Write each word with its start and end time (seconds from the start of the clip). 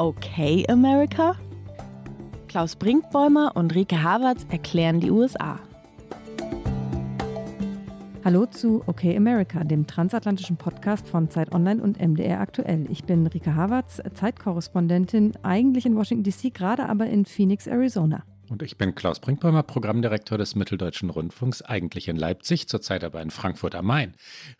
Okay, 0.00 0.64
America? 0.68 1.36
Klaus 2.48 2.76
Brinkbäumer 2.76 3.52
und 3.54 3.74
Rike 3.74 4.02
Havertz 4.02 4.46
erklären 4.48 5.00
die 5.00 5.10
USA. 5.10 5.58
Hallo 8.28 8.44
zu 8.44 8.82
Okay 8.86 9.16
America, 9.16 9.64
dem 9.64 9.86
transatlantischen 9.86 10.58
Podcast 10.58 11.08
von 11.08 11.30
Zeit 11.30 11.50
Online 11.54 11.82
und 11.82 11.98
MDR 11.98 12.40
aktuell. 12.40 12.84
Ich 12.90 13.04
bin 13.04 13.26
Rike 13.26 13.54
Havertz, 13.54 14.02
Zeitkorrespondentin, 14.12 15.32
eigentlich 15.42 15.86
in 15.86 15.96
Washington 15.96 16.24
DC, 16.24 16.52
gerade 16.52 16.90
aber 16.90 17.06
in 17.06 17.24
Phoenix, 17.24 17.66
Arizona. 17.66 18.24
Und 18.50 18.62
ich 18.62 18.76
bin 18.76 18.94
Klaus 18.94 19.20
Brinkbäumer, 19.20 19.62
Programmdirektor 19.62 20.36
des 20.36 20.56
Mitteldeutschen 20.56 21.08
Rundfunks, 21.08 21.62
eigentlich 21.62 22.06
in 22.06 22.16
Leipzig, 22.16 22.68
zurzeit 22.68 23.02
aber 23.02 23.22
in 23.22 23.30
Frankfurt 23.30 23.74
am 23.74 23.86
Main. 23.86 24.12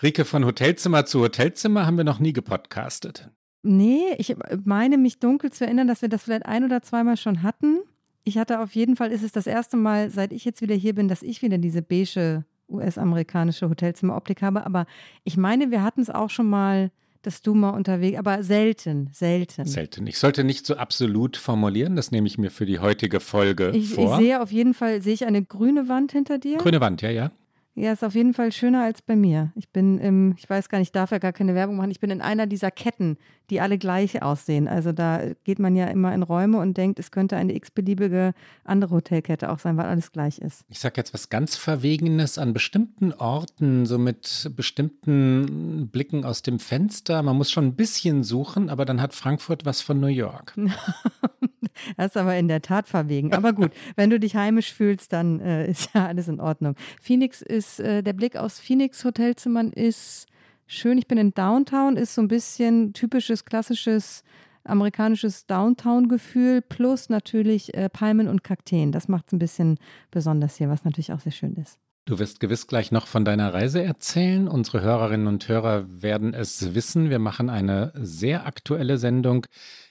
Rike, 0.03 0.25
von 0.25 0.47
Hotelzimmer 0.47 1.05
zu 1.05 1.21
Hotelzimmer 1.21 1.85
haben 1.85 1.98
wir 1.98 2.05
noch 2.05 2.21
nie 2.21 2.33
gepodcastet. 2.33 3.29
Nee, 3.62 4.15
ich 4.17 4.35
meine 4.65 4.97
mich 4.97 5.19
dunkel 5.19 5.53
zu 5.53 5.67
erinnern, 5.67 5.89
dass 5.89 6.01
wir 6.01 6.09
das 6.09 6.23
vielleicht 6.23 6.47
ein 6.47 6.65
oder 6.65 6.81
zweimal 6.81 7.19
schon 7.19 7.43
hatten. 7.43 7.81
Ich 8.25 8.39
hatte 8.39 8.61
auf 8.61 8.75
jeden 8.75 8.97
Fall, 8.97 9.12
ist 9.12 9.25
es 9.25 9.33
das 9.33 9.47
erste 9.47 9.77
Mal, 9.77 10.09
seit 10.09 10.33
ich 10.33 10.47
jetzt 10.47 10.62
wieder 10.62 10.75
hier 10.75 10.95
bin, 10.95 11.09
dass 11.09 11.23
ich 11.23 11.43
wieder 11.43 11.59
diese 11.59 11.83
beige 11.83 12.47
US-amerikanische 12.69 13.69
Hotelzimmeroptik 13.69 14.43
habe. 14.43 14.65
Aber 14.67 14.87
ich 15.25 15.37
meine, 15.37 15.71
wir 15.71 15.83
hatten 15.83 16.01
es 16.01 16.11
auch 16.11 16.31
schon 16.31 16.49
mal, 16.49 16.91
dass 17.23 17.43
du 17.43 17.55
mal 17.55 17.71
unterwegs, 17.71 18.19
aber 18.19 18.43
selten, 18.43 19.11
selten. 19.13 19.65
Selten. 19.65 20.07
Ich 20.07 20.19
sollte 20.19 20.45
nicht 20.45 20.67
so 20.67 20.77
absolut 20.77 21.37
formulieren, 21.37 21.97
das 21.97 22.11
nehme 22.11 22.27
ich 22.27 22.39
mir 22.39 22.51
für 22.51 22.67
die 22.67 22.79
heutige 22.79 23.21
Folge 23.21 23.73
ich, 23.75 23.95
vor. 23.95 24.19
Ich 24.19 24.25
sehe 24.25 24.41
auf 24.41 24.53
jeden 24.53 24.75
Fall, 24.75 25.03
sehe 25.03 25.15
ich 25.15 25.27
eine 25.27 25.45
grüne 25.45 25.89
Wand 25.89 26.12
hinter 26.12 26.39
dir? 26.39 26.59
Grüne 26.59 26.81
Wand, 26.81 27.03
ja, 27.03 27.11
ja. 27.11 27.31
Ja, 27.79 27.93
ist 27.93 28.03
auf 28.03 28.17
jeden 28.17 28.34
Fall 28.34 28.51
schöner 28.51 28.83
als 28.83 29.03
bei 29.03 29.15
mir. 29.15 29.53
Ich 29.55 29.69
bin 29.71 29.98
im, 29.98 30.34
ich 30.37 30.51
weiß 30.51 30.69
gar 30.69 30.79
nicht, 30.79 30.89
ich 30.89 30.93
darf 30.93 31.12
ja 31.12 31.19
gar 31.19 31.33
keine 31.33 31.55
Werbung 31.55 31.77
machen. 31.77 31.93
Ich 31.93 32.01
bin 32.01 32.11
in 32.11 32.20
einer 32.20 32.48
dieser 32.48 32.73
Ketten, 32.73 33.19
die 33.51 33.61
alle 33.61 33.79
gleich 33.79 34.20
aussehen. 34.20 34.67
Also 34.67 34.91
da 34.91 35.20
geht 35.45 35.61
man 35.61 35.77
ja 35.77 35.87
immer 35.87 36.12
in 36.12 36.25
Räume 36.25 36.59
und 36.59 36.77
denkt, 36.77 36.98
es 36.98 37.12
könnte 37.12 37.37
eine 37.37 37.55
x-beliebige 37.55 38.35
andere 38.65 38.97
Hotelkette 38.97 39.48
auch 39.51 39.61
sein, 39.61 39.77
weil 39.77 39.87
alles 39.87 40.11
gleich 40.11 40.39
ist. 40.39 40.65
Ich 40.69 40.81
sage 40.81 40.95
jetzt 40.97 41.15
was 41.15 41.29
ganz 41.29 41.55
Verwegenes 41.55 42.37
an 42.37 42.53
bestimmten 42.53 43.12
Orten, 43.12 43.87
so 43.87 43.97
mit 43.97 44.51
bestimmten 44.57 45.89
Blicken 45.92 46.25
aus 46.25 46.42
dem 46.42 46.59
Fenster. 46.59 47.23
Man 47.23 47.37
muss 47.37 47.53
schon 47.53 47.67
ein 47.67 47.77
bisschen 47.77 48.25
suchen, 48.25 48.70
aber 48.70 48.87
dann 48.87 49.01
hat 49.01 49.15
Frankfurt 49.15 49.65
was 49.65 49.83
von 49.83 50.01
New 50.01 50.09
York. 50.09 50.55
das 51.97 52.07
ist 52.07 52.17
aber 52.17 52.37
in 52.37 52.48
der 52.48 52.63
Tat 52.63 52.89
verwegen. 52.89 53.33
Aber 53.35 53.53
gut, 53.53 53.70
wenn 53.95 54.11
du 54.11 54.19
dich 54.19 54.37
heimisch 54.37 54.73
fühlst, 54.73 55.13
dann 55.13 55.41
äh, 55.41 55.70
ist 55.70 55.91
ja 55.95 56.07
alles 56.07 56.29
in 56.29 56.41
Ordnung. 56.41 56.75
Phoenix 57.01 57.41
ist 57.42 57.67
ist, 57.69 57.80
äh, 57.80 58.02
der 58.02 58.12
Blick 58.12 58.36
aus 58.36 58.58
Phoenix 58.58 59.05
Hotelzimmern 59.05 59.72
ist 59.72 60.27
schön. 60.66 60.98
Ich 60.98 61.06
bin 61.06 61.19
in 61.19 61.33
Downtown, 61.33 61.97
ist 61.97 62.14
so 62.14 62.22
ein 62.22 62.28
bisschen 62.28 62.92
typisches, 62.92 63.44
klassisches 63.44 64.22
amerikanisches 64.64 65.47
Downtown-Gefühl 65.47 66.62
plus 66.62 67.08
natürlich 67.08 67.74
äh, 67.74 67.89
Palmen 67.89 68.28
und 68.28 68.44
Kakteen. 68.44 68.92
Das 68.92 69.08
macht 69.08 69.28
es 69.28 69.33
ein 69.33 69.39
bisschen 69.39 69.78
besonders 70.11 70.56
hier, 70.56 70.69
was 70.69 70.84
natürlich 70.84 71.12
auch 71.12 71.20
sehr 71.20 71.33
schön 71.33 71.55
ist. 71.55 71.78
Du 72.05 72.19
wirst 72.19 72.41
gewiss 72.41 72.66
gleich 72.66 72.91
noch 72.91 73.06
von 73.06 73.24
deiner 73.24 73.52
Reise 73.52 73.83
erzählen. 73.83 74.48
Unsere 74.48 74.80
Hörerinnen 74.80 75.27
und 75.27 75.46
Hörer 75.46 75.84
werden 76.02 76.33
es 76.33 76.74
wissen. 76.74 77.11
Wir 77.11 77.19
machen 77.19 77.50
eine 77.50 77.92
sehr 77.94 78.46
aktuelle 78.46 78.96
Sendung, 78.96 79.46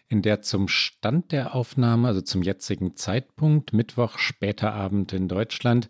in 0.10 0.22
der 0.22 0.42
zum 0.42 0.68
Stand 0.68 1.32
der 1.32 1.54
Aufnahme, 1.54 2.08
also 2.08 2.22
zum 2.22 2.42
jetzigen 2.42 2.96
Zeitpunkt, 2.96 3.74
Mittwoch, 3.74 4.18
später 4.18 4.74
Abend 4.74 5.14
in 5.14 5.28
Deutschland, 5.28 5.90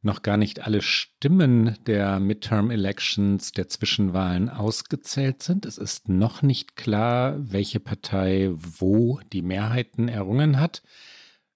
noch 0.00 0.22
gar 0.22 0.36
nicht 0.36 0.64
alle 0.64 0.80
Stimmen 0.80 1.76
der 1.86 2.20
Midterm 2.20 2.70
Elections, 2.70 3.52
der 3.52 3.68
Zwischenwahlen 3.68 4.48
ausgezählt 4.48 5.42
sind. 5.42 5.66
Es 5.66 5.78
ist 5.78 6.08
noch 6.08 6.42
nicht 6.42 6.76
klar, 6.76 7.36
welche 7.38 7.80
Partei 7.80 8.50
wo 8.52 9.20
die 9.32 9.42
Mehrheiten 9.42 10.08
errungen 10.08 10.60
hat. 10.60 10.82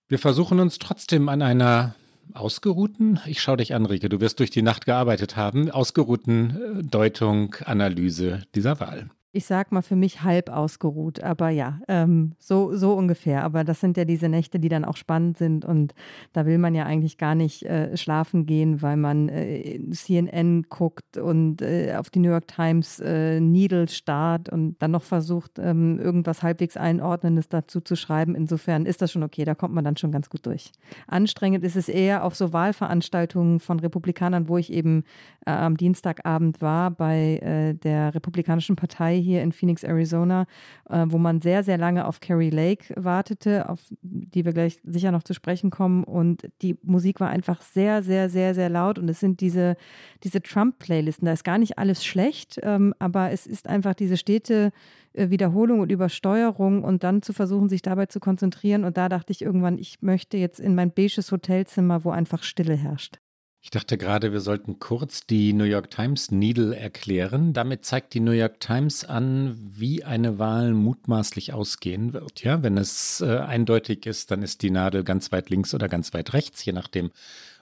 Wir 0.08 0.18
versuchen 0.18 0.60
uns 0.60 0.78
trotzdem 0.78 1.28
an 1.28 1.40
einer 1.40 1.94
ausgeruhten, 2.34 3.20
ich 3.26 3.42
schaue 3.42 3.58
dich 3.58 3.74
an, 3.74 3.86
Rike, 3.86 4.08
du 4.08 4.20
wirst 4.20 4.40
durch 4.40 4.50
die 4.50 4.62
Nacht 4.62 4.86
gearbeitet 4.86 5.36
haben, 5.36 5.70
ausgeruhten 5.70 6.80
äh, 6.80 6.82
Deutung, 6.82 7.54
Analyse 7.64 8.42
dieser 8.54 8.80
Wahl 8.80 9.10
ich 9.34 9.46
sag 9.46 9.72
mal, 9.72 9.80
für 9.80 9.96
mich 9.96 10.22
halb 10.22 10.50
ausgeruht. 10.50 11.22
Aber 11.22 11.48
ja, 11.48 11.80
ähm, 11.88 12.32
so, 12.38 12.76
so 12.76 12.92
ungefähr. 12.92 13.44
Aber 13.44 13.64
das 13.64 13.80
sind 13.80 13.96
ja 13.96 14.04
diese 14.04 14.28
Nächte, 14.28 14.60
die 14.60 14.68
dann 14.68 14.84
auch 14.84 14.96
spannend 14.96 15.38
sind. 15.38 15.64
Und 15.64 15.94
da 16.34 16.44
will 16.44 16.58
man 16.58 16.74
ja 16.74 16.84
eigentlich 16.84 17.16
gar 17.16 17.34
nicht 17.34 17.62
äh, 17.62 17.96
schlafen 17.96 18.44
gehen, 18.44 18.82
weil 18.82 18.98
man 18.98 19.30
äh, 19.30 19.80
CNN 19.90 20.64
guckt 20.68 21.16
und 21.16 21.62
äh, 21.62 21.94
auf 21.96 22.10
die 22.10 22.18
New 22.18 22.28
York 22.28 22.46
Times 22.46 23.00
äh, 23.00 23.40
Needle 23.40 23.88
starrt 23.88 24.50
und 24.50 24.76
dann 24.82 24.90
noch 24.90 25.02
versucht, 25.02 25.58
ähm, 25.58 25.98
irgendwas 25.98 26.42
halbwegs 26.42 26.76
Einordnendes 26.76 27.48
dazu 27.48 27.80
zu 27.80 27.96
schreiben. 27.96 28.34
Insofern 28.34 28.84
ist 28.84 29.00
das 29.00 29.12
schon 29.12 29.22
okay. 29.22 29.46
Da 29.46 29.54
kommt 29.54 29.74
man 29.74 29.84
dann 29.84 29.96
schon 29.96 30.12
ganz 30.12 30.28
gut 30.28 30.44
durch. 30.44 30.72
Anstrengend 31.06 31.64
ist 31.64 31.76
es 31.76 31.88
eher 31.88 32.24
auf 32.24 32.34
so 32.34 32.52
Wahlveranstaltungen 32.52 33.60
von 33.60 33.80
Republikanern, 33.80 34.48
wo 34.48 34.58
ich 34.58 34.70
eben 34.70 35.04
äh, 35.46 35.52
am 35.52 35.78
Dienstagabend 35.78 36.60
war 36.60 36.90
bei 36.90 37.38
äh, 37.38 37.74
der 37.74 38.14
Republikanischen 38.14 38.76
Partei 38.76 39.21
hier 39.22 39.42
in 39.42 39.52
Phoenix, 39.52 39.84
Arizona, 39.84 40.46
äh, 40.90 41.04
wo 41.08 41.18
man 41.18 41.40
sehr, 41.40 41.62
sehr 41.62 41.78
lange 41.78 42.06
auf 42.06 42.20
Carrie 42.20 42.50
Lake 42.50 42.94
wartete, 42.96 43.68
auf 43.68 43.80
die 44.02 44.44
wir 44.44 44.52
gleich 44.52 44.80
sicher 44.84 45.12
noch 45.12 45.22
zu 45.22 45.34
sprechen 45.34 45.70
kommen. 45.70 46.04
Und 46.04 46.48
die 46.60 46.76
Musik 46.82 47.20
war 47.20 47.30
einfach 47.30 47.62
sehr, 47.62 48.02
sehr, 48.02 48.28
sehr, 48.28 48.54
sehr 48.54 48.68
laut. 48.68 48.98
Und 48.98 49.08
es 49.08 49.20
sind 49.20 49.40
diese, 49.40 49.76
diese 50.24 50.42
Trump-Playlisten. 50.42 51.26
Da 51.26 51.32
ist 51.32 51.44
gar 51.44 51.58
nicht 51.58 51.78
alles 51.78 52.04
schlecht, 52.04 52.60
ähm, 52.62 52.94
aber 52.98 53.30
es 53.30 53.46
ist 53.46 53.68
einfach 53.68 53.94
diese 53.94 54.16
stete 54.16 54.72
äh, 55.12 55.30
Wiederholung 55.30 55.80
und 55.80 55.92
Übersteuerung 55.92 56.84
und 56.84 57.04
dann 57.04 57.22
zu 57.22 57.32
versuchen, 57.32 57.68
sich 57.68 57.82
dabei 57.82 58.06
zu 58.06 58.20
konzentrieren. 58.20 58.84
Und 58.84 58.96
da 58.96 59.08
dachte 59.08 59.32
ich 59.32 59.42
irgendwann, 59.42 59.78
ich 59.78 60.02
möchte 60.02 60.36
jetzt 60.36 60.60
in 60.60 60.74
mein 60.74 60.92
beiges 60.92 61.30
Hotelzimmer, 61.32 62.04
wo 62.04 62.10
einfach 62.10 62.42
Stille 62.42 62.74
herrscht. 62.74 63.18
Ich 63.64 63.70
dachte 63.70 63.96
gerade, 63.96 64.32
wir 64.32 64.40
sollten 64.40 64.80
kurz 64.80 65.24
die 65.24 65.52
New 65.52 65.62
York 65.62 65.88
Times 65.88 66.32
Needle 66.32 66.76
erklären. 66.76 67.52
Damit 67.52 67.84
zeigt 67.84 68.12
die 68.12 68.18
New 68.18 68.32
York 68.32 68.58
Times 68.58 69.04
an, 69.04 69.56
wie 69.56 70.02
eine 70.02 70.40
Wahl 70.40 70.72
mutmaßlich 70.72 71.52
ausgehen 71.52 72.12
wird. 72.12 72.42
Ja, 72.42 72.64
wenn 72.64 72.76
es 72.76 73.20
äh, 73.20 73.38
eindeutig 73.38 74.04
ist, 74.04 74.32
dann 74.32 74.42
ist 74.42 74.62
die 74.62 74.70
Nadel 74.70 75.04
ganz 75.04 75.30
weit 75.30 75.48
links 75.48 75.74
oder 75.74 75.88
ganz 75.88 76.12
weit 76.12 76.32
rechts, 76.32 76.64
je 76.64 76.72
nachdem, 76.72 77.12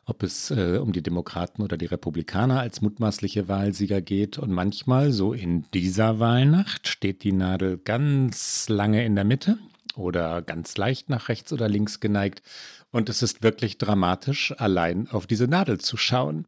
ob 0.06 0.22
es 0.22 0.50
äh, 0.50 0.78
um 0.78 0.93
die 0.93 1.03
Demokraten 1.03 1.60
oder 1.60 1.77
die 1.77 1.84
Republikaner 1.84 2.60
als 2.60 2.81
mutmaßliche 2.81 3.49
Wahlsieger 3.49 4.00
geht. 4.00 4.39
Und 4.39 4.53
manchmal, 4.53 5.12
so 5.12 5.34
in 5.34 5.66
dieser 5.75 6.19
Wahlnacht, 6.19 6.89
steht 6.89 7.25
die 7.25 7.33
Nadel 7.33 7.77
ganz 7.77 8.71
lange 8.71 9.05
in 9.05 9.16
der 9.16 9.25
Mitte 9.25 9.59
oder 9.97 10.41
ganz 10.41 10.78
leicht 10.78 11.10
nach 11.10 11.28
rechts 11.28 11.53
oder 11.53 11.69
links 11.69 12.00
geneigt. 12.00 12.43
Und 12.93 13.09
es 13.09 13.23
ist 13.23 13.43
wirklich 13.43 13.78
dramatisch, 13.78 14.55
allein 14.59 15.09
auf 15.11 15.27
diese 15.27 15.47
Nadel 15.47 15.78
zu 15.78 15.97
schauen. 15.97 16.47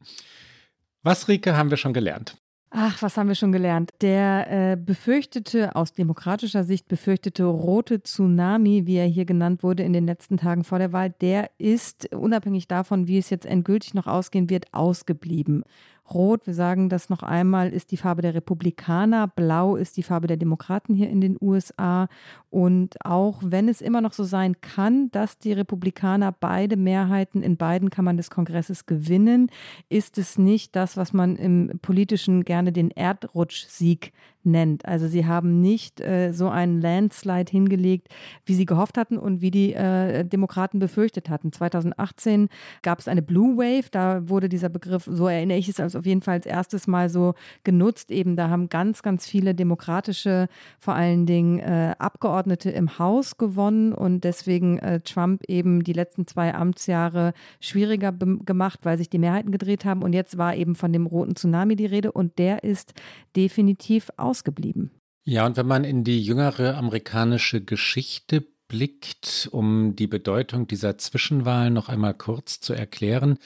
Was, 1.02 1.28
Rike, 1.28 1.56
haben 1.56 1.70
wir 1.70 1.76
schon 1.76 1.92
gelernt? 1.92 2.36
Ach, 2.74 3.02
was 3.02 3.18
haben 3.18 3.28
wir 3.28 3.34
schon 3.34 3.52
gelernt? 3.52 3.90
Der 4.00 4.46
äh, 4.72 4.76
befürchtete, 4.76 5.76
aus 5.76 5.92
demokratischer 5.92 6.64
Sicht 6.64 6.88
befürchtete 6.88 7.44
rote 7.44 8.02
Tsunami, 8.02 8.86
wie 8.86 8.96
er 8.96 9.06
hier 9.06 9.26
genannt 9.26 9.62
wurde 9.62 9.82
in 9.82 9.92
den 9.92 10.06
letzten 10.06 10.38
Tagen 10.38 10.64
vor 10.64 10.78
der 10.78 10.90
Wahl, 10.90 11.10
der 11.10 11.50
ist, 11.58 12.14
unabhängig 12.14 12.68
davon, 12.68 13.08
wie 13.08 13.18
es 13.18 13.28
jetzt 13.28 13.44
endgültig 13.44 13.92
noch 13.92 14.06
ausgehen 14.06 14.48
wird, 14.48 14.72
ausgeblieben. 14.72 15.64
Rot, 16.10 16.46
wir 16.46 16.54
sagen 16.54 16.88
das 16.88 17.08
noch 17.08 17.22
einmal, 17.22 17.70
ist 17.70 17.90
die 17.90 17.96
Farbe 17.96 18.22
der 18.22 18.34
Republikaner, 18.34 19.28
Blau 19.28 19.76
ist 19.76 19.96
die 19.96 20.02
Farbe 20.02 20.26
der 20.26 20.36
Demokraten 20.36 20.94
hier 20.94 21.08
in 21.08 21.20
den 21.20 21.36
USA. 21.40 22.08
Und 22.50 22.96
auch 23.04 23.40
wenn 23.44 23.68
es 23.68 23.80
immer 23.80 24.00
noch 24.00 24.12
so 24.12 24.24
sein 24.24 24.60
kann, 24.60 25.10
dass 25.10 25.38
die 25.38 25.52
Republikaner 25.52 26.32
beide 26.32 26.76
Mehrheiten 26.76 27.42
in 27.42 27.56
beiden 27.56 27.88
Kammern 27.88 28.16
des 28.16 28.30
Kongresses 28.30 28.86
gewinnen, 28.86 29.50
ist 29.88 30.18
es 30.18 30.38
nicht 30.38 30.76
das, 30.76 30.96
was 30.96 31.12
man 31.12 31.36
im 31.36 31.78
politischen 31.80 32.44
gerne 32.44 32.72
den 32.72 32.90
Erdrutschsieg 32.90 34.12
nennt. 34.44 34.86
Also 34.86 35.06
sie 35.06 35.26
haben 35.26 35.60
nicht 35.60 36.00
äh, 36.00 36.32
so 36.32 36.48
einen 36.48 36.80
Landslide 36.80 37.50
hingelegt, 37.50 38.08
wie 38.44 38.54
sie 38.54 38.66
gehofft 38.66 38.98
hatten 38.98 39.18
und 39.18 39.40
wie 39.40 39.50
die 39.50 39.74
äh, 39.74 40.24
Demokraten 40.24 40.78
befürchtet 40.78 41.28
hatten. 41.28 41.52
2018 41.52 42.48
gab 42.82 42.98
es 42.98 43.08
eine 43.08 43.22
Blue 43.22 43.56
Wave, 43.56 43.90
da 43.90 44.28
wurde 44.28 44.48
dieser 44.48 44.68
Begriff, 44.68 45.08
so 45.10 45.28
erinnere 45.28 45.58
ich 45.58 45.68
es, 45.68 45.80
als 45.80 45.96
auf 45.96 46.06
jeden 46.06 46.22
Fall 46.22 46.34
als 46.34 46.46
erstes 46.46 46.86
Mal 46.86 47.08
so 47.08 47.34
genutzt. 47.64 48.10
Eben 48.10 48.36
da 48.36 48.48
haben 48.48 48.68
ganz, 48.68 49.02
ganz 49.02 49.26
viele 49.26 49.54
demokratische, 49.54 50.48
vor 50.78 50.94
allen 50.94 51.26
Dingen 51.26 51.58
äh, 51.60 51.94
Abgeordnete 51.98 52.70
im 52.70 52.98
Haus 52.98 53.36
gewonnen 53.36 53.92
und 53.92 54.24
deswegen 54.24 54.78
äh, 54.78 55.00
Trump 55.00 55.44
eben 55.48 55.84
die 55.84 55.92
letzten 55.92 56.26
zwei 56.26 56.54
Amtsjahre 56.54 57.32
schwieriger 57.60 58.12
gemacht, 58.12 58.80
weil 58.82 58.98
sich 58.98 59.10
die 59.10 59.18
Mehrheiten 59.18 59.52
gedreht 59.52 59.84
haben. 59.84 60.02
Und 60.02 60.12
jetzt 60.12 60.38
war 60.38 60.56
eben 60.56 60.74
von 60.74 60.92
dem 60.92 61.06
roten 61.06 61.36
Tsunami 61.36 61.76
die 61.76 61.86
Rede 61.86 62.12
und 62.12 62.38
der 62.38 62.64
ist 62.64 62.94
definitiv 63.36 64.10
aus 64.16 64.31
ausgeblieben. 64.32 64.90
Ja, 65.24 65.46
und 65.46 65.56
wenn 65.56 65.66
man 65.66 65.84
in 65.84 66.02
die 66.02 66.22
jüngere 66.22 66.76
amerikanische 66.76 67.62
Geschichte 67.62 68.44
zurückblickt, 68.72 69.48
um 69.52 69.94
die 69.96 70.06
Bedeutung 70.06 70.66
dieser 70.66 70.96
Zwischenwahlen 70.98 71.74
noch 71.74 71.88
einmal 71.88 72.14
kurz 72.14 72.60
zu 72.60 72.72
erklären, 72.72 73.38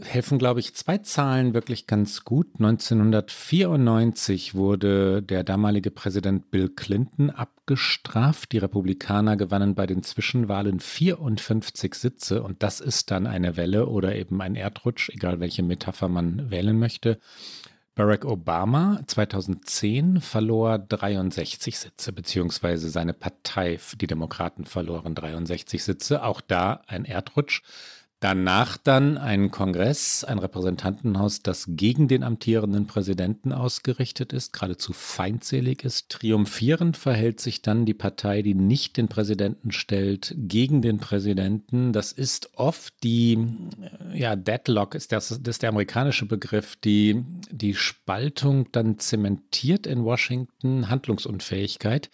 helfen, 0.00 0.38
glaube 0.38 0.58
ich, 0.58 0.74
zwei 0.74 0.98
Zahlen 0.98 1.54
wirklich 1.54 1.86
ganz 1.86 2.24
gut. 2.24 2.48
1994 2.58 4.54
wurde 4.54 5.22
der 5.22 5.44
damalige 5.44 5.92
Präsident 5.92 6.50
Bill 6.50 6.68
Clinton 6.68 7.30
abgestraft. 7.30 8.50
Die 8.52 8.58
Republikaner 8.58 9.36
gewannen 9.36 9.76
bei 9.76 9.86
den 9.86 10.02
Zwischenwahlen 10.02 10.80
54 10.80 11.94
Sitze 11.94 12.42
und 12.42 12.64
das 12.64 12.80
ist 12.80 13.12
dann 13.12 13.28
eine 13.28 13.56
Welle 13.56 13.86
oder 13.86 14.16
eben 14.16 14.40
ein 14.40 14.56
Erdrutsch, 14.56 15.10
egal 15.10 15.38
welche 15.38 15.62
Metapher 15.62 16.08
man 16.08 16.50
wählen 16.50 16.76
möchte. 16.78 17.20
Barack 17.94 18.24
Obama 18.24 19.00
2010 19.06 20.20
verlor 20.20 20.78
63 20.78 21.78
Sitze, 21.78 22.12
beziehungsweise 22.12 22.90
seine 22.90 23.14
Partei, 23.14 23.78
die 24.00 24.08
Demokraten 24.08 24.64
verloren 24.64 25.14
63 25.14 25.84
Sitze. 25.84 26.24
Auch 26.24 26.40
da 26.40 26.82
ein 26.88 27.04
Erdrutsch. 27.04 27.62
Danach 28.20 28.78
dann 28.78 29.18
ein 29.18 29.50
Kongress, 29.50 30.24
ein 30.24 30.38
Repräsentantenhaus, 30.38 31.42
das 31.42 31.66
gegen 31.68 32.08
den 32.08 32.22
amtierenden 32.22 32.86
Präsidenten 32.86 33.52
ausgerichtet 33.52 34.32
ist, 34.32 34.54
geradezu 34.54 34.94
feindselig 34.94 35.84
ist. 35.84 36.08
Triumphierend 36.08 36.96
verhält 36.96 37.40
sich 37.40 37.60
dann 37.60 37.84
die 37.84 37.92
Partei, 37.92 38.40
die 38.40 38.54
nicht 38.54 38.96
den 38.96 39.08
Präsidenten 39.08 39.72
stellt, 39.72 40.34
gegen 40.38 40.80
den 40.80 40.98
Präsidenten. 40.98 41.92
Das 41.92 42.12
ist 42.12 42.50
oft 42.54 42.94
die, 43.02 43.46
ja, 44.14 44.36
Deadlock 44.36 44.94
ist, 44.94 45.12
das, 45.12 45.28
das 45.28 45.56
ist 45.56 45.62
der 45.62 45.70
amerikanische 45.70 46.24
Begriff, 46.24 46.76
die 46.76 47.22
die 47.50 47.74
Spaltung 47.74 48.72
dann 48.72 48.98
zementiert 48.98 49.86
in 49.86 50.02
Washington, 50.02 50.88
Handlungsunfähigkeit 50.88 52.10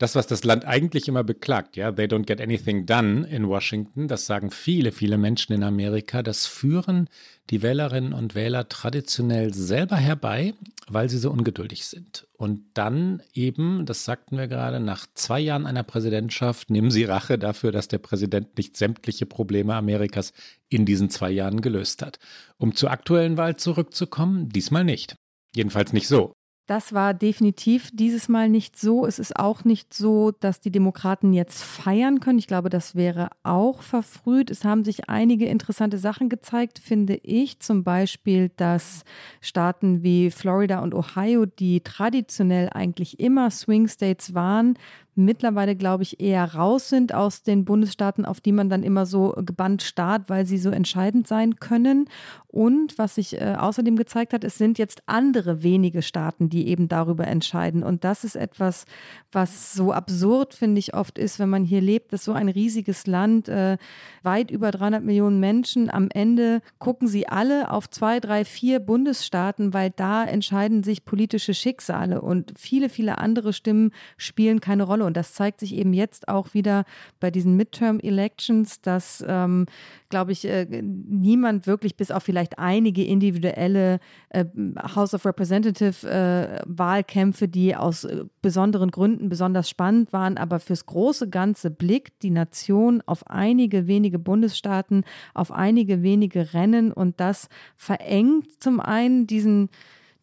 das, 0.00 0.14
was 0.14 0.26
das 0.26 0.44
Land 0.44 0.64
eigentlich 0.64 1.08
immer 1.08 1.22
beklagt, 1.22 1.76
ja, 1.76 1.92
they 1.92 2.06
don't 2.06 2.24
get 2.24 2.40
anything 2.40 2.86
done 2.86 3.28
in 3.28 3.46
Washington, 3.46 4.08
das 4.08 4.24
sagen 4.24 4.50
viele, 4.50 4.92
viele 4.92 5.18
Menschen 5.18 5.52
in 5.52 5.62
Amerika, 5.62 6.22
das 6.22 6.46
führen 6.46 7.10
die 7.50 7.60
Wählerinnen 7.60 8.14
und 8.14 8.34
Wähler 8.34 8.66
traditionell 8.70 9.52
selber 9.52 9.96
herbei, 9.96 10.54
weil 10.88 11.10
sie 11.10 11.18
so 11.18 11.30
ungeduldig 11.30 11.84
sind. 11.84 12.26
Und 12.38 12.62
dann 12.72 13.22
eben, 13.34 13.84
das 13.84 14.06
sagten 14.06 14.38
wir 14.38 14.48
gerade, 14.48 14.80
nach 14.80 15.06
zwei 15.12 15.38
Jahren 15.38 15.66
einer 15.66 15.82
Präsidentschaft 15.82 16.70
nehmen 16.70 16.90
sie 16.90 17.04
Rache 17.04 17.38
dafür, 17.38 17.70
dass 17.70 17.88
der 17.88 17.98
Präsident 17.98 18.56
nicht 18.56 18.78
sämtliche 18.78 19.26
Probleme 19.26 19.74
Amerikas 19.74 20.32
in 20.70 20.86
diesen 20.86 21.10
zwei 21.10 21.30
Jahren 21.30 21.60
gelöst 21.60 22.00
hat. 22.00 22.18
Um 22.56 22.74
zur 22.74 22.90
aktuellen 22.90 23.36
Wahl 23.36 23.56
zurückzukommen, 23.56 24.48
diesmal 24.48 24.84
nicht. 24.84 25.14
Jedenfalls 25.54 25.92
nicht 25.92 26.08
so. 26.08 26.32
Das 26.70 26.92
war 26.92 27.14
definitiv 27.14 27.90
dieses 27.92 28.28
Mal 28.28 28.48
nicht 28.48 28.78
so. 28.78 29.04
Es 29.04 29.18
ist 29.18 29.36
auch 29.36 29.64
nicht 29.64 29.92
so, 29.92 30.30
dass 30.30 30.60
die 30.60 30.70
Demokraten 30.70 31.32
jetzt 31.32 31.64
feiern 31.64 32.20
können. 32.20 32.38
Ich 32.38 32.46
glaube, 32.46 32.68
das 32.68 32.94
wäre 32.94 33.30
auch 33.42 33.82
verfrüht. 33.82 34.52
Es 34.52 34.64
haben 34.64 34.84
sich 34.84 35.08
einige 35.08 35.46
interessante 35.46 35.98
Sachen 35.98 36.28
gezeigt, 36.28 36.78
finde 36.78 37.16
ich. 37.24 37.58
Zum 37.58 37.82
Beispiel, 37.82 38.52
dass 38.54 39.02
Staaten 39.40 40.04
wie 40.04 40.30
Florida 40.30 40.78
und 40.78 40.94
Ohio, 40.94 41.44
die 41.44 41.80
traditionell 41.80 42.70
eigentlich 42.72 43.18
immer 43.18 43.50
Swing 43.50 43.88
States 43.88 44.32
waren, 44.34 44.78
mittlerweile, 45.14 45.76
glaube 45.76 46.02
ich, 46.02 46.20
eher 46.20 46.54
raus 46.54 46.88
sind 46.88 47.14
aus 47.14 47.42
den 47.42 47.64
Bundesstaaten, 47.64 48.24
auf 48.24 48.40
die 48.40 48.52
man 48.52 48.68
dann 48.68 48.82
immer 48.82 49.06
so 49.06 49.34
gebannt 49.44 49.82
starrt, 49.82 50.28
weil 50.28 50.46
sie 50.46 50.58
so 50.58 50.70
entscheidend 50.70 51.26
sein 51.26 51.56
können. 51.56 52.08
Und 52.52 52.98
was 52.98 53.14
sich 53.14 53.40
äh, 53.40 53.54
außerdem 53.56 53.94
gezeigt 53.94 54.32
hat, 54.32 54.42
es 54.42 54.58
sind 54.58 54.76
jetzt 54.78 55.02
andere 55.06 55.62
wenige 55.62 56.02
Staaten, 56.02 56.48
die 56.48 56.66
eben 56.66 56.88
darüber 56.88 57.28
entscheiden. 57.28 57.84
Und 57.84 58.02
das 58.02 58.24
ist 58.24 58.34
etwas, 58.34 58.86
was 59.30 59.72
so 59.72 59.92
absurd, 59.92 60.54
finde 60.54 60.80
ich, 60.80 60.94
oft 60.94 61.16
ist, 61.16 61.38
wenn 61.38 61.48
man 61.48 61.64
hier 61.64 61.80
lebt. 61.80 62.12
Das 62.12 62.22
ist 62.22 62.24
so 62.24 62.32
ein 62.32 62.48
riesiges 62.48 63.06
Land, 63.06 63.48
äh, 63.48 63.78
weit 64.24 64.50
über 64.50 64.72
300 64.72 65.04
Millionen 65.04 65.38
Menschen. 65.38 65.90
Am 65.90 66.08
Ende 66.12 66.60
gucken 66.78 67.06
sie 67.06 67.28
alle 67.28 67.70
auf 67.70 67.88
zwei, 67.88 68.18
drei, 68.18 68.44
vier 68.44 68.80
Bundesstaaten, 68.80 69.72
weil 69.72 69.90
da 69.90 70.24
entscheiden 70.24 70.82
sich 70.82 71.04
politische 71.04 71.54
Schicksale. 71.54 72.20
Und 72.20 72.54
viele, 72.58 72.88
viele 72.88 73.18
andere 73.18 73.52
Stimmen 73.52 73.92
spielen 74.16 74.60
keine 74.60 74.82
Rolle. 74.82 75.04
Und 75.10 75.16
das 75.16 75.34
zeigt 75.34 75.58
sich 75.58 75.74
eben 75.74 75.92
jetzt 75.92 76.28
auch 76.28 76.54
wieder 76.54 76.84
bei 77.18 77.32
diesen 77.32 77.56
Midterm-Elections, 77.56 78.80
dass, 78.80 79.24
ähm, 79.26 79.66
glaube 80.08 80.30
ich, 80.30 80.44
äh, 80.44 80.82
niemand 80.82 81.66
wirklich, 81.66 81.96
bis 81.96 82.12
auf 82.12 82.22
vielleicht 82.22 82.60
einige 82.60 83.02
individuelle 83.02 83.98
äh, 84.28 84.44
House 84.94 85.14
of 85.14 85.26
Representative-Wahlkämpfe, 85.26 87.46
äh, 87.46 87.48
die 87.48 87.74
aus 87.74 88.04
äh, 88.04 88.22
besonderen 88.40 88.92
Gründen 88.92 89.28
besonders 89.28 89.68
spannend 89.68 90.12
waren, 90.12 90.36
aber 90.36 90.60
fürs 90.60 90.86
große 90.86 91.28
Ganze 91.28 91.72
blickt 91.72 92.22
die 92.22 92.30
Nation 92.30 93.02
auf 93.04 93.26
einige 93.26 93.88
wenige 93.88 94.20
Bundesstaaten, 94.20 95.02
auf 95.34 95.50
einige 95.50 96.04
wenige 96.04 96.54
Rennen. 96.54 96.92
Und 96.92 97.18
das 97.18 97.48
verengt 97.76 98.62
zum 98.62 98.78
einen 98.78 99.26
diesen 99.26 99.70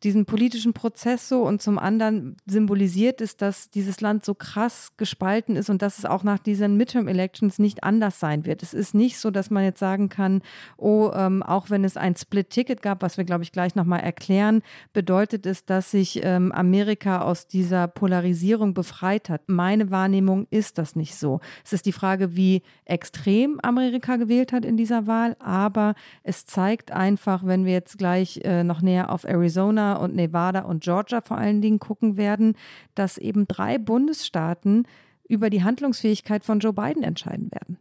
diesen 0.04 0.26
politischen 0.26 0.74
Prozess 0.74 1.28
so 1.28 1.44
und 1.44 1.62
zum 1.62 1.80
anderen 1.80 2.38
symbolisiert 2.46 3.22
es, 3.22 3.36
dass 3.36 3.70
dieses 3.70 4.00
Land 4.02 4.24
so 4.26 4.36
krass 4.36 4.92
gespalten 4.98 5.56
ist 5.56 5.70
und 5.70 5.82
dass 5.82 5.98
es 5.98 6.06
auch 6.06 6.24
nach 6.24 6.40
diesen 6.40 6.78
Midterm-Elections 6.78 7.58
nicht 7.60 7.84
anders 7.84 8.20
sein 8.20 8.46
wird. 8.46 8.62
Es 8.62 8.74
ist 8.74 8.94
nicht 8.94 9.18
so, 9.18 9.32
dass 9.32 9.50
man 9.50 9.64
jetzt 9.64 9.80
sagen 9.80 10.10
kann, 10.10 10.42
oh, 10.78 11.12
ähm, 11.14 11.42
auch 11.42 11.70
wenn 11.70 11.84
es 11.84 11.98
ein 11.98 12.16
Split-Ticket 12.16 12.82
gab, 12.82 13.02
was 13.02 13.18
wir, 13.18 13.24
glaube 13.24 13.44
ich, 13.44 13.52
gleich 13.52 13.76
nochmal 13.76 14.02
erklären, 14.02 14.62
bedeutet 14.94 15.46
es, 15.46 15.66
dass 15.66 15.92
sich 15.92 16.22
ähm, 16.24 16.52
Amerika 16.52 17.22
aus 17.22 17.48
dieser 17.48 17.88
Polarisierung 17.88 18.74
befreit 18.74 19.30
hat. 19.30 19.42
Meine 19.48 19.90
Wahrnehmung 19.90 20.48
ist 20.52 20.78
das 20.78 20.96
nicht 20.96 21.16
so. 21.16 21.40
Es 21.66 21.74
ist 21.74 21.86
die 21.86 21.92
Frage, 21.92 22.36
wie 22.36 22.62
extrem 22.86 23.60
Amerika 23.62 24.18
gewählt 24.18 24.54
hat 24.54 24.66
in 24.66 24.78
dieser 24.78 25.08
Wahl, 25.08 25.36
aber 25.40 25.96
es 26.24 26.46
zeigt 26.46 26.92
einfach, 26.92 27.46
wenn 27.46 27.66
wir 27.66 27.74
jetzt 27.74 27.98
gleich 27.98 28.42
äh, 28.44 28.64
noch 28.64 28.82
näher 28.82 29.12
auf 29.12 29.24
Arizona 29.24 29.87
und 29.95 30.16
Nevada 30.16 30.62
und 30.62 30.84
Georgia 30.84 31.22
vor 31.22 31.38
allen 31.38 31.62
Dingen 31.62 31.80
gucken 31.80 32.18
werden, 32.18 32.56
dass 32.95 33.18
eben 33.18 33.48
drei 33.48 33.78
Bundesstaaten 33.78 34.88
über 35.28 35.50
die 35.50 35.63
Handlungsfähigkeit 35.63 36.44
von 36.44 36.60
Joe 36.60 36.74
Biden 36.74 37.04
entscheiden 37.04 37.51
werden. 37.51 37.78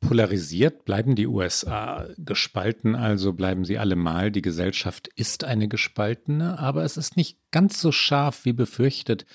Polarisiert 0.00 0.84
bleiben 0.84 1.14
die 1.14 1.28
USA, 1.28 2.08
gespalten 2.18 2.96
also 2.96 3.32
bleiben 3.32 3.64
sie 3.64 3.78
allemal. 3.78 4.32
Die 4.32 4.42
Gesellschaft 4.42 5.08
ist 5.14 5.44
eine 5.44 5.68
gespaltene, 5.68 6.58
aber 6.58 6.82
es 6.82 6.96
ist 6.96 7.16
nicht 7.16 7.38
ganz 7.52 7.80
so 7.80 7.92
scharf 7.92 8.44
wie 8.44 8.52
befürchtet 8.52 9.26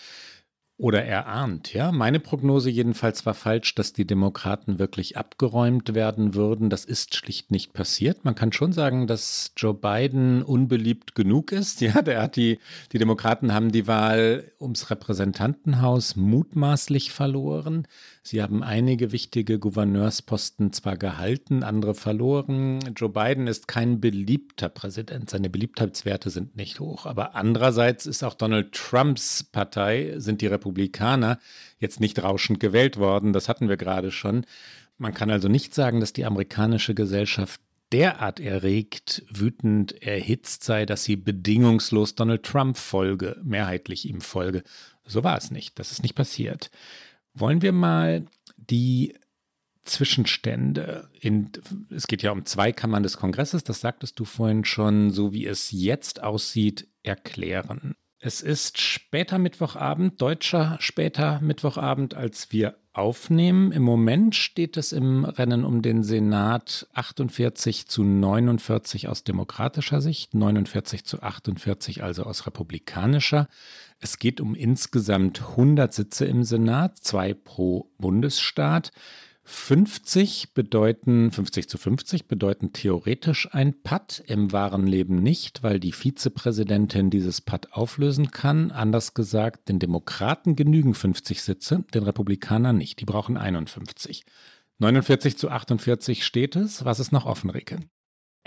oder 0.79 1.03
erahnt, 1.03 1.73
ja. 1.73 1.91
Meine 1.91 2.19
Prognose 2.19 2.69
jedenfalls 2.69 3.25
war 3.25 3.33
falsch, 3.33 3.73
dass 3.73 3.93
die 3.93 4.05
Demokraten 4.05 4.77
wirklich 4.77 5.17
abgeräumt 5.17 5.95
werden 5.95 6.35
würden. 6.35 6.69
Das 6.69 6.85
ist 6.85 7.15
schlicht 7.15 7.49
nicht 7.49 7.73
passiert. 7.73 8.23
Man 8.25 8.35
kann 8.35 8.51
schon 8.51 8.73
sagen, 8.73 9.07
dass 9.07 9.53
Joe 9.57 9.73
Biden 9.73 10.43
unbeliebt 10.43 11.15
genug 11.15 11.51
ist. 11.51 11.81
Ja, 11.87 12.01
der 12.01 12.21
hat 12.21 12.35
die, 12.35 12.59
die 12.91 12.97
Demokraten 12.97 13.53
haben 13.53 13.71
die 13.71 13.87
Wahl 13.87 14.51
ums 14.59 14.89
Repräsentantenhaus 14.89 16.17
mutmaßlich 16.17 17.13
verloren. 17.13 17.87
Sie 18.27 18.41
haben 18.41 18.61
einige 18.61 19.13
wichtige 19.13 19.57
Gouverneursposten 19.57 20.73
zwar 20.73 20.97
gehalten, 20.97 21.63
andere 21.63 21.95
verloren. 21.95 22.79
Joe 22.93 23.07
Biden 23.07 23.47
ist 23.47 23.69
kein 23.69 24.01
beliebter 24.01 24.67
Präsident. 24.67 25.29
Seine 25.29 25.49
Beliebtheitswerte 25.49 26.29
sind 26.29 26.57
nicht 26.57 26.81
hoch. 26.81 27.05
Aber 27.05 27.35
andererseits 27.35 28.05
ist 28.05 28.25
auch 28.25 28.33
Donald 28.33 28.73
Trumps 28.73 29.45
Partei, 29.45 30.15
sind 30.17 30.41
die 30.41 30.47
Republikaner, 30.47 31.39
jetzt 31.79 32.01
nicht 32.01 32.21
rauschend 32.21 32.59
gewählt 32.59 32.97
worden. 32.97 33.31
Das 33.31 33.47
hatten 33.47 33.69
wir 33.69 33.77
gerade 33.77 34.11
schon. 34.11 34.45
Man 34.97 35.13
kann 35.13 35.31
also 35.31 35.47
nicht 35.47 35.73
sagen, 35.73 36.01
dass 36.01 36.11
die 36.11 36.25
amerikanische 36.25 36.93
Gesellschaft 36.93 37.61
derart 37.93 38.41
erregt, 38.41 39.23
wütend, 39.31 40.03
erhitzt 40.03 40.65
sei, 40.65 40.85
dass 40.85 41.05
sie 41.05 41.15
bedingungslos 41.15 42.15
Donald 42.15 42.43
Trump 42.43 42.75
folge, 42.75 43.39
mehrheitlich 43.41 44.05
ihm 44.05 44.19
folge. 44.19 44.63
So 45.05 45.23
war 45.23 45.37
es 45.37 45.49
nicht. 45.49 45.79
Das 45.79 45.93
ist 45.93 46.03
nicht 46.03 46.15
passiert. 46.15 46.69
Wollen 47.39 47.61
wir 47.61 47.71
mal 47.71 48.25
die 48.55 49.15
Zwischenstände 49.83 51.09
in, 51.19 51.51
es 51.89 52.07
geht 52.07 52.21
ja 52.21 52.31
um 52.31 52.45
zwei 52.45 52.71
Kammern 52.71 53.03
des 53.03 53.17
Kongresses, 53.17 53.63
das 53.63 53.79
sagtest 53.79 54.19
du 54.19 54.25
vorhin 54.25 54.65
schon, 54.65 55.11
so 55.11 55.33
wie 55.33 55.45
es 55.45 55.71
jetzt 55.71 56.21
aussieht, 56.21 56.87
erklären. 57.03 57.95
Es 58.19 58.41
ist 58.41 58.79
später 58.79 59.37
Mittwochabend, 59.37 60.19
deutscher 60.19 60.77
später 60.79 61.39
Mittwochabend, 61.39 62.15
als 62.15 62.51
wir 62.51 62.75
aufnehmen. 62.91 63.71
Im 63.71 63.83
Moment 63.83 64.33
steht 64.33 64.75
es 64.75 64.91
im 64.91 65.23
Rennen 65.23 65.63
um 65.63 65.83
den 65.83 66.01
Senat 66.01 66.87
48 66.93 67.87
zu 67.87 68.03
49 68.03 69.07
aus 69.07 69.23
demokratischer 69.23 70.01
Sicht, 70.01 70.33
49 70.33 71.05
zu 71.05 71.21
48 71.21 72.01
also 72.01 72.23
aus 72.23 72.47
republikanischer. 72.47 73.47
Es 73.99 74.19
geht 74.19 74.39
um 74.41 74.53
insgesamt 74.53 75.41
100 75.41 75.91
Sitze 75.91 76.25
im 76.25 76.43
Senat, 76.43 76.97
zwei 76.99 77.33
pro 77.33 77.91
Bundesstaat. 77.97 78.91
50 79.49 80.53
bedeuten, 80.53 81.31
50 81.31 81.69
zu 81.69 81.77
50 81.77 82.27
bedeuten 82.27 82.73
theoretisch 82.73 83.47
ein 83.53 83.81
Patt, 83.81 84.21
im 84.27 84.51
wahren 84.51 84.85
Leben 84.85 85.23
nicht, 85.23 85.63
weil 85.63 85.79
die 85.79 85.93
Vizepräsidentin 85.93 87.09
dieses 87.09 87.39
Patt 87.39 87.71
auflösen 87.71 88.29
kann. 88.31 88.71
Anders 88.71 89.13
gesagt, 89.13 89.69
den 89.69 89.79
Demokraten 89.79 90.57
genügen 90.57 90.93
50 90.93 91.41
Sitze, 91.41 91.85
den 91.93 92.03
Republikanern 92.03 92.77
nicht. 92.77 92.99
Die 92.99 93.05
brauchen 93.05 93.37
51. 93.37 94.25
49 94.79 95.37
zu 95.37 95.49
48 95.49 96.25
steht 96.25 96.57
es. 96.57 96.83
Was 96.83 96.99
ist 96.99 97.13
noch 97.13 97.25
offen, 97.25 97.49
Rike? 97.49 97.79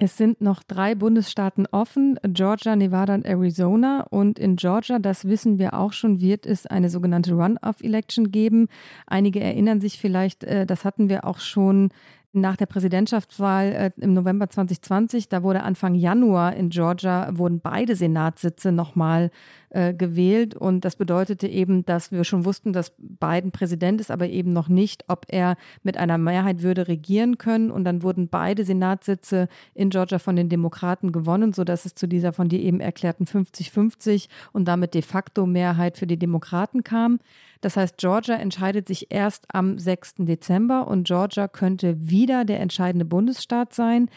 Es 0.02 0.16
sind 0.16 0.40
noch 0.40 0.62
drei 0.62 0.94
Bundesstaaten 0.94 1.66
offen, 1.72 2.18
Georgia, 2.22 2.74
Nevada 2.74 3.14
und 3.14 3.26
Arizona. 3.26 4.06
Und 4.08 4.38
in 4.38 4.56
Georgia, 4.56 4.98
das 4.98 5.26
wissen 5.26 5.58
wir 5.58 5.74
auch 5.74 5.92
schon, 5.92 6.22
wird 6.22 6.46
es 6.46 6.66
eine 6.66 6.88
sogenannte 6.88 7.34
Run-off-Election 7.34 8.30
geben. 8.30 8.68
Einige 9.06 9.40
erinnern 9.40 9.82
sich 9.82 9.98
vielleicht, 9.98 10.44
äh, 10.44 10.64
das 10.64 10.86
hatten 10.86 11.10
wir 11.10 11.26
auch 11.26 11.38
schon 11.38 11.90
nach 12.32 12.56
der 12.56 12.64
Präsidentschaftswahl 12.64 13.72
äh, 13.72 13.90
im 14.02 14.14
November 14.14 14.48
2020, 14.48 15.28
da 15.28 15.42
wurde 15.42 15.64
Anfang 15.64 15.94
Januar 15.94 16.54
in 16.54 16.70
Georgia, 16.70 17.28
wurden 17.36 17.60
beide 17.60 17.94
Senatssitze 17.94 18.72
nochmal 18.72 19.30
äh, 19.70 19.94
gewählt. 19.94 20.54
Und 20.54 20.84
das 20.84 20.96
bedeutete 20.96 21.46
eben, 21.46 21.84
dass 21.84 22.12
wir 22.12 22.24
schon 22.24 22.44
wussten, 22.44 22.72
dass 22.72 22.92
Biden 22.98 23.52
Präsident 23.52 24.00
ist, 24.00 24.10
aber 24.10 24.28
eben 24.28 24.52
noch 24.52 24.68
nicht, 24.68 25.04
ob 25.08 25.26
er 25.28 25.56
mit 25.82 25.96
einer 25.96 26.18
Mehrheit 26.18 26.62
würde 26.62 26.88
regieren 26.88 27.38
können. 27.38 27.70
Und 27.70 27.84
dann 27.84 28.02
wurden 28.02 28.28
beide 28.28 28.64
Senatssitze 28.64 29.48
in 29.74 29.90
Georgia 29.90 30.18
von 30.18 30.36
den 30.36 30.48
Demokraten 30.48 31.12
gewonnen, 31.12 31.52
sodass 31.52 31.84
es 31.84 31.94
zu 31.94 32.06
dieser 32.06 32.32
von 32.32 32.48
dir 32.48 32.60
eben 32.60 32.80
erklärten 32.80 33.24
50-50 33.24 34.28
und 34.52 34.66
damit 34.66 34.94
de 34.94 35.02
facto 35.02 35.46
Mehrheit 35.46 35.98
für 35.98 36.06
die 36.06 36.18
Demokraten 36.18 36.84
kam. 36.84 37.20
Das 37.60 37.76
heißt, 37.76 37.98
Georgia 37.98 38.36
entscheidet 38.36 38.88
sich 38.88 39.10
erst 39.10 39.44
am 39.52 39.78
6. 39.78 40.14
Dezember 40.20 40.88
und 40.88 41.06
Georgia 41.06 41.46
könnte 41.46 41.96
wieder 42.00 42.44
der 42.44 42.60
entscheidende 42.60 43.04
Bundesstaat 43.04 43.74
sein. 43.74 44.08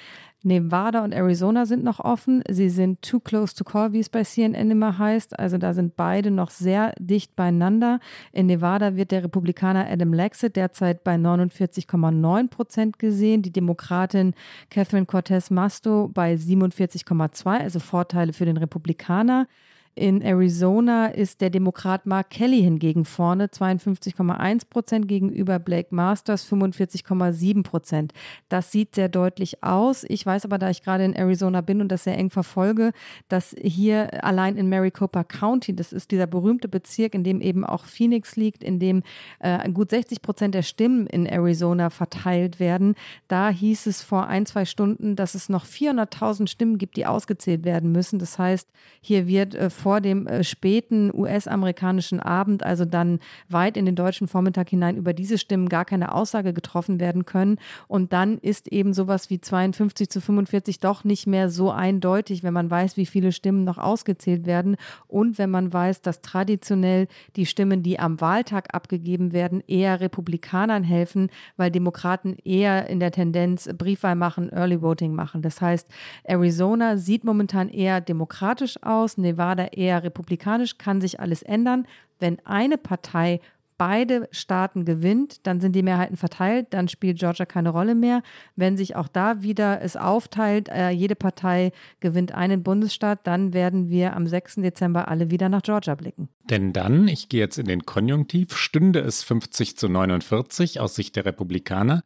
Nevada 0.44 1.04
und 1.04 1.14
Arizona 1.14 1.66
sind 1.66 1.84
noch 1.84 2.00
offen. 2.00 2.44
Sie 2.50 2.70
sind 2.70 3.02
too 3.02 3.20
close 3.20 3.56
to 3.56 3.64
call, 3.64 3.94
wie 3.94 4.00
es 4.00 4.10
bei 4.10 4.24
CNN 4.24 4.70
immer 4.70 4.98
heißt. 4.98 5.40
Also 5.40 5.58
da 5.58 5.74
sind 5.74 5.96
beide 5.96 6.32
noch 6.32 6.50
sehr 6.50 6.94
dicht 7.00 7.36
beieinander. 7.36 8.00
In 8.34 8.48
Nevada 8.48 8.96
wird 8.96 9.12
der 9.12 9.24
Republikaner 9.24 9.90
Adam 9.90 10.14
Laxett 10.14 10.56
derzeit 10.58 11.04
bei 11.04 11.16
49,9 11.16 12.50
Prozent 12.50 13.00
gesehen. 13.00 13.42
Die 13.42 13.54
Demokratin 13.54 14.34
Catherine 14.70 15.06
Cortez 15.06 15.50
Masto 15.50 16.10
bei 16.14 16.34
47,2, 16.36 17.60
also 17.60 17.80
Vorteile 17.80 18.34
für 18.34 18.46
den 18.46 18.58
Republikaner. 18.58 19.48
In 19.96 20.24
Arizona 20.24 21.08
ist 21.08 21.40
der 21.40 21.52
Demokrat 21.52 22.08
Mark 22.08 22.32
Kelly 22.32 22.62
hingegen 22.62 23.06
vorne, 23.06 23.46
52,1 23.46 24.68
Prozent 24.68 25.08
gegenüber 25.08 25.60
Blake 25.60 25.94
Masters 25.94 26.52
45,7 26.52 27.62
Prozent. 27.62 28.12
Das 28.50 28.72
sieht 28.72 28.96
sehr 28.96 29.08
deutlich 29.08 29.64
aus. 29.64 30.04
Ich 30.08 30.26
weiß 30.26 30.46
aber, 30.46 30.58
da 30.58 30.72
ich 30.72 30.82
gerade 30.82 31.06
in 31.06 31.14
Arizona 31.14 31.62
bin 31.62 31.80
und 31.80 31.90
das 31.90 32.06
sehr 32.06 32.18
eng 32.18 32.32
verfolge, 32.32 32.92
dass 33.30 33.56
hier 33.62 34.24
allein 34.24 34.58
in 34.58 34.68
Maricopa 34.68 35.24
County, 35.24 35.76
das 35.76 35.94
ist 35.94 36.10
dieser 36.10 36.26
berühmte 36.26 36.68
Bezirk, 36.68 37.14
in 37.14 37.24
dem 37.24 37.40
eben 37.40 37.64
auch 37.64 37.86
Phoenix 37.86 38.36
liegt, 38.36 38.64
in 38.64 38.80
dem 38.80 39.04
äh, 39.42 39.70
gut 39.70 39.92
60 39.92 40.24
Prozent 40.24 40.56
der 40.56 40.64
Stimmen 40.64 41.06
in 41.06 41.28
Arizona 41.28 41.92
verteilt 41.92 42.60
werden. 42.60 42.96
Da 43.28 43.50
hieß 43.50 43.86
es 43.86 44.02
vor 44.02 44.26
ein, 44.26 44.48
zwei 44.48 44.66
Stunden, 44.66 45.16
dass 45.16 45.36
es 45.36 45.50
noch 45.50 45.66
400.000 45.68 46.48
Stimmen 46.48 46.80
gibt, 46.80 46.98
die 46.98 47.06
ausgezählt 47.06 47.64
werden 47.64 47.92
müssen. 47.92 48.18
Das 48.18 48.40
heißt, 48.40 48.68
hier 49.02 49.28
wird 49.28 49.54
äh, 49.54 49.70
vor 49.84 50.00
dem 50.00 50.28
äh, 50.28 50.46
späten 50.46 51.12
US-amerikanischen 51.14 52.22
Abend, 52.22 52.64
also 52.64 52.86
dann 52.86 53.20
weit 53.50 53.76
in 53.76 53.86
den 53.86 53.98
deutschen 53.98 54.30
Vormittag 54.30 54.70
hinein, 54.70 54.96
über 54.96 55.12
diese 55.12 55.38
Stimmen 55.38 55.68
gar 55.68 55.84
keine 55.84 56.16
Aussage 56.16 56.54
getroffen 56.54 57.02
werden 57.02 57.26
können. 57.26 57.58
Und 57.90 58.14
dann 58.14 58.38
ist 58.38 58.70
eben 58.70 58.94
sowas 58.94 59.30
wie 59.30 59.42
52 59.42 60.10
zu 60.10 60.22
45 60.22 60.80
doch 60.80 61.04
nicht 61.04 61.28
mehr 61.28 61.50
so 61.50 61.70
eindeutig, 61.70 62.44
wenn 62.44 62.54
man 62.54 62.72
weiß, 62.72 62.96
wie 62.96 63.06
viele 63.06 63.34
Stimmen 63.34 63.66
noch 63.66 63.78
ausgezählt 63.78 64.46
werden 64.46 64.78
und 65.10 65.38
wenn 65.38 65.50
man 65.50 65.74
weiß, 65.74 66.02
dass 66.02 66.22
traditionell 66.22 67.08
die 67.36 67.46
Stimmen, 67.46 67.84
die 67.84 68.00
am 68.00 68.22
Wahltag 68.22 68.74
abgegeben 68.74 69.34
werden, 69.34 69.62
eher 69.68 70.00
Republikanern 70.00 70.84
helfen, 70.84 71.28
weil 71.58 71.72
Demokraten 71.72 72.38
eher 72.46 72.90
in 72.90 73.02
der 73.02 73.12
Tendenz 73.12 73.70
Briefwahl 73.78 74.16
machen, 74.16 74.50
Early 74.50 74.82
Voting 74.82 75.14
machen. 75.14 75.42
Das 75.42 75.60
heißt, 75.60 75.90
Arizona 76.24 76.96
sieht 76.96 77.26
momentan 77.26 77.68
eher 77.68 78.00
demokratisch 78.00 78.82
aus, 78.82 79.18
Nevada 79.18 79.73
eher 79.78 80.04
republikanisch, 80.04 80.78
kann 80.78 81.02
sich 81.02 81.20
alles 81.20 81.42
ändern. 81.42 81.88
Wenn 82.20 82.40
eine 82.46 82.78
Partei 82.78 83.40
beide 83.78 84.28
Staaten 84.32 84.86
gewinnt, 84.86 85.46
dann 85.46 85.60
sind 85.60 85.76
die 85.76 85.84
Mehrheiten 85.84 86.16
verteilt, 86.16 86.68
dann 86.70 86.88
spielt 86.88 87.20
Georgia 87.20 87.46
keine 87.46 87.70
Rolle 87.70 87.96
mehr. 87.96 88.22
Wenn 88.56 88.78
sich 88.78 88.96
auch 88.96 89.08
da 89.08 89.42
wieder 89.42 89.82
es 89.82 89.98
aufteilt, 89.98 90.70
äh, 90.70 90.92
jede 90.92 91.16
Partei 91.16 91.72
gewinnt 92.00 92.34
einen 92.34 92.64
Bundesstaat, 92.64 93.26
dann 93.28 93.54
werden 93.54 93.90
wir 93.90 94.16
am 94.16 94.28
6. 94.28 94.56
Dezember 94.62 95.08
alle 95.08 95.32
wieder 95.32 95.50
nach 95.50 95.62
Georgia 95.62 95.96
blicken. 95.96 96.30
Denn 96.50 96.72
dann, 96.72 97.08
ich 97.08 97.30
gehe 97.30 97.42
jetzt 97.42 97.58
in 97.58 97.66
den 97.66 97.86
Konjunktiv, 97.86 98.56
stünde 98.56 99.00
es 99.00 99.24
50 99.24 99.78
zu 99.78 99.90
49 99.90 100.80
aus 100.80 100.96
Sicht 100.96 101.16
der 101.16 101.26
Republikaner. 101.26 102.04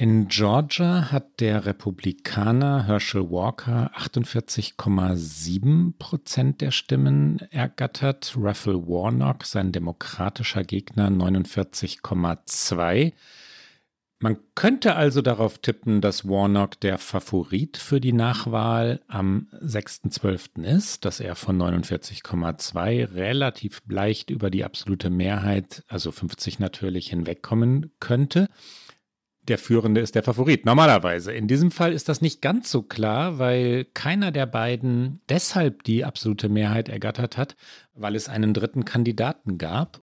In 0.00 0.28
Georgia 0.28 1.12
hat 1.12 1.40
der 1.40 1.66
Republikaner 1.66 2.86
Herschel 2.86 3.30
Walker 3.30 3.90
48,7 3.94 5.92
Prozent 5.98 6.62
der 6.62 6.70
Stimmen 6.70 7.40
ergattert, 7.50 8.32
Raphael 8.34 8.86
Warnock, 8.86 9.44
sein 9.44 9.72
demokratischer 9.72 10.64
Gegner, 10.64 11.08
49,2. 11.08 13.12
Man 14.20 14.38
könnte 14.54 14.96
also 14.96 15.20
darauf 15.20 15.58
tippen, 15.58 16.00
dass 16.00 16.26
Warnock 16.26 16.80
der 16.80 16.96
Favorit 16.96 17.76
für 17.76 18.00
die 18.00 18.14
Nachwahl 18.14 19.02
am 19.06 19.48
6.12. 19.62 20.64
ist, 20.64 21.04
dass 21.04 21.20
er 21.20 21.34
von 21.34 21.60
49,2 21.60 23.12
relativ 23.12 23.82
leicht 23.86 24.30
über 24.30 24.48
die 24.48 24.64
absolute 24.64 25.10
Mehrheit, 25.10 25.84
also 25.88 26.10
50 26.10 26.58
natürlich, 26.58 27.10
hinwegkommen 27.10 27.90
könnte 28.00 28.48
der 29.48 29.58
Führende 29.58 30.00
ist 30.00 30.14
der 30.14 30.22
Favorit. 30.22 30.66
Normalerweise. 30.66 31.32
In 31.32 31.48
diesem 31.48 31.70
Fall 31.70 31.92
ist 31.92 32.08
das 32.08 32.20
nicht 32.20 32.42
ganz 32.42 32.70
so 32.70 32.82
klar, 32.82 33.38
weil 33.38 33.86
keiner 33.94 34.30
der 34.32 34.46
beiden 34.46 35.20
deshalb 35.28 35.82
die 35.84 36.04
absolute 36.04 36.48
Mehrheit 36.48 36.88
ergattert 36.88 37.36
hat, 37.36 37.56
weil 37.94 38.14
es 38.14 38.28
einen 38.28 38.54
dritten 38.54 38.84
Kandidaten 38.84 39.58
gab 39.58 40.02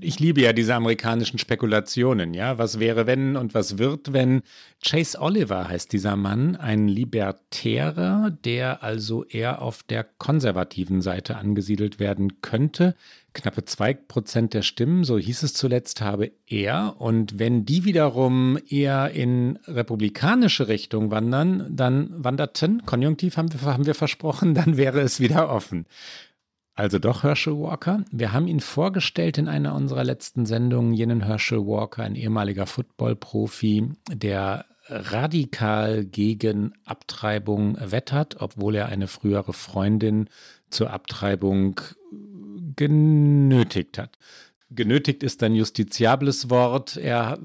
ich 0.00 0.20
liebe 0.20 0.40
ja 0.40 0.52
diese 0.52 0.74
amerikanischen 0.74 1.38
Spekulationen, 1.38 2.34
ja. 2.34 2.58
Was 2.58 2.78
wäre, 2.78 3.06
wenn 3.06 3.36
und 3.36 3.54
was 3.54 3.78
wird, 3.78 4.12
wenn? 4.12 4.42
Chase 4.84 5.20
Oliver 5.20 5.68
heißt 5.68 5.92
dieser 5.92 6.16
Mann, 6.16 6.56
ein 6.56 6.86
Libertärer, 6.88 8.30
der 8.44 8.82
also 8.82 9.24
eher 9.24 9.62
auf 9.62 9.82
der 9.82 10.04
konservativen 10.04 11.00
Seite 11.00 11.36
angesiedelt 11.36 11.98
werden 11.98 12.40
könnte. 12.42 12.94
Knappe 13.32 13.64
zwei 13.64 13.94
Prozent 13.94 14.54
der 14.54 14.62
Stimmen, 14.62 15.04
so 15.04 15.18
hieß 15.18 15.42
es 15.42 15.54
zuletzt, 15.54 16.00
habe 16.00 16.32
er. 16.46 16.96
Und 16.98 17.38
wenn 17.38 17.64
die 17.64 17.84
wiederum 17.84 18.58
eher 18.68 19.10
in 19.10 19.58
republikanische 19.66 20.68
Richtung 20.68 21.10
wandern, 21.10 21.66
dann 21.70 22.12
wanderten, 22.16 22.84
Konjunktiv 22.86 23.36
haben 23.36 23.52
wir, 23.52 23.60
haben 23.62 23.86
wir 23.86 23.94
versprochen, 23.94 24.54
dann 24.54 24.76
wäre 24.76 25.00
es 25.00 25.20
wieder 25.20 25.50
offen. 25.50 25.86
Also 26.76 26.98
doch 26.98 27.22
Herschel 27.22 27.58
Walker. 27.58 28.04
Wir 28.10 28.32
haben 28.34 28.46
ihn 28.46 28.60
vorgestellt 28.60 29.38
in 29.38 29.48
einer 29.48 29.74
unserer 29.74 30.04
letzten 30.04 30.44
Sendungen, 30.44 30.92
jenen 30.92 31.24
Herschel 31.24 31.66
Walker, 31.66 32.02
ein 32.02 32.14
ehemaliger 32.14 32.66
Football-Profi, 32.66 33.92
der 34.12 34.66
radikal 34.88 36.04
gegen 36.04 36.74
Abtreibung 36.84 37.78
wettert, 37.80 38.40
obwohl 38.40 38.74
er 38.74 38.86
eine 38.86 39.08
frühere 39.08 39.54
Freundin 39.54 40.28
zur 40.68 40.90
Abtreibung 40.90 41.80
genötigt 42.76 43.96
hat. 43.96 44.18
Genötigt 44.70 45.22
ist 45.22 45.42
ein 45.42 45.54
justiziables 45.54 46.50
Wort. 46.50 46.98
Er 46.98 47.38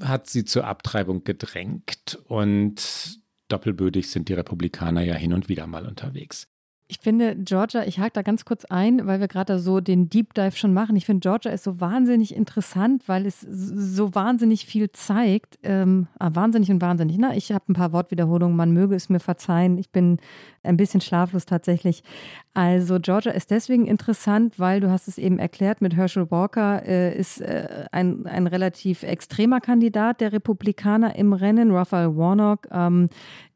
hat 0.00 0.28
sie 0.28 0.44
zur 0.44 0.66
Abtreibung 0.66 1.24
gedrängt 1.24 2.20
und 2.28 3.18
doppelbödig 3.48 4.10
sind 4.10 4.28
die 4.28 4.34
Republikaner 4.34 5.02
ja 5.02 5.14
hin 5.14 5.32
und 5.32 5.48
wieder 5.48 5.66
mal 5.66 5.86
unterwegs. 5.86 6.46
Ich 6.90 6.98
finde, 6.98 7.36
Georgia, 7.36 7.84
ich 7.84 8.00
hake 8.00 8.10
da 8.14 8.22
ganz 8.22 8.44
kurz 8.44 8.64
ein, 8.64 9.06
weil 9.06 9.20
wir 9.20 9.28
gerade 9.28 9.60
so 9.60 9.78
den 9.78 10.10
Deep 10.10 10.34
Dive 10.34 10.56
schon 10.56 10.74
machen. 10.74 10.96
Ich 10.96 11.06
finde, 11.06 11.20
Georgia 11.20 11.52
ist 11.52 11.62
so 11.62 11.80
wahnsinnig 11.80 12.34
interessant, 12.34 13.04
weil 13.06 13.26
es 13.26 13.42
so 13.42 14.12
wahnsinnig 14.16 14.66
viel 14.66 14.90
zeigt. 14.90 15.60
Ähm, 15.62 16.08
ah, 16.18 16.30
wahnsinnig 16.32 16.68
und 16.68 16.82
wahnsinnig. 16.82 17.16
Na, 17.16 17.36
ich 17.36 17.52
habe 17.52 17.66
ein 17.68 17.74
paar 17.74 17.92
Wortwiederholungen, 17.92 18.56
man 18.56 18.72
möge 18.72 18.96
es 18.96 19.08
mir 19.08 19.20
verzeihen. 19.20 19.78
Ich 19.78 19.90
bin 19.90 20.18
ein 20.64 20.76
bisschen 20.76 21.00
schlaflos 21.00 21.46
tatsächlich. 21.46 22.02
Also 22.52 22.98
Georgia 22.98 23.30
ist 23.30 23.52
deswegen 23.52 23.86
interessant, 23.86 24.58
weil 24.58 24.80
du 24.80 24.90
hast 24.90 25.06
es 25.06 25.18
eben 25.18 25.38
erklärt, 25.38 25.80
mit 25.80 25.94
Herschel 25.94 26.32
Walker 26.32 26.84
äh, 26.84 27.16
ist 27.16 27.40
äh, 27.40 27.86
ein, 27.92 28.26
ein 28.26 28.48
relativ 28.48 29.04
extremer 29.04 29.60
Kandidat 29.60 30.20
der 30.20 30.32
Republikaner 30.32 31.14
im 31.14 31.32
Rennen. 31.32 31.70
Raphael 31.70 32.16
Warnock 32.16 32.66
ähm, 32.72 33.08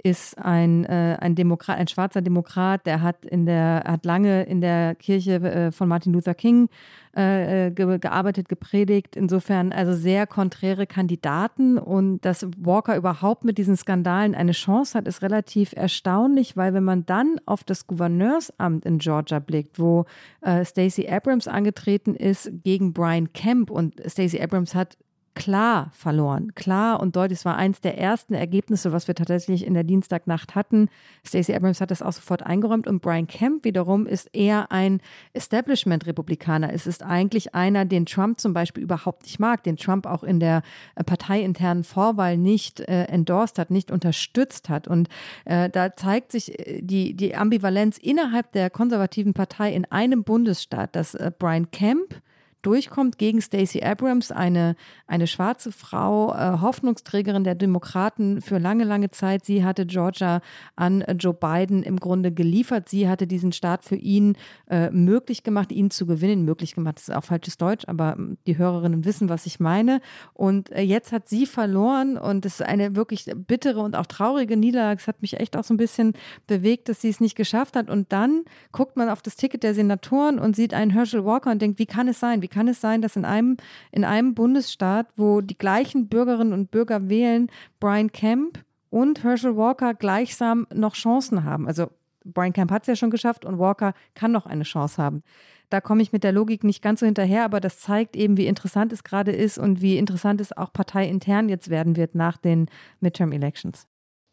ist 0.04 0.38
ein, 0.38 0.84
äh, 0.84 1.16
ein 1.18 1.34
Demokrat, 1.34 1.78
ein 1.78 1.88
schwarzer 1.88 2.22
Demokrat, 2.22 2.86
der 2.86 3.00
hat 3.00 3.24
in 3.24 3.46
der, 3.46 3.82
hat 3.86 4.04
lange 4.04 4.44
in 4.44 4.60
der 4.60 4.94
Kirche 4.94 5.36
äh, 5.36 5.72
von 5.72 5.88
Martin 5.88 6.12
Luther 6.12 6.34
King 6.34 6.68
äh, 7.16 7.68
äh, 7.68 7.70
ge 7.70 7.98
gearbeitet, 7.98 8.48
gepredigt. 8.48 9.16
Insofern 9.16 9.72
also 9.72 9.94
sehr 9.94 10.26
konträre 10.26 10.86
Kandidaten 10.86 11.78
und 11.78 12.20
dass 12.20 12.46
Walker 12.58 12.96
überhaupt 12.96 13.44
mit 13.44 13.56
diesen 13.56 13.76
Skandalen 13.76 14.34
eine 14.34 14.52
Chance 14.52 14.98
hat, 14.98 15.08
ist 15.08 15.22
relativ 15.22 15.72
erstaunlich, 15.74 16.56
weil 16.56 16.74
wenn 16.74 16.84
man 16.84 17.06
dann 17.06 17.36
auf 17.46 17.64
das 17.64 17.86
Gouverneursamt 17.86 18.83
in 18.84 18.98
Georgia 18.98 19.38
blickt, 19.38 19.78
wo 19.78 20.04
äh, 20.40 20.64
Stacey 20.64 21.08
Abrams 21.08 21.48
angetreten 21.48 22.14
ist 22.14 22.50
gegen 22.62 22.92
Brian 22.92 23.32
Kemp. 23.32 23.70
Und 23.70 24.00
Stacey 24.06 24.40
Abrams 24.40 24.74
hat 24.74 24.96
klar 25.34 25.90
verloren. 25.92 26.54
Klar 26.54 27.00
und 27.00 27.16
deutlich. 27.16 27.40
Es 27.40 27.44
war 27.44 27.56
eins 27.56 27.80
der 27.80 27.98
ersten 27.98 28.34
Ergebnisse, 28.34 28.92
was 28.92 29.08
wir 29.08 29.14
tatsächlich 29.14 29.66
in 29.66 29.74
der 29.74 29.84
Dienstagnacht 29.84 30.54
hatten. 30.54 30.88
Stacey 31.24 31.54
Abrams 31.54 31.80
hat 31.80 31.90
das 31.90 32.02
auch 32.02 32.12
sofort 32.12 32.42
eingeräumt 32.42 32.86
und 32.86 33.00
Brian 33.00 33.26
Kemp 33.26 33.64
wiederum 33.64 34.06
ist 34.06 34.34
eher 34.34 34.70
ein 34.70 35.00
Establishment-Republikaner. 35.32 36.72
Es 36.72 36.86
ist 36.86 37.02
eigentlich 37.02 37.54
einer, 37.54 37.84
den 37.84 38.06
Trump 38.06 38.40
zum 38.40 38.54
Beispiel 38.54 38.82
überhaupt 38.82 39.24
nicht 39.24 39.40
mag, 39.40 39.62
den 39.64 39.76
Trump 39.76 40.06
auch 40.06 40.22
in 40.22 40.40
der 40.40 40.62
äh, 40.94 41.04
parteiinternen 41.04 41.84
Vorwahl 41.84 42.36
nicht 42.36 42.80
äh, 42.80 43.04
endorsed 43.04 43.58
hat, 43.58 43.70
nicht 43.70 43.90
unterstützt 43.90 44.68
hat. 44.68 44.86
Und 44.86 45.08
äh, 45.44 45.68
da 45.68 45.96
zeigt 45.96 46.32
sich 46.32 46.58
äh, 46.58 46.80
die, 46.80 47.14
die 47.14 47.34
Ambivalenz 47.34 47.98
innerhalb 47.98 48.52
der 48.52 48.70
konservativen 48.70 49.34
Partei 49.34 49.72
in 49.72 49.84
einem 49.86 50.22
Bundesstaat, 50.22 50.94
dass 50.94 51.14
äh, 51.14 51.32
Brian 51.36 51.70
Kemp 51.70 52.20
durchkommt 52.66 53.18
gegen 53.18 53.40
Stacey 53.40 53.82
Abrams, 53.82 54.32
eine, 54.32 54.76
eine 55.06 55.26
schwarze 55.26 55.70
Frau, 55.70 56.32
äh, 56.32 56.60
Hoffnungsträgerin 56.60 57.44
der 57.44 57.54
Demokraten 57.54 58.40
für 58.40 58.58
lange, 58.58 58.84
lange 58.84 59.10
Zeit. 59.10 59.44
Sie 59.44 59.64
hatte 59.64 59.86
Georgia 59.86 60.40
an 60.74 61.04
Joe 61.18 61.34
Biden 61.34 61.82
im 61.82 62.00
Grunde 62.00 62.32
geliefert. 62.32 62.88
Sie 62.88 63.08
hatte 63.08 63.26
diesen 63.26 63.52
Staat 63.52 63.84
für 63.84 63.96
ihn 63.96 64.36
äh, 64.68 64.90
möglich 64.90 65.42
gemacht, 65.42 65.70
ihn 65.70 65.90
zu 65.90 66.06
gewinnen. 66.06 66.44
Möglich 66.44 66.74
gemacht 66.74 66.96
das 66.96 67.08
ist 67.08 67.14
auch 67.14 67.24
falsches 67.24 67.56
Deutsch, 67.56 67.84
aber 67.86 68.14
ähm, 68.16 68.38
die 68.46 68.58
Hörerinnen 68.58 69.04
wissen, 69.04 69.28
was 69.28 69.46
ich 69.46 69.60
meine. 69.60 70.00
Und 70.32 70.70
äh, 70.70 70.80
jetzt 70.82 71.12
hat 71.12 71.28
sie 71.28 71.46
verloren 71.46 72.16
und 72.16 72.46
es 72.46 72.60
ist 72.60 72.62
eine 72.62 72.96
wirklich 72.96 73.30
bittere 73.34 73.80
und 73.80 73.96
auch 73.96 74.06
traurige 74.06 74.56
Niederlage. 74.56 75.00
Es 75.00 75.08
hat 75.08 75.22
mich 75.22 75.38
echt 75.40 75.56
auch 75.56 75.64
so 75.64 75.74
ein 75.74 75.78
bisschen 75.78 76.14
bewegt, 76.46 76.88
dass 76.88 77.00
sie 77.00 77.08
es 77.08 77.20
nicht 77.20 77.36
geschafft 77.36 77.76
hat. 77.76 77.90
Und 77.90 78.12
dann 78.12 78.44
guckt 78.72 78.96
man 78.96 79.08
auf 79.08 79.22
das 79.22 79.36
Ticket 79.36 79.62
der 79.62 79.74
Senatoren 79.74 80.38
und 80.38 80.56
sieht 80.56 80.74
einen 80.74 80.90
Herschel 80.90 81.24
Walker 81.24 81.50
und 81.50 81.60
denkt, 81.60 81.78
wie 81.78 81.86
kann 81.86 82.08
es 82.08 82.20
sein? 82.20 82.42
Wie 82.42 82.48
kann 82.54 82.68
es 82.68 82.80
sein, 82.80 83.02
dass 83.02 83.16
in 83.16 83.24
einem, 83.24 83.56
in 83.92 84.04
einem 84.04 84.34
Bundesstaat, 84.34 85.08
wo 85.16 85.40
die 85.40 85.58
gleichen 85.58 86.08
Bürgerinnen 86.08 86.52
und 86.52 86.70
Bürger 86.70 87.08
wählen, 87.08 87.50
Brian 87.80 88.12
Kemp 88.12 88.64
und 88.90 89.24
Herschel 89.24 89.56
Walker 89.56 89.92
gleichsam 89.92 90.66
noch 90.72 90.94
Chancen 90.94 91.44
haben? 91.44 91.66
Also 91.66 91.90
Brian 92.24 92.52
Kemp 92.52 92.70
hat 92.70 92.82
es 92.82 92.88
ja 92.88 92.96
schon 92.96 93.10
geschafft 93.10 93.44
und 93.44 93.58
Walker 93.58 93.92
kann 94.14 94.32
noch 94.32 94.46
eine 94.46 94.64
Chance 94.64 95.02
haben. 95.02 95.22
Da 95.70 95.80
komme 95.80 96.02
ich 96.02 96.12
mit 96.12 96.24
der 96.24 96.32
Logik 96.32 96.62
nicht 96.62 96.82
ganz 96.82 97.00
so 97.00 97.06
hinterher, 97.06 97.44
aber 97.44 97.60
das 97.60 97.80
zeigt 97.80 98.16
eben, 98.16 98.36
wie 98.36 98.46
interessant 98.46 98.92
es 98.92 99.02
gerade 99.02 99.32
ist 99.32 99.58
und 99.58 99.80
wie 99.80 99.98
interessant 99.98 100.40
es 100.40 100.56
auch 100.56 100.72
parteiintern 100.72 101.48
jetzt 101.48 101.68
werden 101.68 101.96
wird 101.96 102.14
nach 102.14 102.36
den 102.36 102.66
Midterm 103.00 103.32
Elections. 103.32 103.86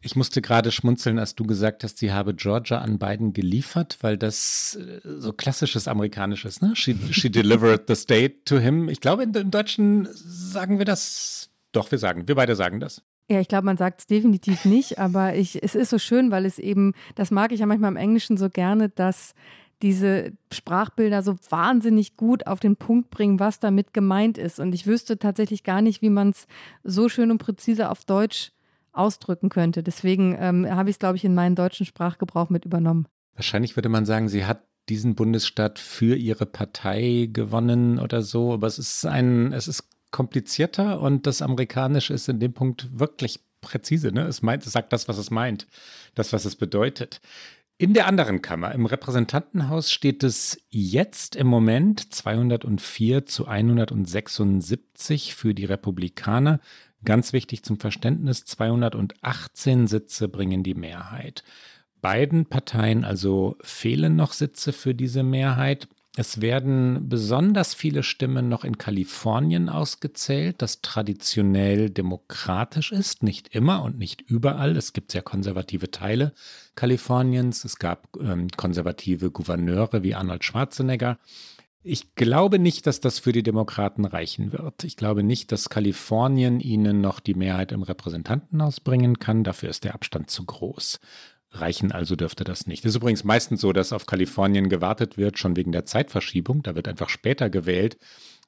Ich 0.04 0.16
musste 0.16 0.42
gerade 0.42 0.72
schmunzeln, 0.72 1.20
als 1.20 1.36
du 1.36 1.44
gesagt 1.44 1.84
hast, 1.84 1.98
sie 1.98 2.12
habe 2.12 2.34
Georgia 2.34 2.78
an 2.78 2.98
Biden 2.98 3.32
geliefert, 3.32 3.98
weil 4.00 4.18
das 4.18 4.74
äh, 4.74 5.00
so 5.04 5.32
klassisches 5.32 5.86
amerikanisches, 5.86 6.60
ne? 6.60 6.74
She, 6.74 6.96
she 7.12 7.30
delivered 7.30 7.84
the 7.86 7.94
state 7.94 8.44
to 8.44 8.58
him. 8.58 8.88
Ich 8.88 9.00
glaube, 9.00 9.22
im 9.22 9.50
Deutschen 9.50 10.08
sagen 10.12 10.78
wir 10.78 10.84
das. 10.84 11.50
Doch, 11.70 11.90
wir 11.90 11.98
sagen, 11.98 12.26
wir 12.26 12.34
beide 12.34 12.56
sagen 12.56 12.80
das. 12.80 13.02
Ja, 13.28 13.40
ich 13.40 13.48
glaube, 13.48 13.64
man 13.64 13.76
sagt 13.76 14.00
es 14.00 14.06
definitiv 14.06 14.64
nicht, 14.64 14.98
aber 14.98 15.36
ich, 15.36 15.62
es 15.62 15.74
ist 15.74 15.90
so 15.90 15.98
schön, 15.98 16.30
weil 16.30 16.44
es 16.44 16.58
eben, 16.58 16.92
das 17.14 17.30
mag 17.30 17.52
ich 17.52 17.60
ja 17.60 17.66
manchmal 17.66 17.92
im 17.92 17.96
Englischen 17.96 18.36
so 18.36 18.50
gerne, 18.50 18.88
dass 18.88 19.34
diese 19.82 20.32
Sprachbilder 20.52 21.22
so 21.22 21.36
wahnsinnig 21.48 22.16
gut 22.16 22.46
auf 22.46 22.60
den 22.60 22.76
Punkt 22.76 23.10
bringen, 23.10 23.40
was 23.40 23.58
damit 23.58 23.94
gemeint 23.94 24.36
ist. 24.36 24.60
Und 24.60 24.74
ich 24.74 24.86
wüsste 24.86 25.18
tatsächlich 25.18 25.62
gar 25.64 25.80
nicht, 25.80 26.02
wie 26.02 26.10
man 26.10 26.30
es 26.30 26.46
so 26.84 27.08
schön 27.08 27.30
und 27.30 27.38
präzise 27.38 27.88
auf 27.88 28.04
Deutsch 28.04 28.52
ausdrücken 28.92 29.48
könnte. 29.48 29.82
Deswegen 29.82 30.36
ähm, 30.38 30.68
habe 30.68 30.90
ich 30.90 30.94
es, 30.94 30.98
glaube 30.98 31.16
ich, 31.16 31.24
in 31.24 31.34
meinen 31.34 31.56
deutschen 31.56 31.86
Sprachgebrauch 31.86 32.50
mit 32.50 32.64
übernommen. 32.64 33.06
Wahrscheinlich 33.34 33.76
würde 33.76 33.88
man 33.88 34.04
sagen, 34.04 34.28
sie 34.28 34.44
hat 34.44 34.64
diesen 34.88 35.14
Bundesstaat 35.14 35.78
für 35.78 36.16
ihre 36.16 36.46
Partei 36.46 37.28
gewonnen 37.32 37.98
oder 37.98 38.22
so, 38.22 38.52
aber 38.52 38.66
es 38.66 38.78
ist 38.78 39.06
ein, 39.06 39.52
es 39.52 39.68
ist 39.68 39.88
komplizierter 40.10 41.00
und 41.00 41.26
das 41.26 41.40
Amerikanische 41.40 42.12
ist 42.12 42.28
in 42.28 42.40
dem 42.40 42.52
Punkt 42.52 42.98
wirklich 42.98 43.40
präzise. 43.60 44.12
Ne? 44.12 44.26
Es, 44.26 44.42
meint, 44.42 44.66
es 44.66 44.72
sagt 44.72 44.92
das, 44.92 45.08
was 45.08 45.18
es 45.18 45.30
meint, 45.30 45.66
das, 46.14 46.32
was 46.32 46.44
es 46.44 46.56
bedeutet. 46.56 47.20
In 47.78 47.94
der 47.94 48.06
anderen 48.06 48.42
Kammer, 48.42 48.72
im 48.72 48.86
Repräsentantenhaus, 48.86 49.90
steht 49.90 50.22
es 50.22 50.60
jetzt 50.68 51.34
im 51.34 51.46
Moment 51.46 52.14
204 52.14 53.26
zu 53.26 53.48
176 53.48 55.34
für 55.34 55.54
die 55.54 55.64
Republikaner. 55.64 56.60
Ganz 57.04 57.32
wichtig 57.32 57.64
zum 57.64 57.78
Verständnis, 57.78 58.44
218 58.44 59.86
Sitze 59.86 60.28
bringen 60.28 60.62
die 60.62 60.74
Mehrheit. 60.74 61.42
Beiden 62.00 62.46
Parteien 62.46 63.04
also 63.04 63.56
fehlen 63.62 64.16
noch 64.16 64.32
Sitze 64.32 64.72
für 64.72 64.94
diese 64.94 65.22
Mehrheit. 65.22 65.88
Es 66.16 66.42
werden 66.42 67.08
besonders 67.08 67.72
viele 67.72 68.02
Stimmen 68.02 68.50
noch 68.50 68.64
in 68.64 68.76
Kalifornien 68.76 69.70
ausgezählt, 69.70 70.60
das 70.60 70.82
traditionell 70.82 71.88
demokratisch 71.88 72.92
ist, 72.92 73.22
nicht 73.22 73.54
immer 73.54 73.82
und 73.82 73.98
nicht 73.98 74.20
überall. 74.20 74.76
Es 74.76 74.92
gibt 74.92 75.12
sehr 75.12 75.22
konservative 75.22 75.90
Teile 75.90 76.34
Kaliforniens. 76.74 77.64
Es 77.64 77.78
gab 77.78 78.08
ähm, 78.20 78.48
konservative 78.56 79.30
Gouverneure 79.30 80.02
wie 80.02 80.14
Arnold 80.14 80.44
Schwarzenegger. 80.44 81.18
Ich 81.84 82.14
glaube 82.14 82.60
nicht, 82.60 82.86
dass 82.86 83.00
das 83.00 83.18
für 83.18 83.32
die 83.32 83.42
Demokraten 83.42 84.04
reichen 84.04 84.52
wird. 84.52 84.84
Ich 84.84 84.96
glaube 84.96 85.24
nicht, 85.24 85.50
dass 85.50 85.68
Kalifornien 85.68 86.60
ihnen 86.60 87.00
noch 87.00 87.18
die 87.18 87.34
Mehrheit 87.34 87.72
im 87.72 87.82
Repräsentantenhaus 87.82 88.78
bringen 88.78 89.18
kann. 89.18 89.42
Dafür 89.42 89.68
ist 89.68 89.82
der 89.82 89.94
Abstand 89.94 90.30
zu 90.30 90.44
groß. 90.44 91.00
Reichen 91.50 91.90
also 91.90 92.14
dürfte 92.14 92.44
das 92.44 92.68
nicht. 92.68 92.84
Es 92.84 92.90
ist 92.90 92.96
übrigens 92.96 93.24
meistens 93.24 93.60
so, 93.60 93.72
dass 93.72 93.92
auf 93.92 94.06
Kalifornien 94.06 94.68
gewartet 94.68 95.18
wird, 95.18 95.38
schon 95.38 95.56
wegen 95.56 95.72
der 95.72 95.84
Zeitverschiebung. 95.84 96.62
Da 96.62 96.76
wird 96.76 96.86
einfach 96.86 97.08
später 97.08 97.50
gewählt. 97.50 97.98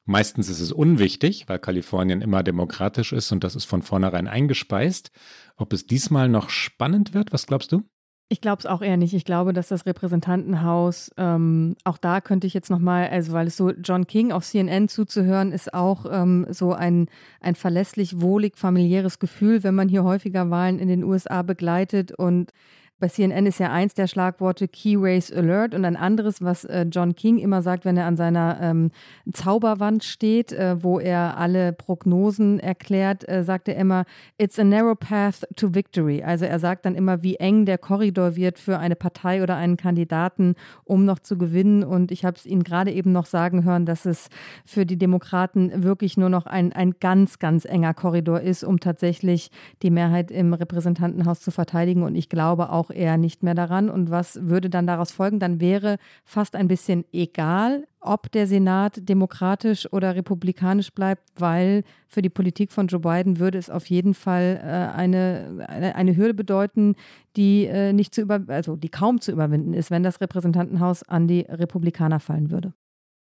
Meistens 0.05 0.49
ist 0.49 0.61
es 0.61 0.71
unwichtig, 0.71 1.49
weil 1.49 1.59
Kalifornien 1.59 2.23
immer 2.23 2.43
demokratisch 2.45 3.13
ist 3.13 3.33
und 3.33 3.43
das 3.43 3.57
ist 3.57 3.65
von 3.65 3.83
vornherein 3.83 4.29
eingespeist. 4.29 5.11
Ob 5.57 5.73
es 5.73 5.87
diesmal 5.87 6.29
noch 6.29 6.51
spannend 6.51 7.15
wird, 7.15 7.33
was 7.33 7.47
glaubst 7.47 7.73
du? 7.73 7.83
Ich 8.31 8.41
glaube 8.41 8.61
es 8.61 8.67
auch 8.67 8.81
eher 8.81 8.97
nicht. 8.97 9.13
Ich 9.15 9.25
glaube, 9.25 9.53
dass 9.53 9.69
das 9.69 9.85
Repräsentantenhaus, 9.85 11.11
ähm, 11.19 11.77
auch 11.85 11.99
da 11.99 12.21
könnte 12.21 12.47
ich 12.47 12.55
jetzt 12.55 12.71
nochmal, 12.71 13.09
also 13.09 13.33
weil 13.33 13.47
es 13.47 13.57
so 13.57 13.71
John 13.71 14.07
King 14.07 14.33
auf 14.33 14.45
CNN 14.45 14.89
zuzuhören, 14.89 15.53
ist 15.53 15.75
auch 15.75 16.07
ähm, 16.11 16.47
so 16.49 16.73
ein, 16.73 17.09
ein 17.41 17.55
verlässlich, 17.55 18.21
wohlig, 18.21 18.57
familiäres 18.57 19.19
Gefühl, 19.19 19.63
wenn 19.63 19.75
man 19.75 19.89
hier 19.89 20.05
häufiger 20.05 20.51
Wahlen 20.51 20.79
in 20.79 20.89
den 20.89 21.05
USA 21.05 21.43
begleitet 21.43 22.13
und 22.13 22.51
bei 23.01 23.09
CNN 23.09 23.47
ist 23.47 23.59
ja 23.59 23.71
eins 23.71 23.95
der 23.95 24.07
Schlagworte 24.07 24.69
Key 24.69 24.97
Race 24.97 25.33
Alert 25.33 25.75
und 25.75 25.85
ein 25.85 25.97
anderes, 25.97 26.43
was 26.43 26.65
äh, 26.65 26.87
John 26.91 27.15
King 27.15 27.39
immer 27.39 27.61
sagt, 27.61 27.85
wenn 27.85 27.97
er 27.97 28.07
an 28.07 28.17
seiner 28.17 28.59
ähm, 28.61 28.91
Zauberwand 29.33 30.05
steht, 30.05 30.53
äh, 30.53 30.83
wo 30.83 31.01
er 31.01 31.37
alle 31.37 31.73
Prognosen 31.73 32.61
erklärt, 32.61 33.29
äh, 33.29 33.43
sagt 33.43 33.69
er 33.69 33.77
immer, 33.77 34.05
it's 34.39 34.59
a 34.59 34.65
narrow 34.65 34.99
path 34.99 35.47
to 35.57 35.75
victory. 35.75 36.23
Also 36.23 36.45
er 36.45 36.59
sagt 36.59 36.87
dann 36.87 36.95
immer, 36.95 37.23
wie 37.23 37.37
eng 37.37 37.67
der 37.67 37.79
Korridor 37.79 38.37
wird 38.37 38.59
für 38.59 38.79
eine 38.79 38.97
Partei 38.97 39.43
oder 39.43 39.57
einen 39.57 39.77
Kandidaten, 39.77 40.55
um 40.85 41.05
noch 41.05 41.19
zu 41.19 41.37
gewinnen. 41.37 41.85
Und 41.85 42.11
ich 42.11 42.25
habe 42.25 42.37
es 42.37 42.47
ihn 42.47 42.63
gerade 42.63 42.93
eben 42.93 43.13
noch 43.13 43.27
sagen 43.27 43.65
hören, 43.65 43.87
dass 43.87 44.07
es 44.07 44.29
für 44.65 44.87
die 44.87 44.97
Demokraten 44.97 45.83
wirklich 45.83 46.17
nur 46.17 46.31
noch 46.31 46.47
ein, 46.47 46.73
ein 46.73 46.95
ganz, 47.01 47.39
ganz 47.39 47.65
enger 47.65 47.93
Korridor 47.93 48.41
ist, 48.41 48.65
um 48.65 48.81
tatsächlich 48.81 49.51
die 49.83 49.91
Mehrheit 49.91 50.31
im 50.31 50.55
Repräsentantenhaus 50.55 51.41
zu 51.41 51.51
verteidigen. 51.51 52.03
Und 52.03 52.15
ich 52.15 52.29
glaube 52.29 52.71
auch, 52.71 52.84
auch 52.85 52.91
eher 52.91 53.17
nicht 53.17 53.43
mehr 53.43 53.55
daran. 53.55 53.89
Und 53.89 54.11
was 54.11 54.39
würde 54.43 54.69
dann 54.69 54.87
daraus 54.87 55.13
folgen? 55.13 55.41
Dann 55.41 55.61
wäre 55.61 55.99
fast 56.25 56.55
ein 56.57 56.69
bisschen 56.69 57.05
egal, 57.13 57.87
ob 58.01 58.31
der 58.33 58.47
Senat 58.47 59.09
demokratisch 59.09 59.91
oder 59.93 60.15
republikanisch 60.15 60.93
bleibt, 60.93 61.23
weil 61.37 61.85
für 62.07 62.21
die 62.21 62.29
Politik 62.29 62.71
von 62.71 62.87
Joe 62.87 63.01
Biden 63.01 63.39
würde 63.39 63.59
es 63.59 63.71
auf 63.71 63.87
jeden 63.87 64.15
Fall 64.15 64.61
äh, 64.63 64.97
eine, 64.97 65.67
eine, 65.67 65.95
eine, 65.95 66.17
Hürde 66.17 66.35
bedeuten, 66.35 66.97
die 67.37 67.65
äh, 67.65 67.93
nicht 67.93 68.15
zu 68.15 68.21
über, 68.21 68.41
also 68.49 68.77
die 68.77 68.91
kaum 68.91 69.21
zu 69.21 69.33
überwinden 69.33 69.73
ist, 69.73 69.91
wenn 69.91 70.03
das 70.03 70.21
Repräsentantenhaus 70.21 71.03
an 71.03 71.27
die 71.27 71.41
Republikaner 71.41 72.21
fallen 72.21 72.51
würde. 72.51 72.75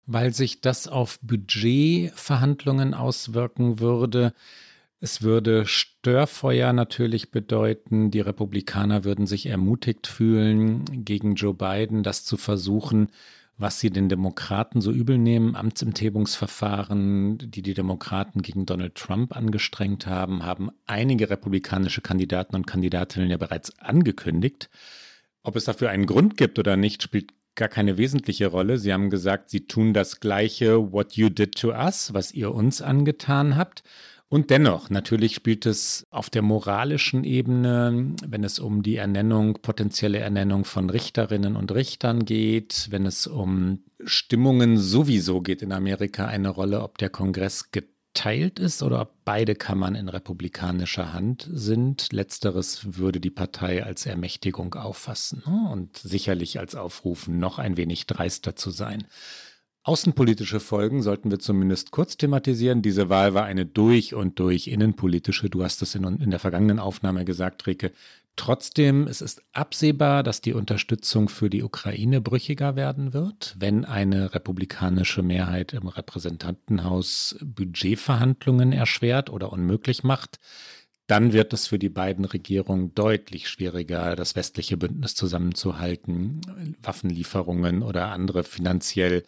Weil 0.06 0.34
sich 0.34 0.62
das 0.62 0.88
auf 0.88 1.20
Budgetverhandlungen 1.22 2.94
auswirken 2.94 3.80
würde, 3.80 4.34
es 5.02 5.22
würde 5.22 5.66
Störfeuer 5.66 6.74
natürlich 6.74 7.32
bedeuten. 7.32 8.12
Die 8.12 8.20
Republikaner 8.20 9.06
würden 9.06 9.28
sich 9.28 9.46
ermutigt 9.46 10.08
fühlen, 10.08 10.84
gegen 11.06 11.36
Joe 11.36 11.54
Biden 11.54 12.04
das 12.04 12.26
zu 12.26 12.36
versuchen, 12.36 13.08
was 13.58 13.80
sie 13.80 13.92
den 13.92 14.10
Demokraten 14.10 14.82
so 14.82 14.92
übel 14.92 15.18
nehmen. 15.18 15.56
Amtsenthebungsverfahren, 15.56 17.38
die 17.52 17.62
die 17.62 17.74
Demokraten 17.74 18.42
gegen 18.42 18.66
Donald 18.66 18.96
Trump 18.96 19.36
angestrengt 19.36 20.06
haben, 20.06 20.44
haben 20.44 20.70
einige 20.86 21.30
republikanische 21.30 22.02
Kandidaten 22.02 22.56
und 22.56 22.68
Kandidatinnen 22.68 23.30
ja 23.30 23.38
bereits 23.38 23.78
angekündigt. 23.80 24.70
Ob 25.44 25.56
es 25.56 25.66
dafür 25.66 25.90
einen 25.90 26.06
Grund 26.08 26.36
gibt 26.36 26.60
oder 26.60 26.76
nicht, 26.76 27.04
spielt 27.04 27.32
gar 27.56 27.70
keine 27.70 27.98
wesentliche 27.98 28.48
Rolle. 28.48 28.78
Sie 28.78 28.94
haben 28.94 29.10
gesagt, 29.10 29.50
Sie 29.50 29.68
tun 29.68 29.94
das 29.94 30.20
Gleiche, 30.20 30.92
what 30.92 31.14
you 31.14 31.30
did 31.30 31.56
to 31.56 31.70
us, 31.72 32.14
was 32.14 32.34
ihr 32.34 32.54
uns 32.54 32.82
angetan 32.82 33.56
habt. 33.56 33.84
Und 34.30 34.52
dennoch, 34.52 34.92
natürlich 34.92 35.34
spielt 35.34 35.66
es 35.66 36.06
auf 36.12 36.30
der 36.30 36.44
moralischen 36.44 37.24
Ebene, 37.24 38.14
wenn 38.26 38.44
es 38.44 38.60
um 38.60 38.84
die 38.84 38.96
Ernennung, 38.96 39.58
potenzielle 39.64 40.20
Ernennung 40.20 40.66
von 40.66 40.92
Richterinnen 40.92 41.56
und 41.56 41.72
Richtern 41.72 42.26
geht, 42.26 42.88
wenn 42.92 43.08
es 43.08 43.26
um 43.26 43.80
Stimmungen 44.06 44.78
sowieso 44.78 45.42
geht 45.42 45.64
in 45.64 45.72
Amerika 45.72 46.28
eine 46.28 46.50
Rolle, 46.50 46.84
ob 46.84 47.00
der 47.00 47.10
Kongress 47.10 47.72
geteilt 47.72 48.60
ist 48.60 48.84
oder 48.84 49.02
ob 49.02 49.14
beide 49.26 49.56
Kammern 49.56 49.96
in 49.96 50.10
republikanischer 50.10 51.12
Hand 51.12 51.50
sind. 51.52 52.14
Letzteres 52.14 52.98
würde 53.00 53.20
die 53.20 53.32
Partei 53.32 53.84
als 53.84 54.06
Ermächtigung 54.06 54.76
auffassen 54.76 55.42
ne? 55.48 55.72
und 55.72 55.98
sicherlich 55.98 56.60
als 56.60 56.76
Aufrufen, 56.76 57.40
noch 57.40 57.58
ein 57.58 57.78
wenig 57.78 58.06
dreister 58.06 58.56
zu 58.56 58.70
sein. 58.70 59.06
Außenpolitische 59.84 60.60
Folgen 60.60 61.02
sollten 61.02 61.32
wir 61.32 61.40
zumindest 61.40 61.92
kurz 61.92 62.18
thematisieren. 62.18 62.82
Diese 62.82 63.10
Wahl 63.10 63.34
war 63.34 63.46
eine 63.46 63.66
durch 63.66 64.14
und 64.14 64.38
durch 64.40 64.68
innenpolitische. 64.68 65.50
Du 65.50 65.64
hast 65.64 65.82
es 65.82 65.96
in, 65.96 66.04
in, 66.04 66.32
der 66.32 66.40
vergangenen 66.40 66.80
Aufnahme 66.80 67.24
gesagt, 67.24 67.66
Rike. 67.66 67.92
Trotzdem, 68.36 69.08
es 69.08 69.22
ist 69.22 69.42
absehbar, 69.52 70.24
dass 70.24 70.42
die 70.42 70.54
Unterstützung 70.54 71.28
für 71.28 71.50
die 71.50 71.64
Ukraine 71.64 72.22
brüchiger 72.22 72.76
werden 72.76 73.14
wird, 73.14 73.56
wenn 73.58 73.84
eine 73.84 74.34
republikanische 74.34 75.24
Mehrheit 75.24 75.74
im 75.74 75.88
Repräsentantenhaus 75.88 77.38
Budgetverhandlungen 77.42 78.72
erschwert 78.72 79.30
oder 79.30 79.52
unmöglich 79.52 80.04
macht. 80.04 80.40
Dann 81.08 81.34
wird 81.34 81.54
es 81.54 81.68
für 81.68 81.80
die 81.80 81.90
beiden 81.90 82.24
Regierungen 82.24 82.94
deutlich 82.94 83.50
schwieriger, 83.50 84.16
das 84.16 84.36
westliche 84.36 84.78
Bündnis 84.78 85.16
zusammenzuhalten, 85.16 86.42
Waffenlieferungen 86.84 87.82
oder 87.82 88.12
andere 88.12 88.44
finanziell 88.44 89.24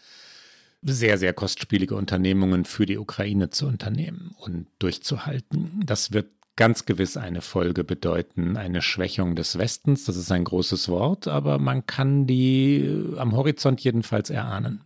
sehr, 0.82 1.18
sehr 1.18 1.34
kostspielige 1.34 1.96
Unternehmungen 1.96 2.66
für 2.66 2.86
die 2.86 2.98
Ukraine 2.98 3.50
zu 3.50 3.68
unternehmen 3.68 4.36
und 4.38 4.68
durchzuhalten. 4.80 5.82
Das 5.86 6.12
wird 6.12 6.30
ganz 6.56 6.86
gewiss 6.86 7.18
eine 7.18 7.42
Folge 7.42 7.84
bedeuten, 7.84 8.58
eine 8.58 8.82
Schwächung 8.82 9.36
des 9.36 9.58
Westens. 9.58 10.06
Das 10.06 10.18
ist 10.18 10.32
ein 10.32 10.44
großes 10.44 10.90
Wort, 10.90 11.28
aber 11.28 11.60
man 11.60 11.86
kann 11.86 12.28
die 12.28 12.82
äh, 12.82 13.18
am 13.18 13.36
Horizont 13.36 13.82
jedenfalls 13.82 14.30
erahnen. 14.30 14.84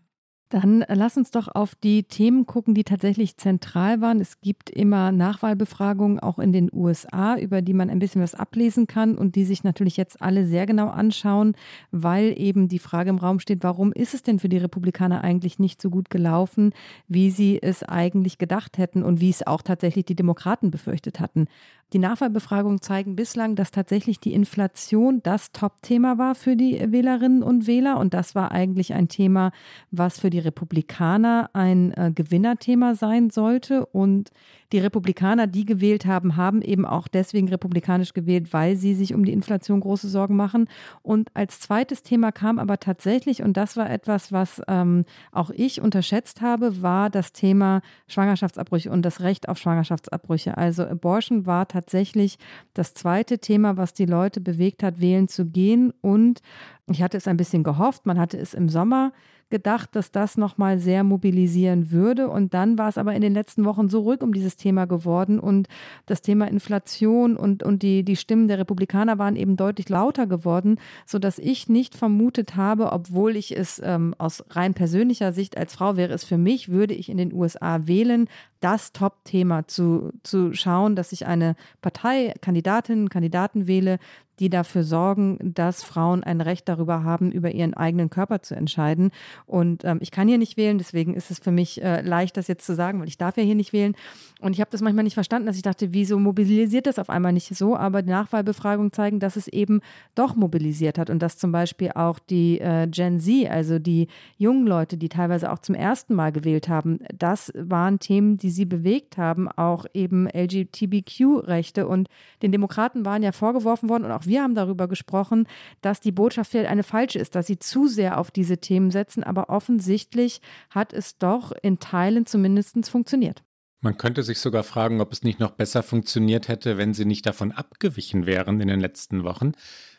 Dann 0.50 0.86
lass 0.88 1.18
uns 1.18 1.32
doch 1.32 1.48
auf 1.48 1.74
die 1.74 2.04
Themen 2.04 2.46
gucken, 2.46 2.76
die 2.76 2.84
tatsächlich 2.84 3.36
zentral 3.36 4.00
waren. 4.00 4.22
Es 4.22 4.42
gibt 4.42 4.70
immer 4.70 5.12
Nachwahlbefragungen 5.12 6.20
auch 6.20 6.38
in 6.38 6.54
den 6.54 6.70
USA, 6.72 7.36
über 7.38 7.64
die 7.64 7.74
man 7.74 7.90
ein 7.90 7.98
bisschen 7.98 8.22
was 8.22 8.36
ablesen 8.36 8.86
kann 8.86 9.18
und 9.18 9.36
die 9.36 9.44
sich 9.44 9.64
natürlich 9.64 9.98
jetzt 9.98 10.22
alle 10.22 10.46
sehr 10.46 10.68
genau 10.68 10.90
anschauen, 10.90 11.56
weil 11.90 12.36
eben 12.38 12.68
die 12.68 12.78
Frage 12.78 13.10
im 13.10 13.18
Raum 13.18 13.40
steht, 13.40 13.64
warum 13.64 13.92
ist 13.92 14.14
es 14.14 14.22
denn 14.22 14.38
für 14.38 14.50
die 14.50 14.60
Republikaner 14.60 15.24
eigentlich 15.24 15.58
nicht 15.58 15.82
so 15.82 15.90
gut 15.90 16.12
gelaufen, 16.12 16.74
wie 17.08 17.32
sie 17.32 17.60
es 17.60 17.82
eigentlich 17.82 18.38
gedacht 18.38 18.78
hätten 18.78 19.02
und 19.02 19.20
wie 19.22 19.32
es 19.32 19.46
auch 19.46 19.64
tatsächlich 19.64 20.06
die 20.06 20.16
Demokraten 20.16 20.70
befürchtet 20.70 21.20
hatten. 21.20 21.48
Die 21.94 22.00
Nachwahlbefragungen 22.00 22.82
zeigen 22.82 23.16
bislang, 23.16 23.56
dass 23.56 23.72
tatsächlich 23.72 24.20
die 24.20 24.34
Inflation 24.34 25.22
das 25.22 25.52
Top-Thema 25.52 26.18
war 26.18 26.34
für 26.34 26.56
die 26.56 26.92
Wählerinnen 26.92 27.44
und 27.44 27.68
Wähler. 27.68 28.00
Und 28.00 28.14
das 28.14 28.34
war 28.34 28.52
eigentlich 28.52 28.94
ein 28.94 29.08
Thema, 29.08 29.52
was 29.92 30.20
für 30.20 30.32
die 30.32 30.40
Republikaner 30.40 31.52
ein 31.54 31.94
äh, 31.94 32.12
Gewinnerthema 32.14 32.96
sein 32.96 33.30
sollte. 33.30 33.86
Und 33.86 34.32
die 34.72 34.80
Republikaner, 34.80 35.46
die 35.46 35.64
gewählt 35.64 36.06
haben, 36.06 36.36
haben 36.36 36.62
eben 36.62 36.86
auch 36.86 37.08
deswegen 37.08 37.48
republikanisch 37.50 38.14
gewählt, 38.14 38.52
weil 38.52 38.76
sie 38.76 38.96
sich 38.96 39.14
um 39.14 39.24
die 39.24 39.32
Inflation 39.32 39.80
große 39.80 40.10
Sorgen 40.10 40.36
machen. 40.36 40.68
Und 41.04 41.30
als 41.36 41.60
zweites 41.60 42.02
Thema 42.02 42.32
kam 42.32 42.58
aber 42.58 42.80
tatsächlich, 42.80 43.44
und 43.44 43.56
das 43.56 43.78
war 43.78 43.90
etwas, 43.90 44.32
was 44.32 44.62
ähm, 44.68 45.06
auch 45.32 45.52
ich 45.52 45.82
unterschätzt 45.82 46.42
habe, 46.42 46.82
war 46.82 47.12
das 47.12 47.32
Thema 47.32 47.82
Schwangerschaftsabbrüche 48.08 48.90
und 48.92 49.04
das 49.04 49.22
Recht 49.22 49.48
auf 49.48 49.60
Schwangerschaftsabbrüche. 49.60 50.58
Also 50.58 50.84
Abortion 50.84 51.46
war 51.46 51.68
tatsächlich 51.76 52.38
das 52.74 52.94
zweite 52.94 53.40
Thema, 53.40 53.76
was 53.76 53.94
die 53.94 54.06
Leute 54.06 54.40
bewegt 54.40 54.82
hat, 54.82 55.02
wählen 55.02 55.28
zu 55.28 55.46
gehen. 55.46 55.92
Und 56.00 56.42
ich 56.88 57.02
hatte 57.02 57.18
es 57.18 57.28
ein 57.28 57.38
bisschen 57.38 57.64
gehofft, 57.64 58.06
man 58.06 58.20
hatte 58.20 58.38
es 58.38 58.54
im 58.54 58.70
Sommer 58.70 59.12
gedacht, 59.50 59.96
dass 59.96 60.12
das 60.12 60.38
nochmal 60.38 60.80
sehr 60.80 61.04
mobilisieren 61.04 61.92
würde. 61.92 62.30
Und 62.30 62.54
dann 62.54 62.78
war 62.78 62.90
es 62.90 62.98
aber 62.98 63.14
in 63.14 63.22
den 63.22 63.34
letzten 63.34 63.64
Wochen 63.64 63.90
so 63.90 64.02
ruhig 64.02 64.22
um 64.22 64.34
dieses 64.34 64.56
Thema 64.56 64.86
geworden 64.86 65.40
und 65.40 65.68
das 66.08 66.22
Thema 66.22 66.48
Inflation 66.48 67.38
und, 67.38 67.62
und 67.62 67.84
die, 67.84 68.04
die 68.04 68.16
Stimmen 68.16 68.48
der 68.48 68.58
Republikaner 68.58 69.20
waren 69.20 69.36
eben 69.36 69.56
deutlich 69.56 69.88
lauter 69.88 70.26
geworden, 70.26 70.80
sodass 71.06 71.38
ich 71.38 71.70
nicht 71.70 71.96
vermutet 71.96 72.56
habe, 72.56 72.92
obwohl 72.92 73.36
ich 73.36 73.56
es 73.56 73.80
ähm, 73.84 74.16
aus 74.18 74.44
rein 74.50 74.74
persönlicher 74.74 75.32
Sicht 75.32 75.58
als 75.58 75.76
Frau 75.76 75.96
wäre 75.96 76.14
es 76.14 76.24
für 76.24 76.38
mich, 76.38 76.70
würde 76.70 76.96
ich 76.96 77.10
in 77.10 77.18
den 77.18 77.32
USA 77.32 77.86
wählen, 77.88 78.28
das 78.62 78.94
Top-Thema 78.94 79.68
zu, 79.68 80.12
zu 80.24 80.54
schauen, 80.54 80.96
dass 80.96 81.12
ich 81.12 81.28
eine 81.28 81.56
Partei, 81.82 82.34
Kandidatinnen, 82.42 83.10
Kandidaten 83.10 83.68
wähle, 83.68 84.00
die 84.40 84.50
dafür 84.50 84.84
sorgen, 84.84 85.38
dass 85.42 85.84
Frauen 85.84 86.24
ein 86.24 86.42
Recht 86.42 86.68
darüber 86.68 87.04
haben, 87.04 87.32
über 87.32 87.52
ihren 87.52 87.74
eigenen 87.74 88.10
Körper 88.10 88.42
zu 88.42 88.56
entscheiden. 88.56 89.12
Und 89.46 89.84
ähm, 89.86 90.00
ich 90.02 90.12
kann 90.12 90.28
hier 90.28 90.38
nicht 90.38 90.58
wählen, 90.58 90.78
deswegen 90.78 91.14
ist 91.14 91.32
es 91.32 91.40
für 91.40 91.52
mich 91.52 91.82
äh, 91.82 92.02
leicht, 92.02 92.38
das 92.38 92.48
jetzt 92.48 92.66
zu 92.66 92.76
sagen, 92.76 93.00
weil 93.00 93.08
ich 93.08 93.18
darf 93.18 93.38
ja 93.38 93.44
hier 93.44 93.56
nicht 93.56 93.74
wählen. 93.74 93.96
Und 94.42 94.54
ich 94.54 94.60
habe 94.60 94.70
das 94.72 94.82
manchmal 94.82 95.04
nicht 95.04 95.14
verstanden, 95.14 95.48
dass 95.48 95.56
ich 95.56 95.62
dachte, 95.62 95.94
wieso 95.94 96.20
mobilisiert 96.20 96.88
das 96.88 97.00
auf 97.00 97.10
einmal 97.10 97.34
nicht 97.34 97.56
so? 97.56 97.76
Aber 97.76 98.02
die 98.02 98.10
Nachwahlbefragungen 98.10 98.92
zeigen, 98.92 99.20
dass 99.20 99.36
es 99.38 99.48
eben 99.48 99.82
doch 100.14 100.36
mobilisiert 100.36 100.98
hat 100.98 101.10
und 101.10 101.20
dass 101.20 101.38
zum 101.38 101.52
Beispiel 101.52 101.92
auch 101.96 102.20
die 102.20 102.60
äh, 102.60 102.88
Gen 102.88 103.20
Z, 103.20 103.50
also 103.50 103.80
die 103.80 104.08
jungen 104.38 104.68
Leute, 104.68 104.98
die 104.98 105.10
teilweise 105.10 105.52
auch 105.52 105.60
zum 105.60 105.76
ersten 105.76 106.14
Mal 106.14 106.32
gewählt 106.32 106.68
haben, 106.68 107.00
das 107.14 107.52
waren 107.56 108.00
Themen, 108.00 108.38
die 108.38 108.50
sie 108.50 108.66
bewegt 108.66 109.18
haben, 109.18 109.50
auch 109.50 109.86
eben 109.94 110.28
LGBTQ-Rechte. 110.28 111.88
Und 111.88 112.10
den 112.42 112.52
Demokraten 112.52 113.06
waren 113.06 113.24
ja 113.24 113.32
vorgeworfen 113.32 113.90
worden 113.90 114.06
und 114.06 114.12
auch 114.12 114.25
wir 114.28 114.42
haben 114.42 114.56
darüber 114.56 114.88
gesprochen, 114.88 115.48
dass 115.82 116.02
die 116.02 116.12
Botschaft 116.12 116.52
vielleicht 116.52 116.70
eine 116.70 116.84
falsche 116.84 117.20
ist, 117.20 117.36
dass 117.36 117.48
sie 117.48 117.60
zu 117.60 117.88
sehr 117.88 118.20
auf 118.20 118.32
diese 118.32 118.58
Themen 118.58 118.92
setzen. 118.92 119.24
Aber 119.24 119.50
offensichtlich 119.50 120.42
hat 120.70 120.94
es 120.94 121.18
doch 121.18 121.52
in 121.62 121.80
Teilen 121.80 122.26
zumindest 122.26 122.90
funktioniert. 122.90 123.44
Man 123.82 123.98
könnte 123.98 124.24
sich 124.24 124.40
sogar 124.40 124.64
fragen, 124.64 125.00
ob 125.00 125.12
es 125.12 125.22
nicht 125.22 125.40
noch 125.40 125.52
besser 125.52 125.84
funktioniert 125.84 126.48
hätte, 126.48 126.78
wenn 126.78 126.96
sie 126.96 127.06
nicht 127.06 127.28
davon 127.28 127.52
abgewichen 127.52 128.26
wären 128.26 128.60
in 128.60 128.68
den 128.68 128.80
letzten 128.80 129.24
Wochen, 129.24 129.52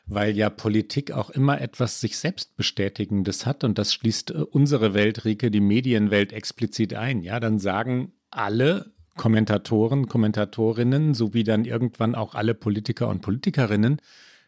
weil 0.06 0.36
ja 0.36 0.50
Politik 0.50 1.12
auch 1.12 1.30
immer 1.30 1.60
etwas 1.60 2.00
sich 2.00 2.18
selbst 2.18 2.56
bestätigendes 2.56 3.46
hat 3.46 3.62
und 3.62 3.78
das 3.78 3.94
schließt 3.94 4.32
äh, 4.32 4.38
unsere 4.38 4.92
Welt, 4.92 5.24
Rike, 5.24 5.52
die 5.52 5.60
Medienwelt 5.60 6.32
explizit 6.32 6.94
ein. 6.94 7.22
Ja, 7.22 7.38
dann 7.38 7.60
sagen 7.60 8.12
alle 8.30 8.95
Kommentatoren, 9.16 10.06
Kommentatorinnen 10.08 11.14
sowie 11.14 11.44
dann 11.44 11.64
irgendwann 11.64 12.14
auch 12.14 12.34
alle 12.34 12.54
Politiker 12.54 13.08
und 13.08 13.22
Politikerinnen, 13.22 14.00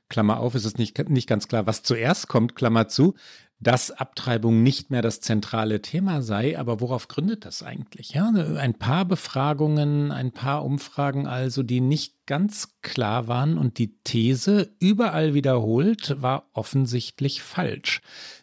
Klammer 0.09 0.41
auf, 0.41 0.55
ist 0.55 0.65
es 0.65 0.77
nicht, 0.79 1.09
nicht 1.09 1.29
ganz 1.29 1.49
klar, 1.49 1.67
was 1.67 1.83
zuerst 1.83 2.29
kommt, 2.29 2.55
Klammer 2.55 2.89
zu, 2.89 3.15
dass 3.61 3.91
Abtreibung 3.91 4.63
nicht 4.63 4.91
mehr 4.91 5.03
das 5.03 5.21
zentrale 5.21 5.83
Thema 5.83 6.23
sei. 6.23 6.59
Aber 6.59 6.81
worauf 6.81 7.09
gründet 7.09 7.45
das 7.45 7.63
eigentlich? 7.63 8.11
Ja, 8.11 8.29
ein 8.29 8.75
paar 8.75 9.05
Befragungen, 9.05 10.13
ein 10.13 10.33
paar 10.33 10.65
Umfragen 10.65 11.27
also, 11.27 11.63
die 11.63 11.81
nicht 11.81 12.15
ganz 12.27 12.77
klar 12.83 13.27
waren 13.27 13.59
und 13.59 13.79
die 13.79 13.99
These 14.05 14.71
überall 14.79 15.35
wiederholt 15.35 16.17
war 16.21 16.49
offensichtlich 16.53 17.43
falsch. 17.43 18.01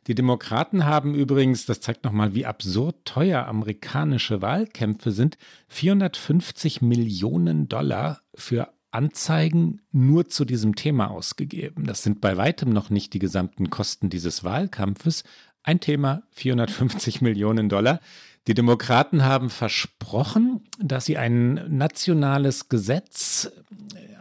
Die 0.08 0.16
Demokraten 0.16 0.86
haben 0.86 1.16
übrigens, 1.16 1.66
das 1.66 1.82
zeigt 1.82 2.04
nochmal, 2.04 2.36
wie 2.36 2.46
absurd 2.46 3.06
teuer 3.06 3.46
amerikanische 3.46 4.42
Wahlkämpfe 4.42 5.12
sind, 5.12 5.38
450 5.70 6.82
Millionen 6.82 7.70
Dollar 7.70 8.22
für 8.34 8.75
Anzeigen 8.96 9.82
nur 9.92 10.28
zu 10.30 10.46
diesem 10.46 10.76
Thema 10.76 11.12
ausgegeben. 11.12 11.86
Das 11.86 12.02
sind 12.02 12.22
bei 12.22 12.38
weitem 12.38 12.70
noch 12.70 12.90
nicht 12.90 13.14
die 13.14 13.20
gesamten 13.20 13.70
Kosten 13.70 14.10
dieses 14.10 14.44
Wahlkampfes. 14.44 15.24
Ein 15.64 15.80
Thema, 15.82 16.24
450 16.32 17.22
Millionen 17.22 17.70
Dollar. 17.70 18.00
Die 18.48 18.54
Demokraten 18.54 19.24
haben 19.24 19.50
versprochen, 19.50 20.62
dass 20.80 21.06
sie 21.06 21.18
ein 21.18 21.56
nationales 21.76 22.70
Gesetz 22.70 23.52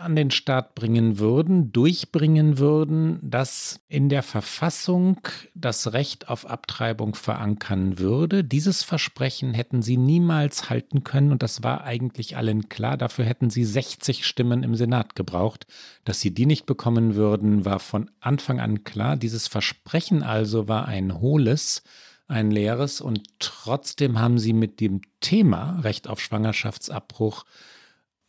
an 0.05 0.15
den 0.15 0.31
Start 0.31 0.75
bringen 0.75 1.19
würden, 1.19 1.73
durchbringen 1.73 2.59
würden, 2.59 3.19
das 3.23 3.81
in 3.89 4.09
der 4.09 4.23
Verfassung 4.23 5.21
das 5.55 5.93
Recht 5.93 6.29
auf 6.29 6.47
Abtreibung 6.49 7.15
verankern 7.15 7.99
würde. 7.99 8.45
Dieses 8.45 8.83
Versprechen 8.83 9.55
hätten 9.55 9.83
sie 9.83 9.97
niemals 9.97 10.71
halten 10.71 11.03
können 11.03 11.33
und 11.33 11.43
das 11.43 11.63
war 11.63 11.85
eigentlich 11.85 12.37
allen 12.37 12.69
klar. 12.69 12.97
Dafür 12.97 13.25
hätten 13.25 13.51
sie 13.51 13.65
60 13.65 14.27
Stimmen 14.27 14.63
im 14.63 14.75
Senat 14.75 15.17
gebraucht. 15.17 15.67
Dass 16.05 16.21
sie 16.21 16.33
die 16.33 16.47
nicht 16.47 16.67
bekommen 16.67 17.17
würden, 17.17 17.65
war 17.65 17.81
von 17.81 18.11
Anfang 18.21 18.61
an 18.61 18.85
klar. 18.85 19.17
Dieses 19.17 19.49
Versprechen 19.49 20.23
also 20.23 20.69
war 20.69 20.87
ein 20.87 21.21
hohles 21.21 21.83
ein 22.27 22.51
leeres 22.51 23.01
und 23.01 23.39
trotzdem 23.39 24.19
haben 24.19 24.39
sie 24.39 24.53
mit 24.53 24.81
dem 24.81 25.03
Thema 25.21 25.81
Recht 25.81 26.09
auf 26.09 26.21
Schwangerschaftsabbruch 26.21 27.45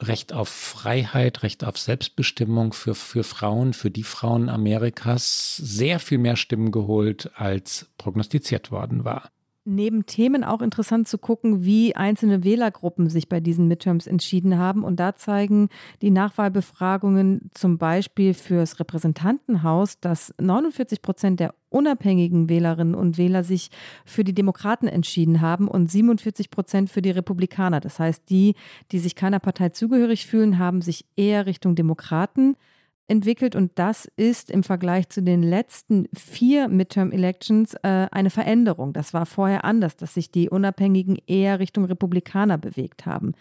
Recht 0.02 0.34
auf 0.34 0.50
Freiheit, 0.50 1.44
Recht 1.44 1.64
auf 1.64 1.78
Selbstbestimmung 1.78 2.74
für, 2.74 2.96
für 2.96 3.24
Frauen, 3.24 3.74
für 3.74 3.92
die 3.92 4.04
Frauen 4.04 4.50
Amerikas 4.50 5.56
sehr 5.56 6.00
viel 6.00 6.18
mehr 6.18 6.36
Stimmen 6.36 6.72
geholt, 6.72 7.32
als 7.36 7.90
prognostiziert 7.98 8.72
worden 8.72 9.06
war 9.06 9.32
neben 9.65 10.06
Themen 10.06 10.43
auch 10.43 10.62
interessant 10.62 11.08
zu 11.08 11.17
gucken, 11.17 11.65
wie 11.65 11.95
einzelne 11.95 12.43
Wählergruppen 12.43 13.10
sich 13.10 13.28
bei 13.28 13.39
diesen 13.39 13.67
Midterms 13.67 14.08
entschieden 14.08 14.58
haben. 14.58 14.84
Und 14.84 14.99
da 14.99 15.15
zeigen 15.15 15.69
die 16.01 16.12
Nachwahlbefragungen 16.12 17.49
zum 17.54 17.78
Beispiel 17.78 18.34
fürs 18.34 18.80
Repräsentantenhaus, 18.80 19.99
dass 19.99 20.34
49 20.39 21.01
Prozent 21.01 21.39
der 21.39 21.56
unabhängigen 21.69 22.47
Wählerinnen 22.47 22.95
und 22.95 23.17
Wähler 23.17 23.43
sich 23.43 23.69
für 24.06 24.23
die 24.23 24.36
Demokraten 24.36 24.88
entschieden 24.88 25.41
haben 25.41 25.67
und 25.67 25.91
47 25.91 26.51
Prozent 26.51 26.89
für 26.89 27.01
die 27.01 27.12
Republikaner. 27.12 27.82
Das 27.82 27.99
heißt, 27.99 28.30
die, 28.30 28.56
die 28.91 28.99
sich 28.99 29.15
keiner 29.15 29.39
Partei 29.39 29.69
zugehörig 29.69 30.28
fühlen, 30.28 30.60
haben 30.60 30.82
sich 30.82 31.06
eher 31.17 31.47
Richtung 31.47 31.75
Demokraten 31.75 32.56
entwickelt 33.08 33.56
und 33.56 33.72
das 33.76 34.08
ist 34.18 34.50
im 34.50 34.63
Vergleich 34.63 35.10
zu 35.10 35.22
den 35.22 35.44
letzten 35.44 36.08
vier 36.13 36.68
Midterm-Elections 36.68 37.76
äh, 37.84 38.08
eine 38.12 38.30
Veränderung. 38.30 38.94
Das 38.94 39.13
war 39.13 39.26
vorher 39.26 39.63
anders, 39.63 39.96
dass 39.96 40.15
sich 40.15 40.32
die 40.32 40.50
Unabhängigen 40.50 41.18
eher 41.28 41.60
Richtung 41.60 41.86
Republikaner 41.86 42.58
bewegt 42.58 43.06
haben. 43.06 43.34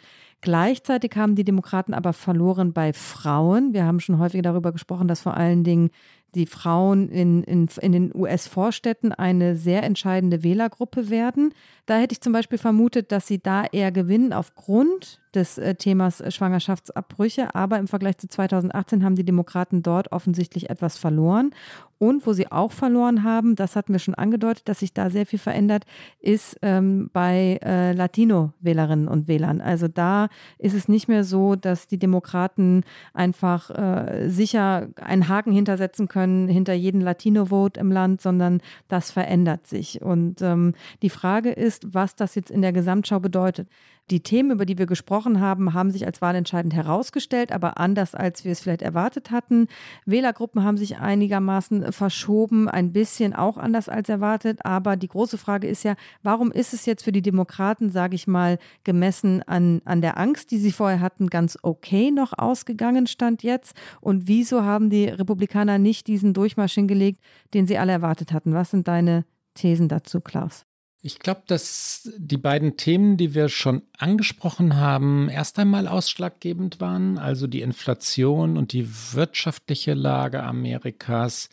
Gleichzeitig 0.42 1.12
haben 1.16 1.36
die 1.36 1.44
Demokraten 1.44 1.94
aber 1.94 2.12
verloren 2.12 2.74
bei 2.74 2.92
Frauen. 2.92 3.72
Wir 3.72 3.84
haben 3.84 4.00
schon 4.00 4.18
häufig 4.18 4.42
darüber 4.42 4.72
gesprochen, 4.72 5.08
dass 5.08 5.22
vor 5.22 5.34
allen 5.34 5.64
Dingen 5.64 5.90
die 6.34 6.46
Frauen 6.46 7.08
in, 7.08 7.42
in, 7.44 7.68
in 7.80 7.92
den 7.92 8.14
US-Vorstädten 8.14 9.12
eine 9.12 9.56
sehr 9.56 9.82
entscheidende 9.82 10.42
Wählergruppe 10.42 11.08
werden. 11.08 11.54
Da 11.86 11.98
hätte 11.98 12.12
ich 12.12 12.20
zum 12.20 12.32
Beispiel 12.32 12.58
vermutet, 12.58 13.12
dass 13.12 13.26
sie 13.26 13.38
da 13.42 13.64
eher 13.64 13.92
gewinnen 13.92 14.32
aufgrund 14.32 15.20
des 15.34 15.58
äh, 15.58 15.74
Themas 15.74 16.22
Schwangerschaftsabbrüche. 16.32 17.54
Aber 17.54 17.78
im 17.78 17.88
Vergleich 17.88 18.18
zu 18.18 18.28
2018 18.28 19.04
haben 19.04 19.16
die 19.16 19.24
Demokraten 19.24 19.82
dort 19.82 20.12
offensichtlich 20.12 20.70
etwas 20.70 20.96
verloren. 20.96 21.50
Und 21.98 22.26
wo 22.26 22.32
sie 22.32 22.50
auch 22.50 22.72
verloren 22.72 23.22
haben, 23.22 23.54
das 23.54 23.76
hatten 23.76 23.92
wir 23.92 23.98
schon 23.98 24.14
angedeutet, 24.14 24.68
dass 24.68 24.80
sich 24.80 24.92
da 24.92 25.10
sehr 25.10 25.26
viel 25.26 25.38
verändert, 25.38 25.84
ist 26.20 26.58
ähm, 26.60 27.08
bei 27.12 27.58
äh, 27.64 27.92
Latino-Wählerinnen 27.92 29.08
und 29.08 29.28
Wählern. 29.28 29.60
Also 29.60 29.88
da 29.88 30.28
ist 30.58 30.74
es 30.74 30.88
nicht 30.88 31.08
mehr 31.08 31.24
so, 31.24 31.54
dass 31.54 31.86
die 31.86 31.98
Demokraten 31.98 32.82
einfach 33.14 33.70
äh, 33.70 34.28
sicher 34.28 34.88
einen 35.00 35.28
Haken 35.28 35.52
hintersetzen 35.52 36.08
können 36.08 36.48
hinter 36.48 36.74
jeden 36.74 37.00
Latino-Vote 37.00 37.80
im 37.80 37.90
Land, 37.90 38.20
sondern 38.20 38.60
das 38.88 39.10
verändert 39.10 39.66
sich. 39.66 40.02
Und 40.02 40.42
ähm, 40.42 40.74
die 41.00 41.10
Frage 41.10 41.50
ist, 41.50 41.73
was 41.86 42.14
das 42.16 42.34
jetzt 42.34 42.50
in 42.50 42.62
der 42.62 42.72
Gesamtschau 42.72 43.20
bedeutet. 43.20 43.68
Die 44.10 44.20
Themen, 44.20 44.50
über 44.50 44.66
die 44.66 44.76
wir 44.76 44.84
gesprochen 44.84 45.40
haben, 45.40 45.72
haben 45.72 45.90
sich 45.90 46.04
als 46.04 46.20
wahlentscheidend 46.20 46.74
herausgestellt, 46.74 47.52
aber 47.52 47.78
anders, 47.78 48.14
als 48.14 48.44
wir 48.44 48.52
es 48.52 48.60
vielleicht 48.60 48.82
erwartet 48.82 49.30
hatten. 49.30 49.66
Wählergruppen 50.04 50.62
haben 50.62 50.76
sich 50.76 50.98
einigermaßen 50.98 51.90
verschoben, 51.90 52.68
ein 52.68 52.92
bisschen 52.92 53.34
auch 53.34 53.56
anders 53.56 53.88
als 53.88 54.10
erwartet. 54.10 54.60
Aber 54.66 54.96
die 54.96 55.08
große 55.08 55.38
Frage 55.38 55.68
ist 55.68 55.84
ja, 55.84 55.94
warum 56.22 56.52
ist 56.52 56.74
es 56.74 56.84
jetzt 56.84 57.02
für 57.02 57.12
die 57.12 57.22
Demokraten, 57.22 57.88
sage 57.88 58.14
ich 58.14 58.26
mal, 58.26 58.58
gemessen 58.84 59.42
an, 59.44 59.80
an 59.86 60.02
der 60.02 60.18
Angst, 60.18 60.50
die 60.50 60.58
sie 60.58 60.72
vorher 60.72 61.00
hatten, 61.00 61.28
ganz 61.28 61.56
okay 61.62 62.10
noch 62.10 62.34
ausgegangen, 62.36 63.06
stand 63.06 63.42
jetzt? 63.42 63.74
Und 64.02 64.28
wieso 64.28 64.64
haben 64.64 64.90
die 64.90 65.06
Republikaner 65.06 65.78
nicht 65.78 66.08
diesen 66.08 66.34
Durchmarsch 66.34 66.74
hingelegt, 66.74 67.24
den 67.54 67.66
sie 67.66 67.78
alle 67.78 67.92
erwartet 67.92 68.34
hatten? 68.34 68.52
Was 68.52 68.70
sind 68.70 68.86
deine 68.86 69.24
Thesen 69.54 69.88
dazu, 69.88 70.20
Klaus? 70.20 70.66
Ich 71.06 71.18
glaube, 71.18 71.42
dass 71.46 72.10
die 72.16 72.38
beiden 72.38 72.78
Themen, 72.78 73.18
die 73.18 73.34
wir 73.34 73.50
schon 73.50 73.82
angesprochen 73.98 74.76
haben, 74.76 75.28
erst 75.28 75.58
einmal 75.58 75.86
ausschlaggebend 75.86 76.80
waren, 76.80 77.18
also 77.18 77.46
die 77.46 77.60
Inflation 77.60 78.56
und 78.56 78.72
die 78.72 78.88
wirtschaftliche 79.12 79.92
Lage 79.92 80.42
Amerikas 80.42 81.50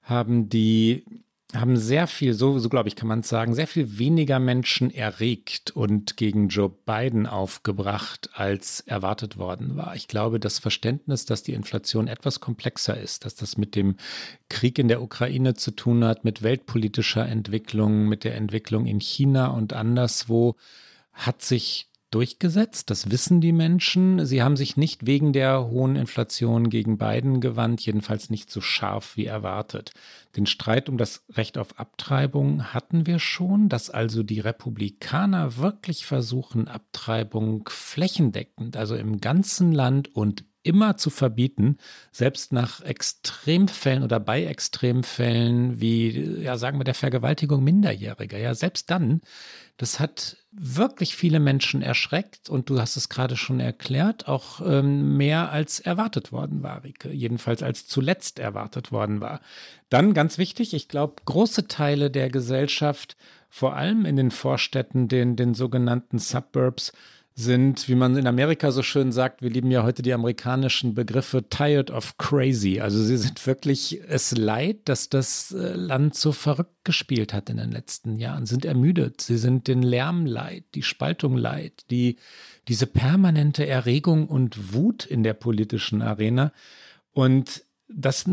haben 0.00 0.48
die 0.48 1.04
haben 1.54 1.76
sehr 1.76 2.06
viel, 2.06 2.34
so, 2.34 2.58
so 2.58 2.68
glaube 2.68 2.88
ich, 2.88 2.96
kann 2.96 3.08
man 3.08 3.20
es 3.20 3.28
sagen, 3.28 3.54
sehr 3.54 3.68
viel 3.68 3.98
weniger 3.98 4.40
Menschen 4.40 4.92
erregt 4.92 5.70
und 5.70 6.16
gegen 6.16 6.48
Joe 6.48 6.68
Biden 6.68 7.26
aufgebracht, 7.26 8.30
als 8.34 8.80
erwartet 8.80 9.38
worden 9.38 9.76
war. 9.76 9.94
Ich 9.94 10.08
glaube, 10.08 10.40
das 10.40 10.58
Verständnis, 10.58 11.24
dass 11.24 11.44
die 11.44 11.52
Inflation 11.52 12.08
etwas 12.08 12.40
komplexer 12.40 12.98
ist, 12.98 13.24
dass 13.24 13.36
das 13.36 13.56
mit 13.56 13.76
dem 13.76 13.96
Krieg 14.48 14.78
in 14.78 14.88
der 14.88 15.02
Ukraine 15.02 15.54
zu 15.54 15.70
tun 15.70 16.04
hat, 16.04 16.24
mit 16.24 16.42
weltpolitischer 16.42 17.26
Entwicklung, 17.26 18.08
mit 18.08 18.24
der 18.24 18.34
Entwicklung 18.34 18.86
in 18.86 19.00
China 19.00 19.48
und 19.48 19.72
anderswo, 19.72 20.56
hat 21.12 21.42
sich 21.42 21.88
durchgesetzt. 22.10 22.90
Das 22.90 23.10
wissen 23.10 23.40
die 23.40 23.52
Menschen. 23.52 24.24
Sie 24.24 24.42
haben 24.42 24.56
sich 24.56 24.76
nicht 24.76 25.06
wegen 25.06 25.32
der 25.32 25.68
hohen 25.68 25.96
Inflation 25.96 26.70
gegen 26.70 26.98
Biden 26.98 27.40
gewandt, 27.40 27.80
jedenfalls 27.82 28.30
nicht 28.30 28.50
so 28.50 28.60
scharf 28.60 29.16
wie 29.16 29.26
erwartet. 29.26 29.92
Den 30.36 30.46
Streit 30.46 30.88
um 30.88 30.98
das 30.98 31.24
Recht 31.32 31.58
auf 31.58 31.78
Abtreibung 31.78 32.72
hatten 32.74 33.06
wir 33.06 33.18
schon, 33.18 33.68
dass 33.68 33.90
also 33.90 34.22
die 34.22 34.40
Republikaner 34.40 35.56
wirklich 35.56 36.06
versuchen, 36.06 36.68
Abtreibung 36.68 37.68
flächendeckend, 37.68 38.76
also 38.76 38.94
im 38.94 39.20
ganzen 39.20 39.72
Land 39.72 40.14
und 40.14 40.44
immer 40.66 40.96
zu 40.96 41.10
verbieten, 41.10 41.78
selbst 42.12 42.52
nach 42.52 42.80
Extremfällen 42.82 44.02
oder 44.02 44.20
bei 44.20 44.44
Extremfällen 44.44 45.80
wie, 45.80 46.42
ja, 46.42 46.58
sagen 46.58 46.78
wir, 46.78 46.84
der 46.84 46.94
Vergewaltigung 46.94 47.62
Minderjähriger. 47.62 48.38
Ja, 48.38 48.54
selbst 48.54 48.90
dann, 48.90 49.20
das 49.76 50.00
hat 50.00 50.38
wirklich 50.50 51.16
viele 51.16 51.38
Menschen 51.38 51.82
erschreckt 51.82 52.48
und 52.48 52.70
du 52.70 52.80
hast 52.80 52.96
es 52.96 53.08
gerade 53.08 53.36
schon 53.36 53.60
erklärt, 53.60 54.26
auch 54.26 54.60
ähm, 54.60 55.16
mehr 55.16 55.52
als 55.52 55.80
erwartet 55.80 56.32
worden 56.32 56.62
war, 56.62 56.82
Rike. 56.82 57.10
Jedenfalls 57.10 57.62
als 57.62 57.86
zuletzt 57.86 58.38
erwartet 58.38 58.90
worden 58.90 59.20
war. 59.20 59.40
Dann 59.90 60.14
ganz 60.14 60.38
wichtig, 60.38 60.74
ich 60.74 60.88
glaube, 60.88 61.16
große 61.24 61.68
Teile 61.68 62.10
der 62.10 62.30
Gesellschaft, 62.30 63.16
vor 63.48 63.76
allem 63.76 64.04
in 64.04 64.16
den 64.16 64.30
Vorstädten, 64.30 65.08
den, 65.08 65.36
den 65.36 65.54
sogenannten 65.54 66.18
Suburbs, 66.18 66.92
sind, 67.38 67.86
wie 67.86 67.94
man 67.94 68.16
in 68.16 68.26
Amerika 68.26 68.72
so 68.72 68.82
schön 68.82 69.12
sagt, 69.12 69.42
wir 69.42 69.50
lieben 69.50 69.70
ja 69.70 69.82
heute 69.82 70.00
die 70.00 70.14
amerikanischen 70.14 70.94
Begriffe 70.94 71.46
tired 71.50 71.90
of 71.90 72.16
crazy. 72.16 72.80
Also 72.80 73.02
sie 73.02 73.18
sind 73.18 73.46
wirklich 73.46 74.00
es 74.08 74.34
leid, 74.34 74.78
dass 74.86 75.10
das 75.10 75.52
äh, 75.52 75.74
Land 75.74 76.14
so 76.14 76.32
verrückt 76.32 76.82
gespielt 76.84 77.34
hat 77.34 77.50
in 77.50 77.58
den 77.58 77.72
letzten 77.72 78.16
Jahren, 78.18 78.46
sind 78.46 78.64
ermüdet. 78.64 79.20
Sie 79.20 79.36
sind 79.36 79.68
den 79.68 79.82
Lärm 79.82 80.24
leid, 80.24 80.64
die 80.74 80.82
Spaltung 80.82 81.36
leid, 81.36 81.84
die, 81.90 82.16
diese 82.68 82.86
permanente 82.86 83.66
Erregung 83.66 84.28
und 84.28 84.72
Wut 84.72 85.04
in 85.04 85.22
der 85.22 85.34
politischen 85.34 86.00
Arena. 86.00 86.52
Und 87.12 87.65
das 87.88 88.24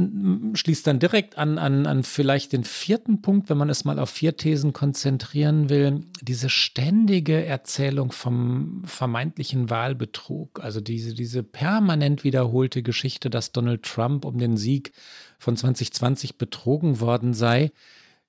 schließt 0.53 0.87
dann 0.87 0.97
direkt 0.97 1.37
an, 1.37 1.59
an, 1.59 1.85
an 1.85 2.03
vielleicht 2.03 2.53
den 2.53 2.63
vierten 2.63 3.21
Punkt, 3.21 3.49
wenn 3.49 3.57
man 3.57 3.69
es 3.69 3.85
mal 3.85 3.99
auf 3.99 4.09
vier 4.09 4.35
Thesen 4.35 4.73
konzentrieren 4.73 5.69
will. 5.69 6.01
Diese 6.21 6.49
ständige 6.49 7.45
Erzählung 7.45 8.11
vom 8.11 8.81
vermeintlichen 8.85 9.69
Wahlbetrug, 9.69 10.59
also 10.63 10.81
diese, 10.81 11.13
diese 11.13 11.43
permanent 11.43 12.23
wiederholte 12.23 12.81
Geschichte, 12.81 13.29
dass 13.29 13.51
Donald 13.51 13.83
Trump 13.83 14.25
um 14.25 14.39
den 14.39 14.57
Sieg 14.57 14.91
von 15.37 15.55
2020 15.55 16.37
betrogen 16.39 16.99
worden 16.99 17.35
sei, 17.35 17.71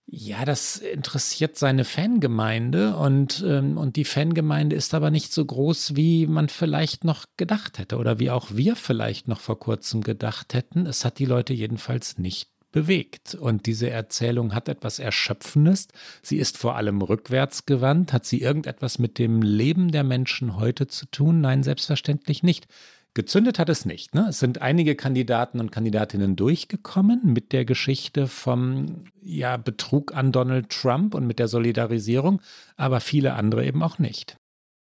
ja, 0.07 0.45
das 0.45 0.77
interessiert 0.77 1.57
seine 1.57 1.85
Fangemeinde 1.85 2.97
und, 2.97 3.43
ähm, 3.47 3.79
und 3.79 3.97
die 3.97 4.05
Fangemeinde 4.05 4.77
ist 4.77 4.93
aber 4.93 5.11
nicht 5.11 5.33
so 5.33 5.45
groß, 5.45 5.97
wie 5.97 6.27
man 6.27 6.49
vielleicht 6.49 7.05
noch 7.05 7.25
gedacht 7.37 7.79
hätte 7.79 7.97
oder 7.97 8.19
wie 8.19 8.31
auch 8.31 8.49
wir 8.53 8.77
vielleicht 8.77 9.29
noch 9.29 9.41
vor 9.41 9.59
kurzem 9.59 10.03
gedacht 10.03 10.53
hätten. 10.53 10.87
Es 10.87 11.05
hat 11.05 11.19
die 11.19 11.25
Leute 11.25 11.55
jedenfalls 11.55 12.19
nicht 12.19 12.51
bewegt. 12.71 13.35
Und 13.37 13.67
diese 13.67 13.89
Erzählung 13.89 14.53
hat 14.53 14.69
etwas 14.69 14.99
Erschöpfendes. 14.99 15.89
Sie 16.23 16.37
ist 16.37 16.59
vor 16.59 16.77
allem 16.77 17.01
rückwärts 17.01 17.67
gewandt. 17.67 18.13
Hat 18.13 18.27
sie 18.27 18.41
irgendetwas 18.41 18.99
mit 18.99 19.19
dem 19.19 19.43
Leben 19.43 19.91
der 19.91 20.05
Menschen 20.05 20.57
heute 20.57 20.89
zu 20.89 21.07
tun? 21.07 21.41
Nein, 21.41 21.63
selbstverständlich 21.63 22.43
nicht. 22.43 22.67
Gezündet 23.15 23.61
hat 23.61 23.69
es 23.69 23.85
nicht. 23.85 24.15
Ne? 24.15 24.27
Es 24.29 24.41
sind 24.41 24.61
einige 24.61 24.97
Kandidaten 24.97 25.61
und 25.61 25.71
Kandidatinnen 25.71 26.35
durchgekommen 26.35 27.21
mit 27.33 27.53
der 27.53 27.65
Geschichte 27.65 28.27
vom 28.27 29.05
ja, 29.23 29.57
Betrug 29.57 30.17
an 30.17 30.33
Donald 30.33 30.69
Trump 30.71 31.15
und 31.15 31.25
mit 31.25 31.39
der 31.39 31.47
Solidarisierung, 31.47 32.43
aber 32.77 32.99
viele 32.99 33.35
andere 33.35 33.65
eben 33.65 33.85
auch 33.85 34.01
nicht. 34.01 34.37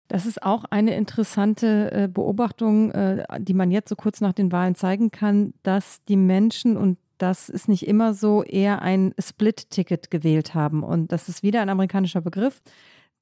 Das 0.06 0.26
ist 0.26 0.42
auch 0.42 0.64
eine 0.66 0.94
interessante 0.94 1.90
äh, 1.90 2.08
Beobachtung, 2.08 2.92
äh, 2.92 3.24
die 3.40 3.54
man 3.54 3.72
jetzt 3.72 3.88
so 3.88 3.96
kurz 3.96 4.20
nach 4.20 4.32
den 4.32 4.52
Wahlen 4.52 4.76
zeigen 4.76 5.10
kann, 5.10 5.54
dass 5.64 6.04
die 6.04 6.16
Menschen 6.16 6.76
und 6.76 6.98
das 7.18 7.48
ist 7.48 7.68
nicht 7.68 7.86
immer 7.86 8.14
so, 8.14 8.42
eher 8.42 8.82
ein 8.82 9.14
Split-Ticket 9.18 10.10
gewählt 10.10 10.54
haben. 10.54 10.82
Und 10.82 11.12
das 11.12 11.28
ist 11.28 11.42
wieder 11.42 11.62
ein 11.62 11.68
amerikanischer 11.68 12.20
Begriff 12.20 12.60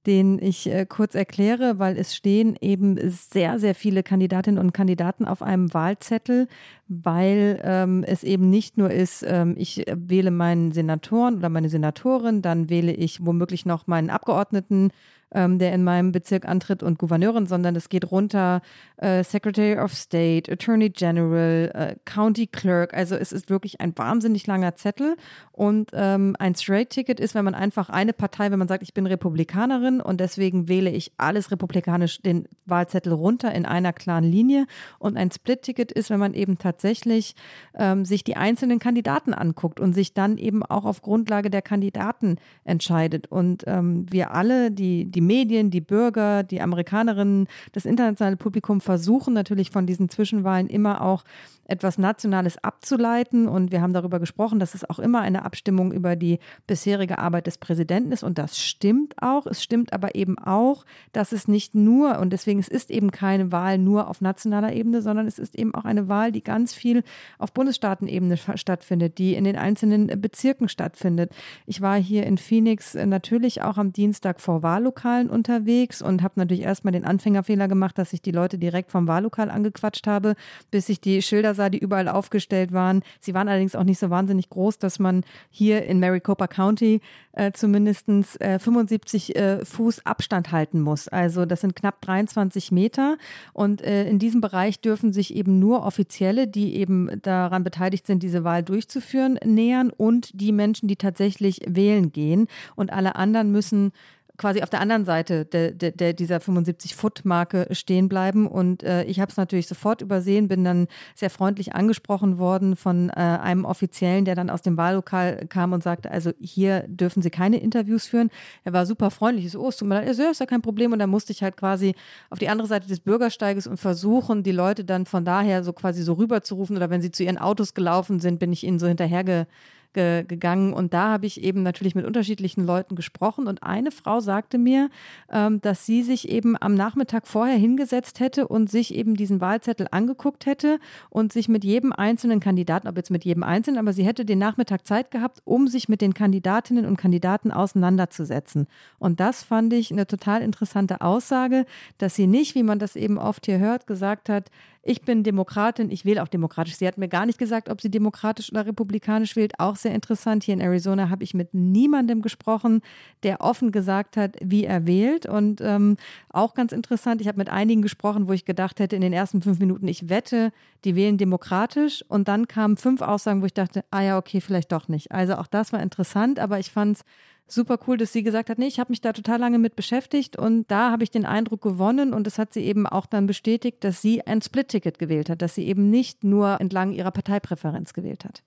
den 0.07 0.41
ich 0.41 0.67
äh, 0.67 0.87
kurz 0.87 1.15
erkläre, 1.15 1.79
weil 1.79 1.99
es 1.99 2.15
stehen 2.15 2.57
eben 2.61 2.99
sehr, 3.11 3.59
sehr 3.59 3.75
viele 3.75 4.03
Kandidatinnen 4.03 4.59
und 4.59 4.73
Kandidaten 4.73 5.27
auf 5.27 5.43
einem 5.43 5.73
Wahlzettel, 5.75 6.49
weil 6.89 7.61
ähm, 7.63 8.03
es 8.05 8.25
eben 8.25 8.49
nicht 8.49 8.79
nur 8.79 8.91
ist, 8.91 9.25
ähm, 9.27 9.55
ich 9.59 9.85
wähle 9.93 10.31
meinen 10.31 10.73
Senatoren 10.73 11.37
oder 11.37 11.49
meine 11.49 11.69
Senatorin, 11.69 12.41
dann 12.43 12.71
wähle 12.71 12.93
ich 12.93 13.25
womöglich 13.25 13.67
noch 13.67 13.87
meinen 13.87 14.11
Abgeordneten 14.11 14.91
ähm, 15.33 15.59
der 15.59 15.73
in 15.73 15.85
meinem 15.85 16.13
Bezirk 16.13 16.47
antritt 16.47 16.83
und 16.83 16.99
Gouverneurin, 16.99 17.47
sondern 17.47 17.77
es 17.77 17.89
geht 17.89 18.11
runter 18.11 18.63
äh, 18.97 19.25
Secretary 19.25 19.79
of 19.79 19.95
State, 19.95 20.51
Attorney 20.51 20.91
General, 20.91 21.71
äh, 21.75 21.97
County 22.05 22.47
Clerk. 22.47 22.95
Also 22.95 23.15
es 23.15 23.33
ist 23.33 23.51
wirklich 23.51 23.81
ein 23.81 23.97
wahnsinnig 23.97 24.47
langer 24.47 24.75
Zettel 24.77 25.17
und 25.53 25.91
ähm, 25.95 26.37
ein 26.39 26.55
Straight-Ticket 26.55 27.21
ist, 27.21 27.35
wenn 27.35 27.45
man 27.45 27.55
einfach 27.55 27.91
eine 27.91 28.13
Partei, 28.13 28.51
wenn 28.51 28.59
man 28.59 28.69
sagt, 28.69 28.83
ich 28.83 28.95
bin 28.95 29.07
Republikanerin 29.07 30.01
und 30.01 30.21
deswegen 30.21 30.69
wähle 30.69 30.91
ich 30.91 31.13
alles 31.17 31.51
republikanisch 31.51 32.23
den 32.23 32.47
Wahlzettel 32.67 33.13
runter 33.13 33.53
in 33.55 33.67
einer 33.67 33.93
klaren 33.93 34.25
Linie 34.25 34.67
und 34.99 35.17
ein 35.17 35.31
Split-Ticket 35.31 35.93
ist, 35.93 36.11
wenn 36.11 36.21
man 36.21 36.35
eben 36.35 36.59
tatsächlich 36.59 37.35
ähm, 37.75 38.05
sich 38.05 38.25
die 38.25 38.37
einzelnen 38.37 38.79
Kandidaten 38.79 39.35
anguckt 39.35 39.81
und 39.81 39.93
sich 39.93 40.15
dann 40.15 40.39
eben 40.39 40.63
auch 40.63 40.85
auf 40.85 41.03
Grundlage 41.03 41.51
der 41.51 41.63
Kandidaten 41.63 42.37
entscheidet. 42.65 43.27
Und 43.27 43.65
ähm, 43.67 44.07
wir 44.11 44.33
alle, 44.33 44.71
die, 44.71 45.11
die 45.11 45.20
Medien, 45.21 45.71
die 45.71 45.81
Bürger, 45.81 46.43
die 46.43 46.61
Amerikanerinnen, 46.61 47.47
das 47.73 47.85
internationale 47.85 48.37
Publikum 48.37 48.81
versuchen 48.81 49.35
natürlich 49.35 49.71
von 49.71 49.87
diesen 49.87 50.09
Zwischenwahlen 50.09 50.69
immer 50.69 51.03
auch 51.03 51.25
etwas 51.71 51.99
Nationales 51.99 52.63
abzuleiten. 52.63 53.47
Und 53.47 53.71
wir 53.71 53.81
haben 53.81 53.93
darüber 53.93 54.19
gesprochen, 54.19 54.59
dass 54.59 54.75
es 54.75 54.89
auch 54.89 54.99
immer 54.99 55.21
eine 55.21 55.45
Abstimmung 55.45 55.93
über 55.93 56.17
die 56.17 56.41
bisherige 56.67 57.19
Arbeit 57.19 57.47
des 57.47 57.59
Präsidenten 57.59 58.13
ist. 58.13 58.25
Und 58.25 58.39
das 58.39 58.59
stimmt 58.59 59.15
auch. 59.23 59.47
Es 59.47 59.63
stimmt 59.63 59.93
aber 59.93 60.15
eben 60.17 60.37
auch, 60.39 60.85
dass 61.13 61.33
es 61.33 61.47
nicht 61.47 61.75
nur, 61.75 62.19
und 62.19 62.33
deswegen 62.33 62.59
es 62.59 62.69
ist 62.69 62.91
eben 62.91 63.13
keine 63.13 63.53
Wahl 63.53 63.79
nur 63.79 64.09
auf 64.09 64.21
nationaler 64.21 64.73
Ebene, 64.73 65.01
sondern 65.01 65.27
es 65.27 65.39
ist 65.39 65.55
eben 65.55 65.75
auch 65.75 65.85
eine 65.85 66.09
Wahl, 66.09 66.33
die 66.33 66.43
ganz 66.43 66.75
viel 66.75 67.05
auf 67.39 67.53
Bundesstaatenebene 67.53 68.37
stattfindet, 68.37 69.19
die 69.19 69.35
in 69.35 69.45
den 69.45 69.57
einzelnen 69.57 70.09
Bezirken 70.21 70.69
stattfindet. 70.69 71.33
Ich 71.67 71.81
war 71.81 71.97
hier 71.97 72.27
in 72.27 72.37
Phoenix 72.37 72.95
natürlich 72.95 73.63
auch 73.63 73.79
am 73.79 73.93
Dienstag 73.93 74.41
vor 74.41 74.63
Wahllokalen 75.11 75.31
unterwegs 75.31 76.03
und 76.03 76.23
habe 76.23 76.35
natürlich 76.37 76.63
erstmal 76.63 76.93
den 76.93 77.05
Anfängerfehler 77.05 77.69
gemacht, 77.69 77.99
dass 77.99 78.13
ich 78.13 78.23
die 78.23 78.31
Leute 78.31 78.59
direkt 78.59 78.91
vom 78.91 79.09
Wahllokal 79.09 79.51
angequatscht 79.51 80.07
habe, 80.07 80.35
bis 80.71 80.89
ich 80.89 81.01
die 81.01 81.23
Schilder 81.23 81.55
sah, 81.55 81.69
die 81.69 81.79
überall 81.79 82.09
aufgestellt 82.09 82.73
waren. 82.73 83.03
Sie 83.21 83.35
waren 83.35 83.49
allerdings 83.49 83.75
auch 83.75 83.85
nicht 83.85 83.99
so 83.99 84.11
wahnsinnig 84.11 84.51
groß, 84.51 84.79
dass 84.79 84.99
man 84.99 85.25
hier 85.51 85.85
in 85.85 86.01
Maricopa 86.01 86.47
County 86.47 87.01
äh, 87.33 87.53
zumindest 87.53 88.09
äh, 88.41 88.59
75 88.59 89.37
äh, 89.37 89.65
Fuß 89.65 90.07
Abstand 90.07 90.53
halten 90.53 90.81
muss. 90.81 91.09
Also 91.09 91.45
das 91.45 91.61
sind 91.61 91.77
knapp 91.77 92.01
23 92.03 92.73
Meter. 92.73 93.17
Und 93.53 93.83
äh, 93.83 94.09
in 94.09 94.19
diesem 94.19 94.41
Bereich 94.41 94.81
dürfen 94.81 95.13
sich 95.13 95.35
eben 95.35 95.59
nur 95.59 95.85
Offizielle, 95.85 96.47
die 96.47 96.77
eben 96.77 97.11
daran 97.23 97.65
beteiligt 97.65 98.07
sind, 98.07 98.23
diese 98.23 98.45
Wahl 98.45 98.63
durchzuführen, 98.63 99.39
nähern 99.45 99.91
und 99.91 100.31
die 100.41 100.53
Menschen, 100.53 100.89
die 100.89 100.97
tatsächlich 100.97 101.61
wählen 101.67 102.13
gehen. 102.13 102.47
Und 102.75 102.93
alle 102.93 103.17
anderen 103.17 103.53
müssen 103.53 103.93
quasi 104.41 104.63
auf 104.63 104.71
der 104.71 104.81
anderen 104.81 105.05
Seite 105.05 105.45
de, 105.45 105.73
de, 105.73 105.91
de 105.91 106.15
dieser 106.15 106.39
75-Foot-Marke 106.39 107.69
stehen 107.73 108.09
bleiben. 108.09 108.47
Und 108.47 108.83
äh, 108.83 109.05
ich 109.05 109.21
habe 109.21 109.31
es 109.31 109.37
natürlich 109.37 109.67
sofort 109.67 110.01
übersehen, 110.01 110.49
bin 110.49 110.65
dann 110.65 110.89
sehr 111.15 111.29
freundlich 111.29 111.75
angesprochen 111.75 112.39
worden 112.39 112.75
von 112.75 113.11
äh, 113.11 113.13
einem 113.13 113.67
Offiziellen, 113.67 114.25
der 114.25 114.35
dann 114.35 114.49
aus 114.49 114.63
dem 114.63 114.79
Wahllokal 114.79 115.47
kam 115.49 115.75
und 115.75 115.83
sagte, 115.83 116.11
also 116.11 116.33
hier 116.41 116.85
dürfen 116.89 117.21
Sie 117.21 117.29
keine 117.29 117.59
Interviews 117.59 118.07
führen. 118.07 118.31
Er 118.65 118.73
war 118.73 118.87
super 118.87 119.11
freundlich. 119.11 119.45
Ich 119.45 119.53
so, 119.53 119.61
oh, 119.61 119.69
es 119.69 119.77
tut 119.77 119.87
mir 119.87 119.97
leid. 119.97 120.17
Ja, 120.17 120.31
ist 120.31 120.41
ja 120.41 120.47
kein 120.47 120.63
Problem. 120.63 120.93
Und 120.93 121.01
dann 121.01 121.11
musste 121.11 121.33
ich 121.33 121.43
halt 121.43 121.59
quasi 121.59 121.95
auf 122.31 122.39
die 122.39 122.49
andere 122.49 122.67
Seite 122.67 122.89
des 122.89 123.01
Bürgersteiges 123.01 123.67
und 123.67 123.77
versuchen, 123.77 124.43
die 124.43 124.53
Leute 124.53 124.87
dann 124.87 125.05
von 125.05 125.27
daher 125.27 125.63
so 125.63 125.75
quasi 125.75 126.03
so 126.03 126.15
rüber 126.15 126.41
zu 126.41 126.55
rufen. 126.55 126.79
Oder 126.79 126.89
wenn 126.89 127.03
sie 127.03 127.11
zu 127.11 127.25
ihren 127.25 127.37
Autos 127.37 127.75
gelaufen 127.75 128.21
sind, 128.21 128.39
bin 128.39 128.55
ich 128.55 128.65
ihnen 128.65 128.79
so 128.79 128.87
hinterherge 128.87 129.47
ge 129.93 130.25
gegangen. 130.27 130.73
Und 130.73 130.95
da 130.95 131.11
habe 131.11 131.27
ich 131.27 131.43
eben 131.43 131.63
natürlich 131.63 131.95
mit 131.95 132.05
unterschiedlichen 132.05 132.67
Leuten 132.67 132.97
gesprochen. 132.97 133.47
Und 133.47 133.63
eine 133.63 133.91
Frau 133.91 134.21
sagte 134.21 134.59
mir, 134.59 134.91
ähm, 135.31 135.61
dass 135.61 135.87
sie 135.87 136.03
sich 136.03 136.29
eben 136.29 136.57
am 136.61 136.75
Nachmittag 136.75 137.27
vorher 137.27 137.57
hingesetzt 137.57 138.21
hätte 138.21 138.49
und 138.49 138.71
sich 138.71 138.95
eben 138.95 139.15
diesen 139.15 139.41
Wahlzettel 139.41 139.89
angeguckt 139.91 140.47
hätte 140.47 140.79
und 141.09 141.33
sich 141.33 141.49
mit 141.49 141.65
jedem 141.65 141.93
einzelnen 141.93 142.41
Kandidaten, 142.41 142.89
ob 142.89 142.97
jetzt 142.97 143.11
mit 143.11 143.25
jedem 143.25 143.43
einzelnen, 143.43 143.79
aber 143.79 143.93
sie 143.93 144.05
hätte 144.05 144.25
den 144.25 144.39
Nachmittag 144.39 144.87
Zeit 144.87 145.11
gehabt, 145.11 145.41
um 145.45 145.69
sich 145.69 145.89
mit 145.89 146.01
den 146.01 146.15
Kandidatinnen 146.15 146.87
und 146.87 146.97
Kandidaten 146.97 147.51
auseinanderzusetzen. 147.51 148.67
Und 148.99 149.21
das 149.21 149.43
fand 149.43 149.73
ich 149.73 149.91
eine 149.91 150.07
total 150.07 150.43
interessante 150.43 151.01
Aussage, 151.01 151.67
dass 151.99 152.15
sie 152.15 152.27
nicht, 152.27 152.55
wie 152.55 152.63
man 152.63 152.79
das 152.79 152.97
eben 152.97 153.19
oft 153.19 153.47
hier 153.47 153.59
hört, 153.59 153.87
gesagt 153.87 154.29
hat, 154.29 154.51
ich 154.83 155.03
bin 155.03 155.23
Demokratin, 155.23 155.91
ich 155.91 156.07
wähle 156.07 156.23
auch 156.23 156.29
demokratisch. 156.29 156.77
Sie 156.77 156.87
hat 156.87 156.97
mir 156.97 157.09
gar 157.09 157.27
nicht 157.27 157.39
gesagt, 157.39 157.69
ob 157.69 157.83
sie 157.83 157.91
demokratisch 157.91 158.51
oder 158.51 158.65
republikanisch 158.65 159.37
wählt. 159.37 159.59
Auch 159.59 159.77
sehr 159.77 159.95
interessant. 159.95 160.43
Hier 160.45 160.55
in 160.55 160.61
Arizona 160.61 161.11
habe 161.11 161.23
ich 161.23 161.35
mit 161.35 161.53
niemandem 161.53 162.23
gesprochen, 162.23 162.81
der 163.23 163.43
offen 163.43 163.73
gesagt 163.73 164.17
hat, 164.17 164.37
wie 164.43 164.65
er 164.65 164.87
wählt. 164.87 165.27
Und 165.27 165.61
ähm, 165.61 165.99
auch 166.31 166.55
ganz 166.55 166.73
interessant, 166.73 167.21
ich 167.21 167.29
habe 167.29 167.37
mit 167.37 167.51
einigen 167.51 167.83
gesprochen, 167.83 168.27
wo 168.27 168.33
ich 168.33 168.47
gedacht 168.47 168.81
hätte, 168.81 168.97
in 168.97 169.03
den 169.03 169.13
ersten 169.13 169.43
fünf 169.43 169.59
Minuten, 169.59 169.87
ich 169.87 170.09
wette, 170.09 170.51
die 170.85 170.97
wählen 170.97 171.19
demokratisch. 171.19 172.03
Und 172.09 172.29
dann 172.29 172.49
kamen 172.49 172.79
fünf 172.79 173.03
Aussagen, 173.03 173.43
wo 173.43 173.47
ich 173.47 173.55
dachte, 173.55 173.85
ah 173.91 174.01
ja, 174.01 174.17
okay, 174.17 174.41
vielleicht 174.41 174.73
doch 174.73 174.89
nicht. 174.89 175.13
Also 175.13 175.35
auch 175.35 175.47
das 175.47 175.75
war 175.75 175.83
interessant, 175.83 176.39
aber 176.39 176.59
ich 176.59 176.71
fand 176.71 176.97
es 176.97 177.05
super 177.53 177.79
cool, 177.87 177.97
dass 177.97 178.13
sie 178.13 178.23
gesagt 178.23 178.51
hat, 178.51 178.59
nee, 178.59 178.67
ich 178.67 178.79
habe 178.81 178.91
mich 178.91 179.01
da 179.01 179.13
total 179.13 179.39
lange 179.39 179.59
mit 179.59 179.77
beschäftigt 179.77 180.37
und 180.37 180.71
da 180.71 180.91
habe 180.91 181.03
ich 181.03 181.11
den 181.11 181.27
Eindruck 181.27 181.63
gewonnen 181.63 182.13
und 182.15 182.27
das 182.27 182.39
hat 182.39 182.53
sie 182.53 182.65
eben 182.65 182.87
auch 182.87 183.07
dann 183.07 183.27
bestätigt, 183.27 183.85
dass 183.85 184.03
sie 184.03 184.27
ein 184.27 184.43
Split-Ticket 184.43 184.99
gewählt 184.99 185.31
hat, 185.31 185.43
dass 185.43 185.55
sie 185.55 185.67
eben 185.67 185.91
nicht 185.91 186.25
nur 186.25 186.61
entlang 186.61 186.93
ihrer 186.93 187.11
Parteipräferenz 187.11 187.93
gewählt 187.93 188.25
hat. 188.25 188.43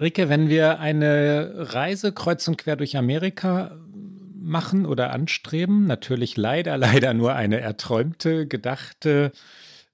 Rike, 0.00 0.28
wenn 0.28 0.48
wir 0.48 0.78
eine 0.78 1.52
Reise 1.56 2.12
kreuz 2.12 2.46
und 2.46 2.58
quer 2.58 2.76
durch 2.76 2.96
Amerika 2.96 3.76
machen 4.34 4.86
oder 4.86 5.10
anstreben, 5.10 5.86
natürlich 5.86 6.36
leider, 6.36 6.76
leider 6.78 7.14
nur 7.14 7.34
eine 7.34 7.60
erträumte, 7.60 8.46
gedachte, 8.46 9.32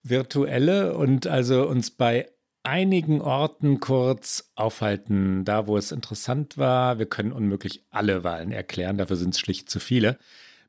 virtuelle 0.02 0.94
und 0.94 1.26
also 1.26 1.66
uns 1.66 1.90
bei 1.90 2.28
einigen 2.64 3.20
Orten 3.20 3.78
kurz 3.78 4.50
aufhalten, 4.56 5.44
da 5.44 5.66
wo 5.66 5.76
es 5.76 5.92
interessant 5.92 6.58
war. 6.58 6.98
Wir 6.98 7.06
können 7.06 7.32
unmöglich 7.32 7.84
alle 7.90 8.24
Wahlen 8.24 8.52
erklären, 8.52 8.98
dafür 8.98 9.16
sind 9.16 9.34
es 9.34 9.40
schlicht 9.40 9.70
zu 9.70 9.78
viele. 9.78 10.18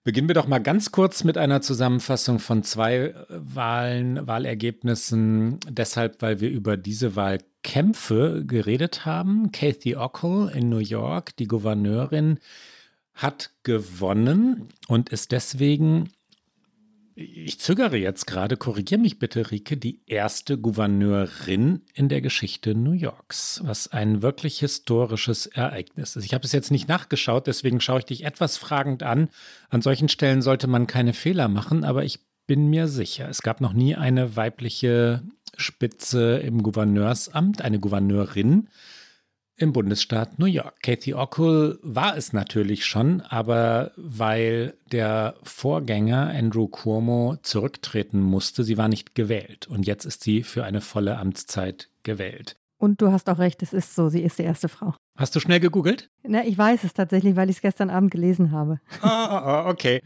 Beginnen 0.03 0.27
wir 0.27 0.35
doch 0.35 0.47
mal 0.47 0.59
ganz 0.59 0.91
kurz 0.91 1.23
mit 1.23 1.35
einer 1.35 1.61
Zusammenfassung 1.61 2.37
von 2.37 2.61
zwei 2.61 3.15
Wahlen, 3.27 4.27
Wahlergebnissen. 4.27 5.59
Deshalb, 5.67 6.21
weil 6.21 6.39
wir 6.41 6.51
über 6.51 6.77
diese 6.77 7.15
Wahlkämpfe 7.15 8.43
geredet 8.45 9.07
haben. 9.07 9.51
Kathy 9.51 9.95
Ockel 9.95 10.51
in 10.53 10.69
New 10.69 10.77
York, 10.77 11.35
die 11.37 11.47
Gouverneurin, 11.47 12.37
hat 13.15 13.49
gewonnen 13.63 14.69
und 14.87 15.09
ist 15.09 15.31
deswegen 15.31 16.11
ich 17.15 17.61
zögere 17.61 17.95
jetzt 17.95 18.27
gerade, 18.27 18.57
korrigiere 18.57 18.99
mich 18.99 19.19
bitte, 19.19 19.49
Rike, 19.49 19.77
die 19.77 20.01
erste 20.05 20.57
Gouverneurin 20.57 21.81
in 21.93 22.09
der 22.09 22.19
Geschichte 22.19 22.75
New 22.75 22.91
Yorks, 22.91 23.61
was 23.63 23.87
ein 23.87 24.21
wirklich 24.21 24.59
historisches 24.59 25.45
Ereignis 25.45 26.17
ist. 26.17 26.25
Ich 26.25 26.33
habe 26.33 26.43
es 26.43 26.51
jetzt 26.51 26.71
nicht 26.71 26.89
nachgeschaut, 26.89 27.47
deswegen 27.47 27.79
schaue 27.79 27.99
ich 27.99 28.05
dich 28.05 28.25
etwas 28.25 28.57
fragend 28.57 29.01
an. 29.01 29.29
An 29.69 29.81
solchen 29.81 30.09
Stellen 30.09 30.41
sollte 30.41 30.67
man 30.67 30.87
keine 30.87 31.13
Fehler 31.13 31.47
machen, 31.47 31.85
aber 31.85 32.03
ich 32.03 32.19
bin 32.47 32.69
mir 32.69 32.89
sicher, 32.89 33.29
es 33.29 33.41
gab 33.41 33.61
noch 33.61 33.73
nie 33.73 33.95
eine 33.95 34.35
weibliche 34.35 35.23
Spitze 35.55 36.37
im 36.39 36.63
Gouverneursamt, 36.63 37.61
eine 37.61 37.79
Gouverneurin 37.79 38.67
im 39.57 39.73
Bundesstaat 39.73 40.39
New 40.39 40.45
York. 40.45 40.81
Kathy 40.81 41.13
Ockel 41.13 41.79
war 41.81 42.17
es 42.17 42.33
natürlich 42.33 42.85
schon, 42.85 43.21
aber 43.21 43.91
weil 43.95 44.75
der 44.91 45.35
Vorgänger 45.43 46.29
Andrew 46.29 46.67
Cuomo 46.67 47.37
zurücktreten 47.41 48.19
musste, 48.19 48.63
sie 48.63 48.77
war 48.77 48.87
nicht 48.87 49.15
gewählt. 49.15 49.67
Und 49.67 49.87
jetzt 49.87 50.05
ist 50.05 50.23
sie 50.23 50.43
für 50.43 50.63
eine 50.63 50.81
volle 50.81 51.17
Amtszeit 51.17 51.89
gewählt. 52.03 52.55
Und 52.77 53.01
du 53.01 53.11
hast 53.11 53.29
auch 53.29 53.39
recht, 53.39 53.63
es 53.63 53.73
ist 53.73 53.95
so, 53.95 54.09
sie 54.09 54.21
ist 54.21 54.37
die 54.37 54.43
erste 54.43 54.67
Frau. 54.67 54.93
Hast 55.17 55.35
du 55.35 55.39
schnell 55.39 55.61
gegoogelt? 55.61 56.09
Na, 56.23 56.45
ich 56.45 56.57
weiß 56.57 56.83
es 56.83 56.93
tatsächlich, 56.93 57.35
weil 57.37 57.49
ich 57.49 57.57
es 57.57 57.61
gestern 57.61 57.89
Abend 57.89 58.11
gelesen 58.11 58.51
habe. 58.51 58.79
Ah, 59.01 59.69
okay. 59.69 60.01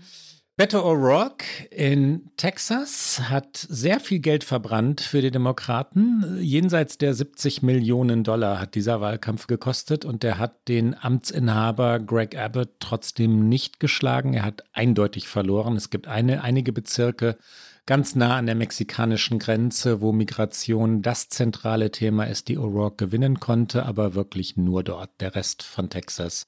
Beto 0.59 0.81
O'Rourke 0.81 1.45
in 1.71 2.31
Texas 2.35 3.29
hat 3.29 3.55
sehr 3.55 4.01
viel 4.01 4.19
Geld 4.19 4.43
verbrannt 4.43 4.99
für 4.99 5.21
die 5.21 5.31
Demokraten. 5.31 6.37
Jenseits 6.41 6.97
der 6.97 7.13
70 7.13 7.61
Millionen 7.61 8.25
Dollar 8.25 8.59
hat 8.59 8.75
dieser 8.75 8.99
Wahlkampf 8.99 9.47
gekostet 9.47 10.03
und 10.03 10.21
der 10.21 10.37
hat 10.37 10.67
den 10.67 11.01
Amtsinhaber 11.01 12.01
Greg 12.01 12.37
Abbott 12.37 12.71
trotzdem 12.81 13.47
nicht 13.47 13.79
geschlagen. 13.79 14.33
Er 14.33 14.43
hat 14.43 14.65
eindeutig 14.73 15.29
verloren. 15.29 15.77
Es 15.77 15.91
gibt 15.91 16.09
eine, 16.09 16.43
einige 16.43 16.73
Bezirke 16.73 17.37
ganz 17.85 18.15
nah 18.15 18.35
an 18.35 18.45
der 18.45 18.55
mexikanischen 18.55 19.39
Grenze, 19.39 20.01
wo 20.01 20.11
Migration 20.11 21.01
das 21.01 21.29
zentrale 21.29 21.89
Thema 21.89 22.25
ist, 22.25 22.49
die 22.49 22.59
O'Rourke 22.59 22.97
gewinnen 22.97 23.39
konnte, 23.39 23.85
aber 23.85 24.13
wirklich 24.13 24.57
nur 24.57 24.83
dort. 24.83 25.21
Der 25.21 25.35
Rest 25.35 25.63
von 25.63 25.89
Texas 25.89 26.47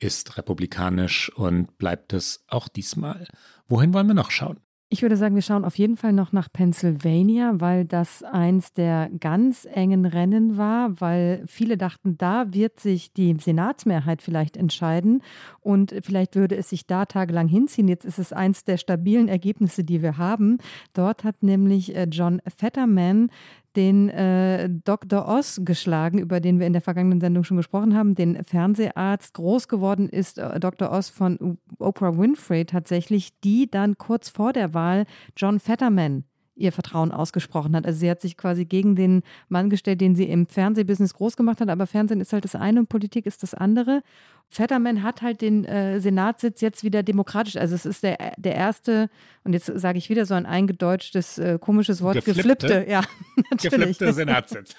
ist 0.00 0.36
republikanisch 0.36 1.30
und 1.36 1.78
bleibt 1.78 2.12
es 2.12 2.44
auch 2.48 2.68
diesmal. 2.68 3.28
Wohin 3.68 3.94
wollen 3.94 4.08
wir 4.08 4.14
noch 4.14 4.30
schauen? 4.30 4.58
Ich 4.92 5.02
würde 5.02 5.16
sagen, 5.16 5.36
wir 5.36 5.42
schauen 5.42 5.64
auf 5.64 5.78
jeden 5.78 5.96
Fall 5.96 6.12
noch 6.12 6.32
nach 6.32 6.52
Pennsylvania, 6.52 7.52
weil 7.60 7.84
das 7.84 8.24
eins 8.24 8.72
der 8.72 9.08
ganz 9.20 9.64
engen 9.72 10.04
Rennen 10.04 10.56
war, 10.56 11.00
weil 11.00 11.44
viele 11.46 11.76
dachten, 11.76 12.18
da 12.18 12.52
wird 12.52 12.80
sich 12.80 13.12
die 13.12 13.36
Senatsmehrheit 13.38 14.20
vielleicht 14.20 14.56
entscheiden 14.56 15.22
und 15.60 15.94
vielleicht 16.02 16.34
würde 16.34 16.56
es 16.56 16.70
sich 16.70 16.88
da 16.88 17.06
tagelang 17.06 17.46
hinziehen. 17.46 17.86
Jetzt 17.86 18.04
ist 18.04 18.18
es 18.18 18.32
eins 18.32 18.64
der 18.64 18.78
stabilen 18.78 19.28
Ergebnisse, 19.28 19.84
die 19.84 20.02
wir 20.02 20.18
haben. 20.18 20.58
Dort 20.92 21.22
hat 21.22 21.44
nämlich 21.44 21.94
äh, 21.94 22.08
John 22.10 22.42
Fetterman 22.56 23.30
den 23.76 24.08
äh, 24.08 24.68
Dr. 24.84 25.28
Oz 25.28 25.60
geschlagen, 25.64 26.18
über 26.18 26.40
den 26.40 26.58
wir 26.58 26.66
in 26.66 26.72
der 26.72 26.82
vergangenen 26.82 27.20
Sendung 27.20 27.44
schon 27.44 27.56
gesprochen 27.56 27.96
haben, 27.96 28.14
den 28.14 28.42
Fernseharzt. 28.44 29.34
Groß 29.34 29.68
geworden 29.68 30.08
ist 30.08 30.38
äh, 30.38 30.58
Dr. 30.60 30.90
Oz 30.90 31.08
von 31.08 31.58
Oprah 31.78 32.16
Winfrey 32.16 32.64
tatsächlich, 32.64 33.38
die 33.40 33.70
dann 33.70 33.98
kurz 33.98 34.28
vor 34.28 34.52
der 34.52 34.74
Wahl 34.74 35.04
John 35.36 35.60
Fetterman 35.60 36.24
ihr 36.60 36.72
Vertrauen 36.72 37.10
ausgesprochen 37.10 37.74
hat. 37.74 37.86
Also 37.86 37.98
sie 37.98 38.10
hat 38.10 38.20
sich 38.20 38.36
quasi 38.36 38.64
gegen 38.64 38.96
den 38.96 39.22
Mann 39.48 39.70
gestellt, 39.70 40.00
den 40.00 40.14
sie 40.14 40.24
im 40.24 40.46
Fernsehbusiness 40.46 41.14
groß 41.14 41.36
gemacht 41.36 41.60
hat. 41.60 41.68
Aber 41.68 41.86
Fernsehen 41.86 42.20
ist 42.20 42.32
halt 42.32 42.44
das 42.44 42.54
eine 42.54 42.80
und 42.80 42.88
Politik 42.88 43.26
ist 43.26 43.42
das 43.42 43.54
andere. 43.54 44.02
Fetterman 44.48 45.02
hat 45.02 45.22
halt 45.22 45.40
den 45.42 45.64
äh, 45.64 46.00
Senatssitz 46.00 46.60
jetzt 46.60 46.82
wieder 46.84 47.02
demokratisch. 47.02 47.56
Also 47.56 47.74
es 47.74 47.86
ist 47.86 48.02
der, 48.02 48.34
der 48.36 48.54
erste, 48.54 49.08
und 49.44 49.52
jetzt 49.52 49.66
sage 49.66 49.98
ich 49.98 50.10
wieder 50.10 50.26
so 50.26 50.34
ein 50.34 50.44
eingedeutschtes, 50.44 51.38
äh, 51.38 51.58
komisches 51.60 52.02
Wort, 52.02 52.16
geflippte, 52.24 52.66
geflippte 52.66 52.90
ja, 52.90 53.02
natürlich. 53.50 53.98
Geflippte 53.98 54.12
Senatssitz. 54.12 54.74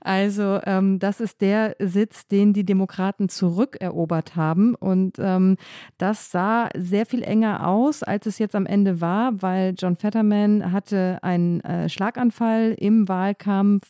Also 0.00 0.60
ähm, 0.64 0.98
das 0.98 1.20
ist 1.20 1.40
der 1.40 1.76
Sitz, 1.78 2.26
den 2.26 2.52
die 2.52 2.64
Demokraten 2.64 3.28
zurückerobert 3.28 4.34
haben. 4.34 4.74
Und 4.74 5.16
ähm, 5.18 5.56
das 5.98 6.30
sah 6.30 6.68
sehr 6.76 7.06
viel 7.06 7.22
enger 7.22 7.66
aus, 7.66 8.02
als 8.02 8.26
es 8.26 8.38
jetzt 8.38 8.54
am 8.54 8.66
Ende 8.66 9.00
war, 9.00 9.40
weil 9.42 9.74
John 9.78 9.96
Fetterman 9.96 10.72
hatte 10.72 11.18
einen 11.22 11.60
äh, 11.60 11.88
Schlaganfall 11.88 12.74
im 12.78 13.08
Wahlkampf. 13.08 13.88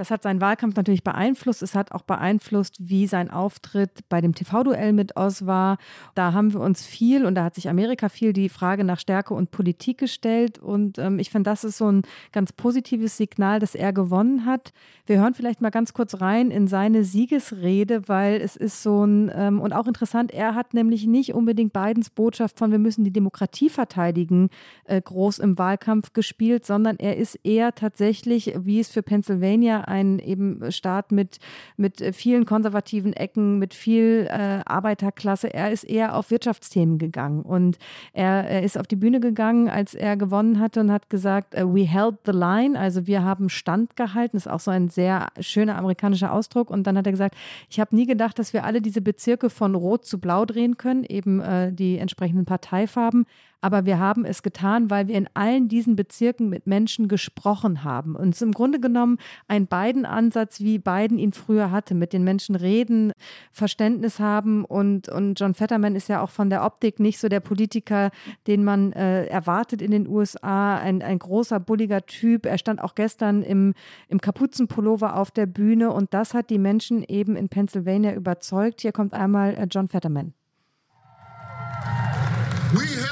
Das 0.00 0.10
hat 0.10 0.22
seinen 0.22 0.40
Wahlkampf 0.40 0.76
natürlich 0.76 1.04
beeinflusst. 1.04 1.62
Es 1.62 1.74
hat 1.74 1.92
auch 1.92 2.00
beeinflusst, 2.00 2.76
wie 2.78 3.06
sein 3.06 3.30
Auftritt 3.30 4.08
bei 4.08 4.22
dem 4.22 4.34
TV-Duell 4.34 4.94
mit 4.94 5.14
Oz 5.14 5.44
war. 5.44 5.76
Da 6.14 6.32
haben 6.32 6.54
wir 6.54 6.60
uns 6.60 6.86
viel 6.86 7.26
und 7.26 7.34
da 7.34 7.44
hat 7.44 7.54
sich 7.54 7.68
Amerika 7.68 8.08
viel 8.08 8.32
die 8.32 8.48
Frage 8.48 8.82
nach 8.82 8.98
Stärke 8.98 9.34
und 9.34 9.50
Politik 9.50 9.98
gestellt. 9.98 10.58
Und 10.58 10.96
ähm, 10.96 11.18
ich 11.18 11.28
finde, 11.28 11.50
das 11.50 11.64
ist 11.64 11.76
so 11.76 11.92
ein 11.92 12.00
ganz 12.32 12.54
positives 12.54 13.18
Signal, 13.18 13.60
dass 13.60 13.74
er 13.74 13.92
gewonnen 13.92 14.46
hat. 14.46 14.72
Wir 15.04 15.20
hören 15.20 15.34
vielleicht 15.34 15.60
mal 15.60 15.68
ganz 15.68 15.92
kurz 15.92 16.22
rein 16.22 16.50
in 16.50 16.66
seine 16.66 17.04
Siegesrede, 17.04 18.08
weil 18.08 18.40
es 18.40 18.56
ist 18.56 18.82
so 18.82 19.04
ein, 19.04 19.30
ähm, 19.34 19.60
und 19.60 19.74
auch 19.74 19.86
interessant, 19.86 20.32
er 20.32 20.54
hat 20.54 20.72
nämlich 20.72 21.06
nicht 21.06 21.34
unbedingt 21.34 21.74
Bidens 21.74 22.08
Botschaft 22.08 22.58
von 22.58 22.70
wir 22.70 22.78
müssen 22.78 23.04
die 23.04 23.12
Demokratie 23.12 23.68
verteidigen 23.68 24.48
äh, 24.84 25.02
groß 25.02 25.40
im 25.40 25.58
Wahlkampf 25.58 26.14
gespielt, 26.14 26.64
sondern 26.64 26.96
er 26.96 27.18
ist 27.18 27.38
eher 27.44 27.74
tatsächlich, 27.74 28.54
wie 28.56 28.80
es 28.80 28.88
für 28.88 29.02
Pennsylvania 29.02 29.89
ein 29.90 30.18
eben 30.18 30.72
Staat 30.72 31.12
mit, 31.12 31.38
mit 31.76 32.02
vielen 32.14 32.46
konservativen 32.46 33.12
Ecken, 33.12 33.58
mit 33.58 33.74
viel 33.74 34.26
äh, 34.30 34.60
Arbeiterklasse. 34.64 35.52
Er 35.52 35.70
ist 35.70 35.84
eher 35.84 36.16
auf 36.16 36.30
Wirtschaftsthemen 36.30 36.98
gegangen 36.98 37.42
und 37.42 37.78
er, 38.12 38.48
er, 38.48 38.62
ist 38.62 38.78
auf 38.78 38.86
die 38.86 38.96
Bühne 38.96 39.20
gegangen, 39.20 39.68
als 39.68 39.94
er 39.94 40.16
gewonnen 40.16 40.60
hatte 40.60 40.80
und 40.80 40.90
hat 40.90 41.10
gesagt, 41.10 41.54
uh, 41.54 41.74
we 41.74 41.86
held 41.86 42.16
the 42.24 42.32
line, 42.32 42.78
also 42.78 43.06
wir 43.06 43.22
haben 43.22 43.48
Stand 43.48 43.96
gehalten. 43.96 44.36
Das 44.36 44.46
ist 44.46 44.52
auch 44.52 44.60
so 44.60 44.70
ein 44.70 44.88
sehr 44.88 45.28
schöner 45.40 45.76
amerikanischer 45.76 46.32
Ausdruck. 46.32 46.70
Und 46.70 46.86
dann 46.86 46.96
hat 46.96 47.06
er 47.06 47.12
gesagt, 47.12 47.34
ich 47.68 47.80
habe 47.80 47.94
nie 47.94 48.06
gedacht, 48.06 48.38
dass 48.38 48.52
wir 48.52 48.64
alle 48.64 48.80
diese 48.80 49.00
Bezirke 49.00 49.50
von 49.50 49.74
Rot 49.74 50.06
zu 50.06 50.20
Blau 50.20 50.44
drehen 50.44 50.76
können, 50.76 51.04
eben 51.04 51.40
äh, 51.40 51.72
die 51.72 51.98
entsprechenden 51.98 52.44
Parteifarben. 52.44 53.26
Aber 53.60 53.84
wir 53.84 53.98
haben 53.98 54.24
es 54.24 54.42
getan, 54.42 54.90
weil 54.90 55.08
wir 55.08 55.16
in 55.16 55.28
allen 55.34 55.68
diesen 55.68 55.96
Bezirken 55.96 56.48
mit 56.48 56.66
Menschen 56.66 57.08
gesprochen 57.08 57.84
haben. 57.84 58.16
Und 58.16 58.30
es 58.30 58.36
ist 58.36 58.42
im 58.42 58.52
Grunde 58.52 58.80
genommen 58.80 59.18
ein 59.48 59.66
Biden-Ansatz, 59.66 60.60
wie 60.60 60.78
Biden 60.78 61.18
ihn 61.18 61.32
früher 61.32 61.70
hatte, 61.70 61.94
mit 61.94 62.12
den 62.12 62.24
Menschen 62.24 62.56
reden, 62.56 63.12
Verständnis 63.52 64.18
haben. 64.18 64.64
Und, 64.64 65.08
und 65.08 65.38
John 65.38 65.54
Fetterman 65.54 65.94
ist 65.94 66.08
ja 66.08 66.22
auch 66.22 66.30
von 66.30 66.48
der 66.48 66.64
Optik 66.64 67.00
nicht 67.00 67.18
so 67.18 67.28
der 67.28 67.40
Politiker, 67.40 68.10
den 68.46 68.64
man 68.64 68.92
äh, 68.92 69.26
erwartet 69.26 69.82
in 69.82 69.90
den 69.90 70.08
USA. 70.08 70.78
Ein, 70.78 71.02
ein 71.02 71.18
großer, 71.18 71.60
bulliger 71.60 72.06
Typ. 72.06 72.46
Er 72.46 72.58
stand 72.58 72.82
auch 72.82 72.94
gestern 72.94 73.42
im, 73.42 73.74
im 74.08 74.20
Kapuzenpullover 74.20 75.16
auf 75.16 75.30
der 75.30 75.46
Bühne. 75.46 75.92
Und 75.92 76.14
das 76.14 76.32
hat 76.32 76.48
die 76.50 76.58
Menschen 76.58 77.02
eben 77.02 77.36
in 77.36 77.48
Pennsylvania 77.48 78.14
überzeugt. 78.14 78.80
Hier 78.80 78.92
kommt 78.92 79.12
einmal 79.12 79.54
äh, 79.54 79.66
John 79.70 79.88
Fetterman. 79.88 80.32
We 82.72 82.86
held 82.86 83.09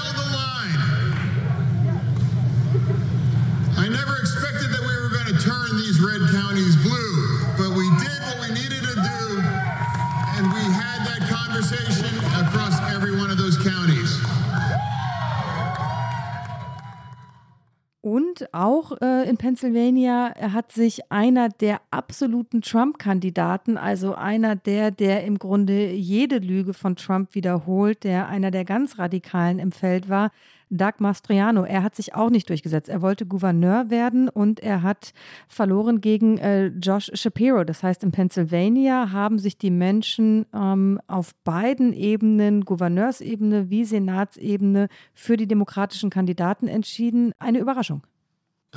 Auch 18.53 18.93
äh, 19.01 19.29
in 19.29 19.37
Pennsylvania 19.37 20.35
hat 20.53 20.73
sich 20.73 21.11
einer 21.11 21.49
der 21.49 21.81
absoluten 21.91 22.63
Trump-Kandidaten, 22.63 23.77
also 23.77 24.15
einer 24.15 24.57
der, 24.57 24.91
der 24.91 25.25
im 25.25 25.39
Grunde 25.39 25.91
jede 25.91 26.39
Lüge 26.39 26.75
von 26.75 26.97
Trump 26.97 27.35
wiederholt, 27.35 28.05
der 28.05 28.29
einer 28.29 28.51
der 28.51 28.65
ganz 28.65 28.99
Radikalen 28.99 29.59
im 29.59 29.73
Feld 29.73 30.09
war, 30.09 30.31
Doug 30.71 30.95
Mastriano. 30.99 31.65
Er 31.65 31.83
hat 31.83 31.95
sich 31.95 32.15
auch 32.15 32.31
nicht 32.31 32.49
durchgesetzt. 32.49 32.89
Er 32.89 33.03
wollte 33.03 33.27
Gouverneur 33.27 33.91
werden 33.91 34.29
und 34.29 34.61
er 34.61 34.83
hat 34.83 35.13
verloren 35.49 36.01
gegen 36.01 36.39
äh, 36.39 36.67
Josh 36.67 37.11
Shapiro. 37.15 37.65
Das 37.65 37.83
heißt, 37.83 38.03
in 38.05 38.13
Pennsylvania 38.13 39.11
haben 39.11 39.39
sich 39.39 39.59
die 39.59 39.71
Menschen 39.71 40.47
ähm, 40.55 41.01
auf 41.07 41.35
beiden 41.45 41.93
Ebenen, 41.93 42.65
Gouverneursebene 42.65 43.71
wie 43.71 43.85
Senatsebene, 43.85 44.89
für 45.15 45.37
die 45.37 45.49
demokratischen 45.49 46.11
Kandidaten 46.11 46.69
entschieden. 46.69 47.33
Eine 47.39 47.59
Überraschung. 47.59 48.03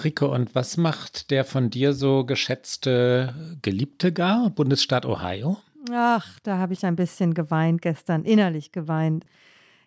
Rico, 0.03 0.33
und 0.33 0.55
was 0.55 0.77
macht 0.77 1.31
der 1.31 1.43
von 1.43 1.69
dir 1.69 1.93
so 1.93 2.25
geschätzte 2.25 3.57
Geliebte 3.61 4.13
gar, 4.13 4.49
Bundesstaat 4.49 5.05
Ohio? 5.05 5.57
Ach, 5.91 6.39
da 6.43 6.57
habe 6.57 6.73
ich 6.73 6.85
ein 6.85 6.95
bisschen 6.95 7.33
geweint 7.33 7.81
gestern, 7.81 8.23
innerlich 8.23 8.71
geweint 8.71 9.25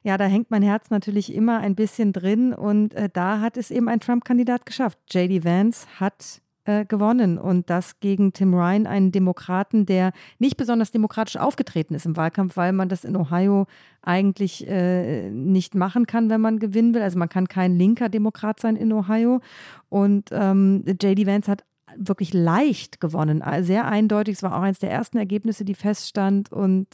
ja, 0.05 0.19
da 0.19 0.27
hängt 0.27 0.51
mein 0.51 0.63
Herz 0.63 0.91
natürlich 0.91 1.35
immer 1.35 1.61
ein 1.61 1.75
bisschen 1.75 2.13
drin 2.13 2.53
und 2.53 2.95
äh, 2.95 3.09
da 3.11 3.41
hat 3.41 3.57
es 3.57 3.71
eben 3.71 3.89
ein 3.89 4.01
Trump-Kandidat 4.01 4.67
geschafft. 4.67 4.99
JD 5.11 5.45
Vance 5.45 5.87
hat 5.99 6.43
äh, 6.65 6.85
gewonnen 6.85 7.39
und 7.39 7.71
das 7.71 8.01
gegen 8.01 8.33
Tim 8.33 8.55
Ryan, 8.55 8.87
einen 8.87 9.13
Demokraten, 9.13 9.87
der 9.87 10.13
nicht 10.39 10.57
besonders 10.57 10.91
demokratisch 10.91 11.37
aufgetreten 11.37 11.95
ist 11.95 12.07
im 12.07 12.17
Wahlkampf, 12.17 12.57
weil 12.57 12.73
man 12.73 12.89
das 12.89 13.05
in 13.05 13.17
Ohio 13.17 13.67
eigentlich 14.03 14.67
äh, 14.67 15.31
nicht 15.31 15.75
machen 15.75 16.07
kann, 16.07 16.31
wenn 16.31 16.41
man 16.41 16.59
gewinnen 16.59 16.95
will. 16.95 17.03
Also 17.03 17.19
man 17.19 17.29
kann 17.29 17.49
kein 17.49 17.77
linker 17.77 18.09
Demokrat 18.09 18.61
sein 18.61 18.77
in 18.77 18.93
Ohio 18.93 19.41
und 19.89 20.31
ähm, 20.33 20.85
JD 20.87 21.27
Vance 21.27 21.51
hat 21.51 21.65
wirklich 21.97 22.33
leicht 22.33 23.01
gewonnen, 23.01 23.43
sehr 23.61 23.87
eindeutig. 23.87 24.37
Es 24.37 24.43
war 24.43 24.57
auch 24.57 24.63
eines 24.63 24.79
der 24.79 24.91
ersten 24.91 25.19
Ergebnisse, 25.19 25.65
die 25.65 25.75
feststand 25.75 26.51
und 26.51 26.89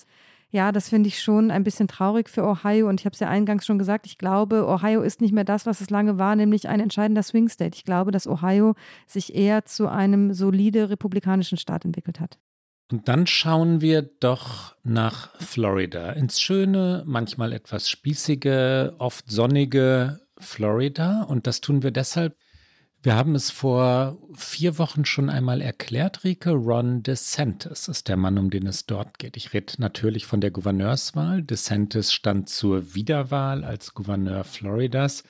ja, 0.51 0.73
das 0.73 0.89
finde 0.89 1.09
ich 1.09 1.23
schon 1.23 1.51
ein 1.51 1.63
bisschen 1.63 1.89
traurig 1.89 2.29
für 2.29 2.45
Ohio. 2.45 2.89
Und 2.89 3.01
ich 3.01 3.07
habe 3.07 3.15
es 3.15 3.21
ja 3.21 3.29
eingangs 3.29 3.65
schon 3.65 3.79
gesagt, 3.79 4.07
ich 4.07 4.19
glaube, 4.19 4.67
Ohio 4.67 5.03
ist 5.03 5.21
nicht 5.21 5.33
mehr 5.33 5.45
das, 5.45 5.67
was 5.67 5.81
es 5.81 5.91
lange 5.91 6.19
war, 6.19 6.35
nämlich 6.37 6.69
ein 6.69 6.81
entscheidender 6.81 7.23
Swing 7.23 7.49
State. 7.49 7.77
Ich 7.77 7.85
glaube, 7.85 8.11
dass 8.11 8.27
Ohio 8.27 8.75
sich 9.07 9.35
eher 9.35 9.65
zu 9.65 9.89
einem 9.89 10.33
solide 10.33 10.91
republikanischen 10.91 11.59
Staat 11.59 11.85
entwickelt 11.85 12.21
hat. 12.21 12.39
Und 12.91 13.09
dann 13.09 13.29
schauen 13.29 13.81
wir 13.81 14.03
doch 14.03 14.75
nach 14.83 15.33
Florida, 15.37 16.11
ins 16.11 16.41
schöne, 16.41 17.05
manchmal 17.07 17.53
etwas 17.53 17.89
spießige, 17.89 18.95
oft 18.99 19.31
sonnige 19.31 20.21
Florida. 20.39 21.23
Und 21.23 21.47
das 21.47 21.61
tun 21.61 21.85
wir 21.85 21.93
deshalb, 21.93 22.37
wir 23.03 23.17
haben 23.17 23.35
es 23.35 23.51
vor 23.51 24.19
vier 24.35 24.79
Wochen 24.79 25.07
schon 25.07 25.31
einmal 25.31 25.63
erklärt, 25.63 26.23
Rike. 26.25 26.51
Ron 26.51 27.03
DeSantis 27.03 27.89
ist 27.89 28.09
der 28.09 28.19
Mann, 28.19 28.37
um 28.37 28.51
den 28.51 28.67
es 28.67 28.85
dort 28.85 29.19
geht. 29.19 29.39
Ich 29.39 29.55
rede 29.55 29.73
natürlich 29.79 30.27
von 30.27 30.43
der 30.43 30.51
Gouverneurswahl. 30.51 31.43
DeSantis 31.43 32.13
stand 32.13 32.51
zur 32.51 32.95
Wiederwahl 32.95 33.65
als 33.65 33.95
Gouverneur 33.95 34.45
Floridas. 34.45 35.25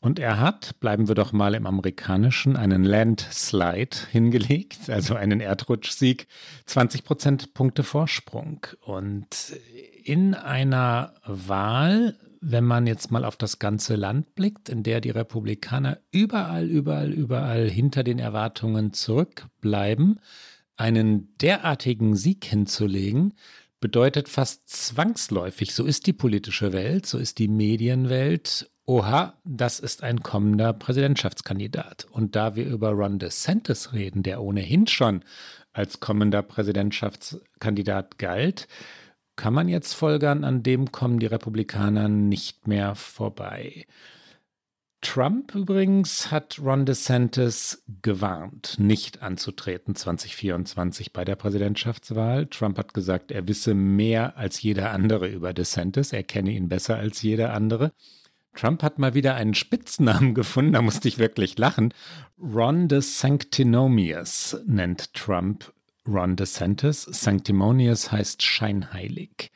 Und 0.00 0.18
er 0.18 0.40
hat, 0.40 0.80
bleiben 0.80 1.06
wir 1.06 1.14
doch 1.14 1.30
mal 1.30 1.54
im 1.54 1.64
Amerikanischen, 1.64 2.56
einen 2.56 2.82
Landslide 2.82 3.96
hingelegt, 4.10 4.90
also 4.90 5.14
einen 5.14 5.38
Erdrutschsieg, 5.38 6.26
20 6.66 7.04
Prozentpunkte 7.04 7.84
Vorsprung. 7.84 8.66
Und 8.80 9.56
in 10.02 10.34
einer 10.34 11.14
Wahl 11.24 12.16
wenn 12.42 12.64
man 12.64 12.86
jetzt 12.86 13.10
mal 13.12 13.24
auf 13.24 13.36
das 13.36 13.60
ganze 13.60 13.94
Land 13.94 14.34
blickt, 14.34 14.68
in 14.68 14.82
der 14.82 15.00
die 15.00 15.10
Republikaner 15.10 15.98
überall, 16.10 16.68
überall, 16.68 17.12
überall 17.12 17.70
hinter 17.70 18.02
den 18.02 18.18
Erwartungen 18.18 18.92
zurückbleiben, 18.92 20.20
einen 20.76 21.36
derartigen 21.38 22.16
Sieg 22.16 22.44
hinzulegen, 22.44 23.34
bedeutet 23.80 24.28
fast 24.28 24.68
zwangsläufig, 24.68 25.74
so 25.74 25.84
ist 25.84 26.06
die 26.06 26.12
politische 26.12 26.72
Welt, 26.72 27.06
so 27.06 27.18
ist 27.18 27.38
die 27.38 27.48
Medienwelt 27.48 28.68
Oha, 28.84 29.38
das 29.44 29.78
ist 29.78 30.02
ein 30.02 30.24
kommender 30.24 30.72
Präsidentschaftskandidat. 30.72 32.06
Und 32.10 32.34
da 32.34 32.56
wir 32.56 32.66
über 32.66 32.90
Ron 32.90 33.20
DeSantis 33.20 33.92
reden, 33.92 34.24
der 34.24 34.42
ohnehin 34.42 34.88
schon 34.88 35.22
als 35.72 36.00
kommender 36.00 36.42
Präsidentschaftskandidat 36.42 38.18
galt, 38.18 38.66
kann 39.42 39.54
man 39.54 39.66
jetzt 39.66 39.94
folgern, 39.94 40.44
an 40.44 40.62
dem 40.62 40.92
kommen 40.92 41.18
die 41.18 41.26
Republikaner 41.26 42.08
nicht 42.08 42.68
mehr 42.68 42.94
vorbei. 42.94 43.86
Trump 45.00 45.56
übrigens 45.56 46.30
hat 46.30 46.60
Ron 46.62 46.86
DeSantis 46.86 47.82
gewarnt, 48.02 48.76
nicht 48.78 49.20
anzutreten 49.20 49.96
2024 49.96 51.12
bei 51.12 51.24
der 51.24 51.34
Präsidentschaftswahl. 51.34 52.46
Trump 52.46 52.78
hat 52.78 52.94
gesagt, 52.94 53.32
er 53.32 53.48
wisse 53.48 53.74
mehr 53.74 54.36
als 54.36 54.62
jeder 54.62 54.92
andere 54.92 55.26
über 55.26 55.52
DeSantis, 55.52 56.12
er 56.12 56.22
kenne 56.22 56.52
ihn 56.52 56.68
besser 56.68 56.98
als 56.98 57.20
jeder 57.20 57.52
andere. 57.52 57.90
Trump 58.54 58.84
hat 58.84 59.00
mal 59.00 59.14
wieder 59.14 59.34
einen 59.34 59.54
Spitznamen 59.54 60.34
gefunden, 60.36 60.74
da 60.74 60.82
musste 60.82 61.08
ich 61.08 61.18
wirklich 61.18 61.58
lachen. 61.58 61.92
Ron 62.40 62.86
DeSanctimonious 62.86 64.58
nennt 64.66 65.14
Trump 65.14 65.72
Ron 66.06 66.36
DeSantis. 66.36 67.02
Sanctimonious 67.02 68.12
heißt 68.12 68.42
scheinheilig. 68.42 69.50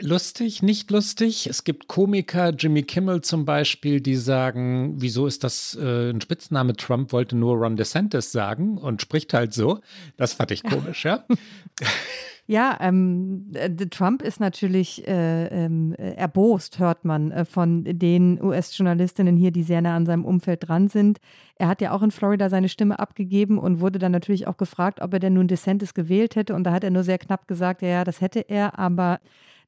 Lustig, 0.00 0.60
nicht 0.62 0.90
lustig. 0.90 1.46
Es 1.46 1.62
gibt 1.62 1.86
Komiker, 1.86 2.50
Jimmy 2.50 2.82
Kimmel 2.82 3.20
zum 3.20 3.44
Beispiel, 3.44 4.00
die 4.00 4.16
sagen, 4.16 5.00
wieso 5.00 5.28
ist 5.28 5.44
das 5.44 5.78
äh, 5.80 6.10
ein 6.10 6.20
Spitzname? 6.20 6.74
Trump 6.74 7.12
wollte 7.12 7.36
nur 7.36 7.56
Ron 7.56 7.76
DeSantis 7.76 8.32
sagen 8.32 8.76
und 8.76 9.02
spricht 9.02 9.32
halt 9.32 9.54
so. 9.54 9.80
Das 10.16 10.34
fand 10.34 10.50
ich 10.50 10.64
komisch, 10.64 11.04
ja. 11.04 11.24
Ja, 12.46 12.76
ähm, 12.80 13.52
äh, 13.54 13.70
Trump 13.70 14.20
ist 14.20 14.38
natürlich 14.38 15.08
äh, 15.08 15.46
ähm, 15.46 15.94
erbost, 15.94 16.78
hört 16.78 17.06
man 17.06 17.30
äh, 17.30 17.46
von 17.46 17.84
den 17.84 18.42
US-Journalistinnen 18.42 19.34
hier, 19.36 19.50
die 19.50 19.62
sehr 19.62 19.80
nah 19.80 19.96
an 19.96 20.04
seinem 20.04 20.26
Umfeld 20.26 20.68
dran 20.68 20.88
sind. 20.88 21.20
Er 21.56 21.68
hat 21.68 21.80
ja 21.80 21.92
auch 21.92 22.02
in 22.02 22.10
Florida 22.10 22.50
seine 22.50 22.68
Stimme 22.68 22.98
abgegeben 22.98 23.58
und 23.58 23.80
wurde 23.80 23.98
dann 23.98 24.12
natürlich 24.12 24.46
auch 24.46 24.58
gefragt, 24.58 25.00
ob 25.00 25.14
er 25.14 25.20
denn 25.20 25.32
nun 25.34 25.48
DeSantis 25.48 25.94
gewählt 25.94 26.36
hätte. 26.36 26.54
Und 26.54 26.64
da 26.64 26.72
hat 26.72 26.84
er 26.84 26.90
nur 26.90 27.02
sehr 27.02 27.18
knapp 27.18 27.48
gesagt, 27.48 27.80
ja, 27.80 27.88
ja, 27.88 28.04
das 28.04 28.20
hätte 28.20 28.40
er, 28.40 28.78
aber 28.78 29.20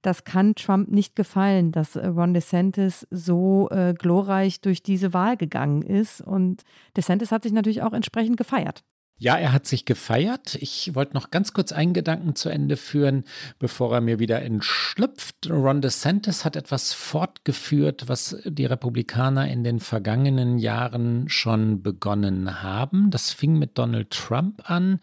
das 0.03 0.25
kann 0.25 0.55
Trump 0.55 0.91
nicht 0.91 1.17
gefallen, 1.17 1.73
dass 1.73 1.97
äh, 1.97 2.07
Ron 2.07 2.35
DeSantis 2.35 3.07
so 3.11 3.71
äh, 3.71 3.95
glorreich 3.95 4.61
durch 4.61 4.83
diese 4.83 5.15
Wahl 5.15 5.39
gegangen 5.39 5.81
ist. 5.81 6.21
Und 6.21 6.63
DeSantis 6.95 7.33
hat 7.33 7.43
sich 7.43 7.53
natürlich 7.53 7.81
auch 7.81 7.95
entsprechend 7.95 8.37
gefeiert. 8.37 8.85
Ja, 9.19 9.39
er 9.39 9.53
hat 9.53 9.67
sich 9.67 9.87
gefeiert. 9.87 10.57
Ich 10.57 10.95
wollte 10.95 11.15
noch 11.15 11.31
ganz 11.31 11.55
kurz 11.55 11.73
einen 11.73 11.95
Gedanken 11.95 12.35
zu 12.35 12.51
Ende 12.51 12.77
führen, 12.77 13.25
bevor 13.59 13.95
er 13.95 14.03
mir 14.03 14.19
wieder 14.19 14.43
entschlüpft. 14.43 15.49
Ron 15.49 15.81
DeSantis 15.81 16.45
hat 16.45 16.55
etwas 16.55 16.93
fortgeführt, 16.93 18.09
was 18.09 18.37
die 18.45 18.67
Republikaner 18.67 19.49
in 19.49 19.65
den 19.65 19.81
vergangenen 19.81 20.59
Jahren 20.59 21.31
schon 21.31 21.83
begonnen 21.83 22.63
haben. 22.63 23.11
Das 23.11 23.33
fing 23.33 23.59
mit 23.59 23.79
Donald 23.79 24.11
Trump 24.11 24.69
an, 24.71 25.01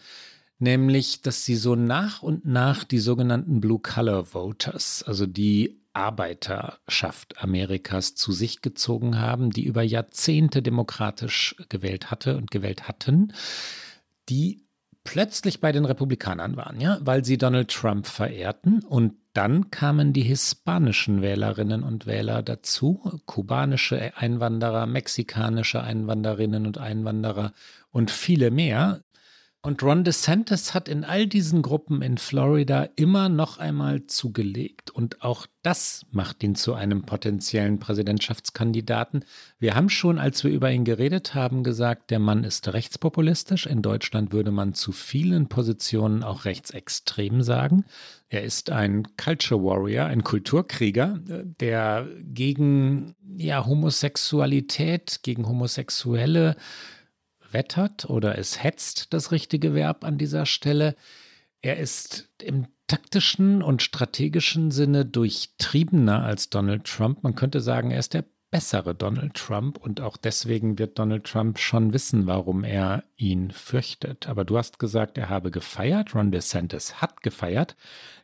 nämlich, 0.59 1.23
dass 1.23 1.43
sie 1.43 1.55
so 1.55 1.73
nach 1.73 2.21
und 2.21 2.45
nach 2.45 2.83
die 2.83 2.99
sogenannten 2.99 3.61
Blue-Collar 3.61 4.25
Voters, 4.35 5.03
also 5.07 5.25
die 5.25 5.81
Arbeiterschaft 5.93 7.41
Amerikas 7.41 8.13
zu 8.13 8.31
sich 8.31 8.61
gezogen 8.61 9.19
haben, 9.19 9.49
die 9.49 9.63
über 9.63 9.81
Jahrzehnte 9.81 10.61
demokratisch 10.61 11.55
gewählt 11.69 12.11
hatte 12.11 12.37
und 12.37 12.51
gewählt 12.51 12.87
hatten 12.87 13.33
die 14.29 14.63
plötzlich 15.03 15.59
bei 15.59 15.71
den 15.71 15.85
Republikanern 15.85 16.55
waren, 16.55 16.79
ja, 16.79 16.97
weil 17.01 17.25
sie 17.25 17.37
Donald 17.37 17.69
Trump 17.69 18.07
verehrten. 18.07 18.83
Und 18.83 19.15
dann 19.33 19.69
kamen 19.69 20.13
die 20.13 20.21
hispanischen 20.21 21.21
Wählerinnen 21.21 21.83
und 21.83 22.05
Wähler 22.05 22.41
dazu, 22.41 23.21
kubanische 23.25 24.15
Einwanderer, 24.15 24.85
mexikanische 24.85 25.83
Einwanderinnen 25.83 26.65
und 26.65 26.77
Einwanderer 26.77 27.53
und 27.91 28.11
viele 28.11 28.51
mehr, 28.51 29.01
und 29.65 29.81
Ron 29.81 30.03
DeSantis 30.03 30.73
hat 30.73 30.89
in 30.89 31.05
all 31.05 31.25
diesen 31.25 31.61
Gruppen 31.61 32.01
in 32.01 32.17
Florida 32.17 32.89
immer 32.97 33.29
noch 33.29 33.59
einmal 33.59 34.05
zugelegt. 34.07 34.89
Und 34.89 35.21
auch 35.23 35.47
das 35.61 36.05
macht 36.11 36.43
ihn 36.43 36.55
zu 36.55 36.73
einem 36.73 37.03
potenziellen 37.03 37.79
Präsidentschaftskandidaten. 37.79 39.23
Wir 39.59 39.75
haben 39.75 39.87
schon, 39.87 40.19
als 40.19 40.43
wir 40.43 40.51
über 40.51 40.69
ihn 40.69 40.83
geredet 40.83 41.33
haben, 41.33 41.63
gesagt, 41.63 42.11
der 42.11 42.19
Mann 42.19 42.43
ist 42.43 42.73
rechtspopulistisch. 42.73 43.65
In 43.65 43.81
Deutschland 43.81 44.33
würde 44.33 44.51
man 44.51 44.73
zu 44.73 44.91
vielen 44.91 45.47
Positionen 45.47 46.23
auch 46.23 46.43
rechtsextrem 46.43 47.41
sagen. 47.41 47.85
Er 48.27 48.43
ist 48.43 48.69
ein 48.69 49.15
Culture 49.15 49.63
Warrior, 49.63 50.07
ein 50.07 50.25
Kulturkrieger, 50.25 51.21
der 51.23 52.05
gegen 52.21 53.15
ja, 53.37 53.65
Homosexualität, 53.65 55.21
gegen 55.23 55.47
Homosexuelle 55.47 56.57
wettert 57.53 58.09
oder 58.09 58.37
es 58.37 58.63
hetzt, 58.63 59.13
das 59.13 59.31
richtige 59.31 59.73
Verb 59.73 60.03
an 60.03 60.17
dieser 60.17 60.45
Stelle. 60.45 60.95
Er 61.61 61.77
ist 61.77 62.29
im 62.41 62.67
taktischen 62.87 63.61
und 63.61 63.81
strategischen 63.81 64.71
Sinne 64.71 65.05
durchtriebener 65.05 66.23
als 66.23 66.49
Donald 66.49 66.85
Trump. 66.85 67.23
Man 67.23 67.35
könnte 67.35 67.61
sagen, 67.61 67.91
er 67.91 67.99
ist 67.99 68.13
der 68.13 68.25
bessere 68.53 68.93
Donald 68.93 69.33
Trump 69.33 69.79
und 69.79 69.99
auch 69.99 70.15
deswegen 70.15 70.77
wird 70.77 70.99
Donald 70.99 71.23
Trump 71.23 71.57
schon 71.57 71.91
wissen, 71.91 72.27
warum 72.27 72.63
er 72.63 73.03
ihn 73.17 73.49
fürchtet. 73.49 74.29
Aber 74.29 74.45
du 74.45 74.59
hast 74.59 74.77
gesagt, 74.77 75.17
er 75.17 75.29
habe 75.29 75.49
gefeiert. 75.49 76.13
Ron 76.13 76.29
DeSantis 76.29 77.01
hat 77.01 77.23
gefeiert. 77.23 77.75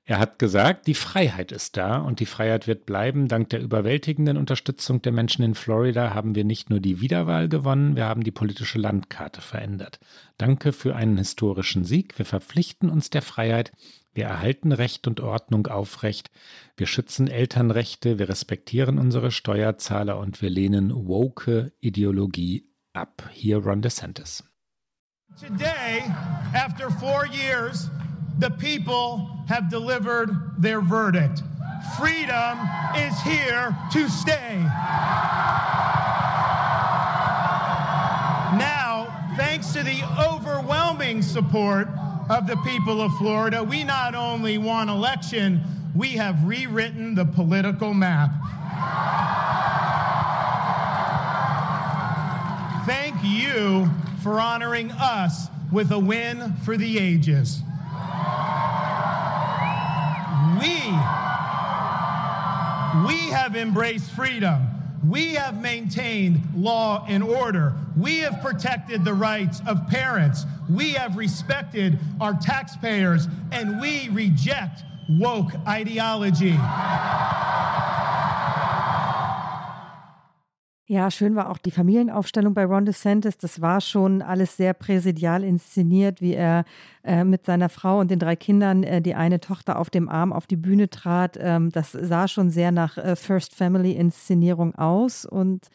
Er 0.05 0.19
hat 0.19 0.38
gesagt, 0.38 0.86
die 0.86 0.93
Freiheit 0.93 1.51
ist 1.51 1.77
da 1.77 1.97
und 1.97 2.19
die 2.19 2.27
Freiheit 2.27 2.67
wird 2.67 2.86
bleiben. 2.86 3.27
Dank 3.27 3.49
der 3.49 3.59
überwältigenden 3.59 4.38
Unterstützung 4.38 5.01
der 5.01 5.13
Menschen 5.13 5.43
in 5.43 5.55
Florida 5.55 6.13
haben 6.13 6.36
wir 6.36 6.43
nicht 6.43 6.69
nur 6.69 6.80
die 6.80 7.01
Wiederwahl 7.01 7.49
gewonnen, 7.49 7.95
wir 7.95 8.05
haben 8.05 8.23
die 8.23 8.32
politische 8.32 8.77
Landkarte 8.77 9.41
verändert. 9.41 9.99
Danke 10.38 10.73
für 10.73 10.95
einen 10.95 11.17
historischen 11.17 11.86
Sieg. 11.86 12.19
Wir 12.19 12.25
verpflichten 12.25 12.91
uns 12.91 13.09
der 13.09 13.23
Freiheit. 13.23 13.71
Wir 14.14 14.26
erhalten 14.26 14.72
Recht 14.72 15.07
und 15.07 15.20
Ordnung 15.22 15.68
aufrecht. 15.68 16.32
Wir 16.76 16.88
schützen 16.88 17.28
Elternrechte. 17.28 18.18
Wir 18.20 18.28
respektieren 18.30 18.97
unsere 18.97 19.32
Steuerzahler 19.32 20.18
und 20.18 20.41
wir 20.41 20.49
lehnen 20.49 20.91
woke 21.07 21.72
Ideologie 21.80 22.70
ab. 22.93 23.30
Hier 23.32 23.60
Ron 23.60 23.82
DeSantis. 23.82 24.43
Today, 25.39 26.03
after 26.53 26.89
four 26.89 27.28
years, 27.28 27.89
the 28.39 28.49
people 28.49 29.30
have 29.47 29.70
delivered 29.70 30.32
their 30.60 30.82
verdict. 30.82 31.43
Freedom 31.97 32.57
is 32.95 33.22
here 33.22 33.74
to 33.93 34.10
stay. 34.10 34.57
Now, 38.57 39.07
thanks 39.38 39.72
to 39.74 39.84
the 39.84 40.03
overwhelming 40.20 41.22
support 41.22 41.88
of 42.30 42.45
the 42.45 42.57
people 42.57 43.01
of 43.01 43.11
Florida, 43.17 43.63
we 43.63 43.84
not 43.84 44.13
only 44.13 44.57
won 44.59 44.88
election, 44.88 45.63
we 45.95 46.09
have 46.09 46.43
rewritten 46.43 47.15
the 47.15 47.25
political 47.25 47.93
map. 47.93 48.30
Thank 52.86 53.15
you 53.23 53.89
for 54.21 54.39
honoring 54.39 54.91
us 54.91 55.47
with 55.71 55.91
a 55.91 55.99
win 55.99 56.53
for 56.63 56.77
the 56.77 56.99
ages. 56.99 57.61
We, 60.59 60.75
we 63.07 63.17
have 63.32 63.55
embraced 63.55 64.11
freedom. 64.11 64.78
We 65.08 65.36
have 65.36 65.62
maintained 65.62 66.41
law 66.56 67.06
and 67.08 67.24
order. 67.24 67.74
We 67.97 68.20
have 68.20 68.41
protected 68.41 69.06
the 69.06 69.14
rights 69.14 69.62
of 69.66 69.88
parents. 69.88 70.45
We 70.70 70.91
have 70.93 71.16
respected 71.16 72.00
our 72.20 72.34
taxpayers, 72.34 73.28
and 73.52 73.80
we 73.80 74.10
reject 74.10 74.84
woke 75.10 75.52
ideology. 75.68 76.58
Ja, 80.92 81.12
schön 81.12 81.36
war 81.36 81.52
auch 81.52 81.60
die 81.60 81.70
Familienaufstellung 81.70 82.56
bei 82.56 82.66
Ron 82.66 82.84
DeSantis. 82.84 83.38
Das 83.38 83.62
war 83.62 83.80
schon 83.80 84.24
alles 84.24 84.58
sehr 84.58 84.74
präsidial 84.74 85.44
inszeniert, 85.44 86.20
wie 86.20 86.34
er 86.34 86.66
äh, 87.04 87.24
mit 87.24 87.46
seiner 87.46 87.70
Frau 87.70 88.00
und 88.00 88.10
den 88.10 88.18
drei 88.18 88.36
Kindern 88.36 88.82
äh, 88.82 89.00
die 89.00 89.14
eine 89.14 89.40
Tochter 89.40 89.78
auf 89.78 89.92
dem 89.92 90.10
Arm 90.10 90.34
auf 90.34 90.48
die 90.48 90.56
Bühne 90.56 90.90
trat. 90.90 91.38
Ähm, 91.40 91.70
das 91.72 91.92
sah 91.92 92.28
schon 92.28 92.50
sehr 92.50 92.72
nach 92.72 92.98
äh, 92.98 93.16
First 93.16 93.54
Family 93.54 93.92
Inszenierung 93.92 94.74
aus 94.74 95.26
und 95.26 95.68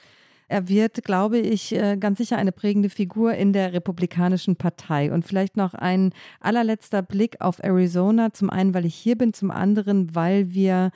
er 0.49 0.69
wird, 0.69 1.05
glaube 1.05 1.39
ich, 1.39 1.73
äh, 1.73 1.97
ganz 1.97 2.19
sicher 2.19 2.37
eine 2.37 2.51
prägende 2.51 2.91
Figur 2.91 3.35
in 3.35 3.53
der 3.53 3.73
Republikanischen 3.73 4.57
Partei. 4.57 5.12
Und 5.12 5.25
vielleicht 5.25 5.57
noch 5.57 5.75
ein 5.75 6.12
allerletzter 6.41 7.03
Blick 7.03 7.41
auf 7.41 7.62
Arizona. 7.62 8.33
Zum 8.33 8.51
einen, 8.51 8.75
weil 8.75 8.85
ich 8.85 8.97
hier 8.97 9.17
bin, 9.17 9.33
zum 9.33 9.53
anderen, 9.53 10.12
weil 10.17 10.53
wir 10.53 10.91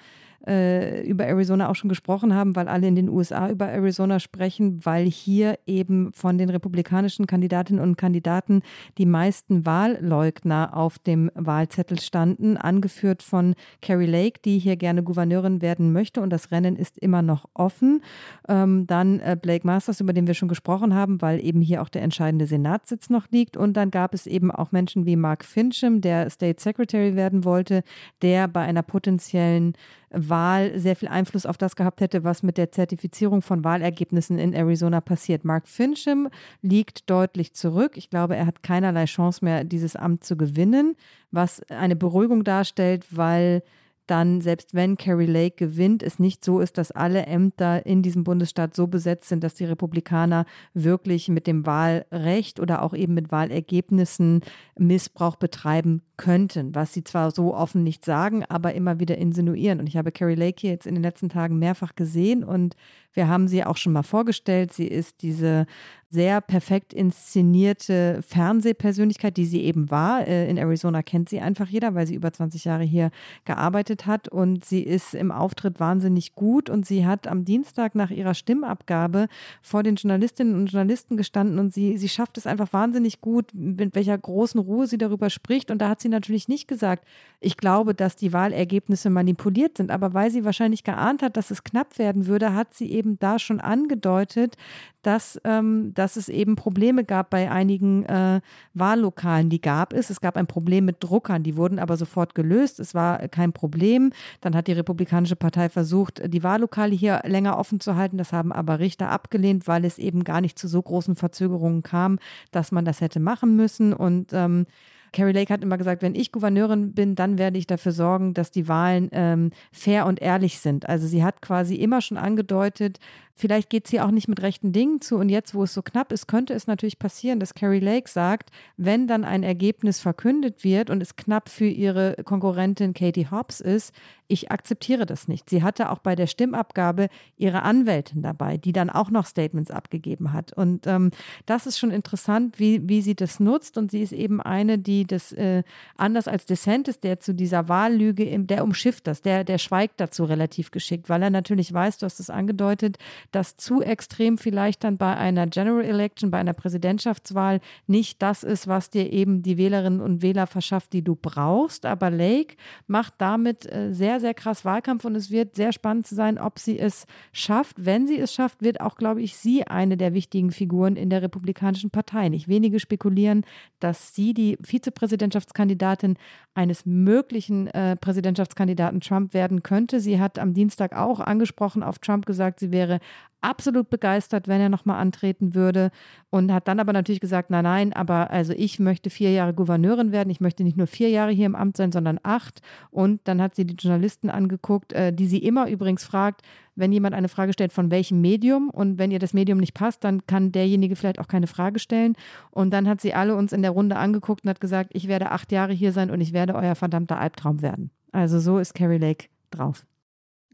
äh, 0.49 1.03
über 1.03 1.26
Arizona 1.26 1.68
auch 1.68 1.74
schon 1.74 1.88
gesprochen 1.88 2.34
haben, 2.34 2.57
weil 2.57 2.68
alle 2.68 2.88
in 2.88 2.96
den 2.96 3.09
USA 3.09 3.51
über 3.51 3.68
Arizona 3.68 4.18
sprechen, 4.18 4.84
weil 4.84 5.05
hier 5.05 5.59
eben 5.66 6.12
von 6.12 6.38
den 6.38 6.49
republikanischen 6.49 7.26
Kandidatinnen 7.26 7.82
und 7.82 7.96
Kandidaten 7.96 8.62
die 8.96 9.07
meisten 9.07 9.66
Wahlleugner 9.66 10.76
auf 10.76 10.99
dem 10.99 11.30
Wahlzettel 11.34 12.01
standen, 12.01 12.57
angeführt 12.57 13.22
von 13.22 13.55
Carrie 13.82 14.07
Lake, 14.07 14.40
die 14.44 14.59
hier 14.59 14.76
gerne 14.76 15.03
Gouverneurin 15.03 15.61
werden 15.61 15.92
möchte 15.92 16.20
und 16.20 16.30
das 16.30 16.51
Rennen 16.51 16.76
ist 16.76 16.99
immer 16.99 17.22
noch 17.22 17.44
offen. 17.55 18.03
Ähm, 18.49 18.86
dann 18.86 19.20
äh, 19.20 19.36
Blake 19.40 19.66
Masters, 19.66 20.01
über 20.01 20.12
den 20.12 20.26
wir 20.26 20.34
schon 20.34 20.49
gesprochen 20.49 20.94
haben, 20.94 21.20
weil 21.20 21.44
eben 21.44 21.61
hier 21.61 21.82
auch 21.82 21.88
der 21.88 22.03
entscheidende 22.03 22.46
Senatssitz 22.46 23.11
noch 23.11 23.26
liegt 23.30 23.57
und 23.57 23.74
dann 23.76 23.90
gab 23.90 24.14
es 24.14 24.26
eben 24.26 24.51
auch 24.51 24.72
Menschen 24.72 25.05
wie 25.05 25.16
Mark 25.16 25.44
Fincham, 25.44 26.01
der 26.01 26.30
State 26.30 26.62
Secretary 26.62 27.16
werden 27.16 27.44
wollte, 27.44 27.82
der 28.22 28.49
bei 28.49 28.62
einer 28.62 28.82
potenziellen 28.82 29.74
Wahl 30.11 30.78
sehr 30.78 30.96
viel 30.96 31.09
Einfluss 31.09 31.46
auf 31.46 31.59
das 31.59 31.76
gehabt 31.76 32.00
hätte, 32.00 32.24
was 32.24 32.42
mit 32.42 32.56
der 32.56 32.72
Zertifizierung 32.72 33.42
von 33.42 33.64
Wahlergebnissen 33.64 34.38
in 34.38 34.52
Arizona 34.52 35.00
passiert. 35.00 35.44
Mark 35.44 35.68
Fincham 35.68 36.28
liegt 36.62 37.11
deutlich 37.11 37.54
zurück. 37.54 37.96
Ich 37.96 38.11
glaube, 38.11 38.36
er 38.36 38.46
hat 38.46 38.62
keinerlei 38.62 39.04
Chance 39.04 39.44
mehr, 39.44 39.64
dieses 39.64 39.96
Amt 39.96 40.24
zu 40.24 40.36
gewinnen, 40.36 40.96
was 41.30 41.62
eine 41.70 41.96
Beruhigung 41.96 42.44
darstellt, 42.44 43.06
weil 43.11 43.62
dann, 44.06 44.40
selbst 44.40 44.74
wenn 44.74 44.96
Carrie 44.96 45.26
Lake 45.26 45.56
gewinnt, 45.56 46.02
es 46.02 46.18
nicht 46.18 46.44
so 46.44 46.61
ist, 46.61 46.78
dass 46.78 46.90
alle 46.90 47.26
Ämter 47.26 47.84
in 47.84 48.02
diesem 48.02 48.24
Bundesstaat 48.24 48.74
so 48.74 48.86
besetzt 48.86 49.28
sind, 49.28 49.44
dass 49.44 49.54
die 49.54 49.66
Republikaner 49.66 50.46
wirklich 50.72 51.28
mit 51.28 51.46
dem 51.46 51.66
Wahlrecht 51.66 52.59
oder 52.59 52.82
auch 52.82 52.94
eben 52.94 53.14
mit 53.14 53.30
Wahlergebnissen 53.30 54.40
Missbrauch 54.78 55.36
betreiben 55.36 56.02
könnten, 56.19 56.75
was 56.75 56.93
sie 56.93 57.03
zwar 57.03 57.31
so 57.31 57.55
offen 57.55 57.83
nicht 57.83 58.05
sagen, 58.05 58.45
aber 58.45 58.75
immer 58.75 59.01
wieder 59.01 59.16
insinuieren. 59.16 59.81
Und 59.81 59.87
ich 59.87 59.97
habe 59.97 60.12
Carrie 60.12 60.35
Lake 60.35 60.66
jetzt 60.66 60.87
in 60.87 60.95
den 60.95 61.03
letzten 61.03 61.31
Tagen 61.31 61.59
mehrfach 61.59 61.95
gesehen 61.95 62.45
und 62.45 62.77
wir 63.14 63.29
haben 63.29 63.49
sie 63.49 63.64
auch 63.64 63.77
schon 63.77 63.93
mal 63.95 64.03
vorgestellt. 64.03 64.73
Sie 64.73 64.87
ist 64.87 65.23
diese 65.23 65.66
sehr 66.11 66.41
perfekt 66.41 66.95
inszenierte 66.95 68.21
Fernsehpersönlichkeit, 68.27 69.37
die 69.37 69.45
sie 69.45 69.62
eben 69.64 69.91
war. 69.91 70.27
Äh, 70.27 70.49
in 70.49 70.57
Arizona 70.57 71.03
kennt 71.03 71.29
sie 71.29 71.41
einfach 71.41 71.69
jeder, 71.69 71.95
weil 71.95 72.07
sie 72.07 72.14
über 72.14 72.33
20 72.33 72.64
Jahre 72.64 72.85
hier 72.85 73.11
gearbeitet 73.45 74.07
hat. 74.07 74.29
Und 74.29 74.64
sie 74.64 74.83
ist 74.83 75.14
im 75.14 75.31
Auftritt 75.31 75.81
wahnsinnig 75.81 76.35
gut. 76.35 76.71
Und 76.71 76.87
sie 76.87 77.05
hat 77.05 77.27
am 77.27 77.45
Dienstag 77.45 77.95
nach 77.95 78.11
ihrer 78.11 78.33
Stimmabgabe 78.35 79.29
vor 79.61 79.83
den 79.83 79.97
Journalistinnen 79.97 80.55
und 80.55 80.73
Journalisten 80.73 81.19
gestanden. 81.19 81.59
Und 81.59 81.75
sie, 81.75 81.99
sie 81.99 82.09
schafft 82.09 82.39
es 82.39 82.47
einfach 82.47 82.73
wahnsinnig 82.73 83.21
gut, 83.21 83.53
mit 83.53 83.95
welcher 83.95 84.16
großen 84.16 84.61
Ruhe 84.61 84.87
sie 84.87 84.99
darüber 84.99 85.29
spricht. 85.29 85.71
Und 85.71 85.79
da 85.79 85.91
hat 85.91 86.01
sie 86.01 86.07
natürlich 86.09 86.48
nicht 86.48 86.68
gesagt, 86.68 87.04
ich 87.40 87.56
glaube, 87.56 87.94
dass 87.94 88.16
die 88.16 88.32
Wahlergebnisse 88.32 89.11
manipuliert 89.11 89.76
sind. 89.76 89.90
Aber 89.90 90.14
weil 90.14 90.30
sie 90.30 90.44
wahrscheinlich 90.44 90.84
geahnt 90.84 91.22
hat, 91.22 91.36
dass 91.36 91.50
es 91.50 91.64
knapp 91.64 91.98
werden 91.98 92.26
würde, 92.26 92.54
hat 92.54 92.74
sie 92.74 92.90
eben 92.92 93.09
eben 93.09 93.18
da 93.18 93.38
schon 93.38 93.61
angedeutet, 93.61 94.56
dass, 95.02 95.40
ähm, 95.44 95.92
dass 95.94 96.16
es 96.16 96.28
eben 96.28 96.56
Probleme 96.56 97.04
gab 97.04 97.30
bei 97.30 97.50
einigen 97.50 98.04
äh, 98.04 98.40
Wahllokalen. 98.74 99.48
Die 99.48 99.61
gab 99.61 99.92
es. 99.92 100.11
Es 100.11 100.20
gab 100.20 100.36
ein 100.36 100.46
Problem 100.46 100.84
mit 100.84 100.96
Druckern, 101.00 101.42
die 101.42 101.56
wurden 101.56 101.78
aber 101.78 101.96
sofort 101.96 102.34
gelöst. 102.34 102.80
Es 102.80 102.94
war 102.94 103.28
kein 103.28 103.52
Problem. 103.52 104.12
Dann 104.40 104.54
hat 104.54 104.66
die 104.66 104.72
Republikanische 104.72 105.36
Partei 105.36 105.68
versucht, 105.68 106.20
die 106.26 106.42
Wahllokale 106.42 106.94
hier 106.94 107.22
länger 107.24 107.59
offen 107.59 107.80
zu 107.80 107.96
halten. 107.96 108.18
Das 108.18 108.32
haben 108.32 108.52
aber 108.52 108.80
Richter 108.80 109.11
abgelehnt, 109.11 109.66
weil 109.68 109.84
es 109.84 109.98
eben 109.98 110.24
gar 110.24 110.40
nicht 110.40 110.59
zu 110.59 110.68
so 110.68 110.82
großen 110.82 111.16
Verzögerungen 111.16 111.82
kam, 111.82 112.18
dass 112.50 112.72
man 112.72 112.84
das 112.84 113.00
hätte 113.00 113.20
machen 113.20 113.56
müssen. 113.56 113.92
Und 113.92 114.32
ähm, 114.32 114.66
Carrie 115.12 115.32
Lake 115.32 115.52
hat 115.52 115.62
immer 115.62 115.78
gesagt, 115.78 116.02
wenn 116.02 116.14
ich 116.14 116.32
Gouverneurin 116.32 116.92
bin, 116.92 117.14
dann 117.14 117.38
werde 117.38 117.59
ich 117.59 117.66
dafür 117.66 117.92
sorgen, 117.92 118.34
dass 118.34 118.50
die 118.50 118.68
Wahlen 118.68 119.09
ähm, 119.12 119.50
fair 119.72 120.06
und 120.06 120.20
ehrlich 120.20 120.59
sind. 120.61 120.88
Also 120.88 121.06
sie 121.06 121.24
hat 121.24 121.42
quasi 121.42 121.76
immer 121.76 122.00
schon 122.00 122.16
angedeutet, 122.16 122.98
Vielleicht 123.39 123.70
geht 123.70 123.84
es 123.84 123.93
hier 123.93 124.05
auch 124.05 124.11
nicht 124.11 124.26
mit 124.26 124.43
rechten 124.43 124.72
Dingen 124.72 125.01
zu. 125.01 125.16
Und 125.16 125.28
jetzt, 125.28 125.55
wo 125.55 125.62
es 125.62 125.72
so 125.72 125.80
knapp 125.80 126.11
ist, 126.11 126.26
könnte 126.26 126.55
es 126.55 126.66
natürlich 126.66 126.99
passieren, 126.99 127.39
dass 127.39 127.55
Carrie 127.55 127.78
Lake 127.78 128.11
sagt, 128.11 128.51
wenn 128.76 129.07
dann 129.07 129.24
ein 129.24 129.45
Ergebnis 129.45 130.01
verkündet 130.01 130.64
wird 130.64 130.91
und 130.91 131.01
es 131.01 131.14
knapp 131.14 131.49
für 131.49 131.68
ihre 131.68 132.16
Konkurrentin 132.24 132.95
Katie 132.95 133.28
Hobbs 133.30 133.61
ist, 133.61 133.95
ich 134.28 134.51
akzeptiere 134.51 135.07
das 135.07 135.26
nicht. 135.26 135.49
Sie 135.49 135.62
hatte 135.62 135.91
auch 135.91 135.99
bei 135.99 136.14
der 136.14 136.26
Stimmabgabe 136.26 137.09
ihre 137.36 137.62
Anwältin 137.62 138.22
dabei, 138.22 138.59
die 138.59 138.72
dann 138.72 138.91
auch 138.91 139.11
noch 139.11 139.24
Statements 139.24 139.70
abgegeben 139.70 140.32
hat. 140.34 140.53
Und 140.53 140.86
ähm, 140.86 141.11
das 141.47 141.66
ist 141.66 141.78
schon 141.78 141.91
interessant, 141.91 142.59
wie, 142.59 142.86
wie 142.89 143.01
sie 143.01 143.14
das 143.14 143.41
nutzt. 143.41 143.78
Und 143.78 143.91
sie 143.91 144.03
ist 144.03 144.12
eben 144.12 144.43
eine, 144.43 144.78
die 144.78 145.07
das 145.07 145.32
äh, 145.32 145.62
anders 145.97 146.28
als 146.28 146.45
DeSantis, 146.45 147.01
der 147.01 147.20
zu 147.20 147.34
dieser 147.34 147.68
Wahllüge, 147.68 148.39
der 148.41 148.64
umschifft 148.64 149.07
das, 149.07 149.22
der, 149.22 149.45
der 149.45 149.59
schweigt 149.59 149.99
dazu 149.99 150.24
relativ 150.24 150.70
geschickt, 150.70 151.09
weil 151.09 151.22
er 151.22 151.30
natürlich 151.30 151.72
weiß, 151.72 151.99
du 151.99 152.05
hast 152.05 152.20
es 152.20 152.28
angedeutet, 152.28 152.99
dass 153.31 153.57
zu 153.57 153.83
extrem 153.83 154.39
vielleicht 154.39 154.85
dann 154.85 154.97
bei 154.97 155.16
einer 155.16 155.47
General 155.47 155.85
Election, 155.85 156.31
bei 156.31 156.39
einer 156.39 156.53
Präsidentschaftswahl 156.53 157.61
nicht 157.87 158.22
das 158.22 158.43
ist, 158.43 158.66
was 158.68 158.91
dir 158.91 159.12
eben 159.12 159.43
die 159.43 159.59
Wählerinnen 159.59 160.01
und 160.01 160.22
Wähler 160.22 160.47
verschafft, 160.47 160.93
die 160.93 161.03
du 161.03 161.16
brauchst. 161.16 161.87
Aber 161.87 162.11
Lake 162.11 162.57
macht 162.87 163.14
damit 163.18 163.70
äh, 163.70 163.93
sehr, 163.93 164.20
sehr 164.20 164.35
krass 164.35 164.64
Wahlkampf 164.64 165.05
und 165.05 165.14
es 165.14 165.31
wird 165.31 165.55
sehr 165.55 165.72
spannend 165.72 166.07
zu 166.07 166.14
sein, 166.14 166.39
ob 166.39 166.59
sie 166.59 166.79
es 166.79 167.07
schafft. 167.33 167.76
Wenn 167.79 168.07
sie 168.07 168.18
es 168.18 168.33
schafft, 168.33 168.62
wird 168.62 168.81
auch, 168.81 168.97
glaube 168.97 169.22
ich, 169.22 169.37
sie 169.37 169.66
eine 169.66 169.97
der 169.97 170.14
wichtigen 170.14 170.51
Figuren 170.51 170.97
in 170.97 171.11
der 171.11 171.22
Republikanischen 171.22 171.91
Partei. 171.91 172.29
Nicht 172.29 172.49
wenige 172.49 172.81
spekulieren, 172.81 173.45
dass 173.81 174.14
sie 174.14 174.35
die 174.35 174.59
Vizepräsidentschaftskandidatin 174.62 176.16
eines 176.55 176.85
möglichen 176.87 177.68
äh, 177.68 177.97
Präsidentschaftskandidaten 177.97 179.01
Trump 179.01 179.33
werden 179.33 179.62
könnte. 179.62 180.01
Sie 180.01 180.18
hat 180.18 180.39
am 180.39 180.55
Dienstag 180.55 180.97
auch 180.97 181.20
angesprochen 181.20 181.83
auf 181.83 182.01
Trump 182.01 182.26
gesagt, 182.26 182.59
sie 182.61 182.72
wäre 182.72 182.99
absolut 183.41 183.89
begeistert, 183.91 184.49
wenn 184.49 184.61
er 184.61 184.69
nochmal 184.69 185.01
antreten 185.01 185.55
würde 185.55 185.91
und 186.31 186.53
hat 186.53 186.66
dann 186.69 186.81
aber 186.81 186.93
natürlich 186.93 187.21
gesagt, 187.21 187.51
nein, 187.51 187.64
nein, 187.64 187.93
aber 187.93 188.31
also 188.31 188.53
ich 188.57 188.79
möchte 188.79 189.11
vier 189.11 189.31
Jahre 189.31 189.55
Gouverneurin 189.55 190.12
werden, 190.12 190.31
ich 190.31 190.41
möchte 190.41 190.64
nicht 190.64 190.77
nur 190.77 190.87
vier 190.87 191.09
Jahre 191.09 191.31
hier 191.31 191.47
im 191.47 191.55
Amt 191.55 191.77
sein, 191.77 191.93
sondern 191.93 192.19
acht. 192.23 192.61
Und 192.91 193.21
dann 193.25 193.41
hat 193.41 193.55
sie 193.55 193.64
die 193.64 193.77
Journalisten 193.77 194.31
angeguckt, 194.31 194.93
äh, 194.93 195.12
die 195.12 195.27
sie 195.27 195.39
immer 195.39 195.69
übrigens 195.69 196.05
fragt, 196.05 196.43
wenn 196.75 196.93
jemand 196.93 197.14
eine 197.14 197.29
Frage 197.29 197.53
stellt, 197.53 197.73
von 197.73 197.91
welchem 197.91 198.21
Medium 198.21 198.71
und 198.71 198.99
wenn 198.99 199.11
ihr 199.11 199.19
das 199.19 199.35
Medium 199.35 199.59
nicht 199.59 199.75
passt, 199.75 200.05
dann 200.05 200.27
kann 200.27 200.53
derjenige 200.53 200.97
vielleicht 200.97 201.19
auch 201.19 201.29
keine 201.29 201.47
Frage 201.47 201.79
stellen. 201.79 202.14
Und 202.51 202.73
dann 202.73 202.89
hat 202.89 203.01
sie 203.01 203.14
alle 203.14 203.37
uns 203.37 203.53
in 203.53 203.62
der 203.62 203.73
Runde 203.73 203.97
angeguckt 203.97 204.45
und 204.45 204.51
hat 204.51 204.61
gesagt, 204.61 204.91
ich 204.93 205.09
werde 205.09 205.31
acht 205.31 205.53
Jahre 205.53 205.73
hier 205.73 205.93
sein 205.93 206.11
und 206.11 206.21
ich 206.21 206.33
werde 206.33 206.55
euer 206.55 206.75
verdammter 206.75 207.19
Albtraum 207.19 207.62
werden. 207.62 207.91
Also 208.12 208.39
so 208.41 208.59
ist 208.59 208.75
Carrie 208.75 208.99
Lake 208.99 209.27
drauf. 209.51 209.85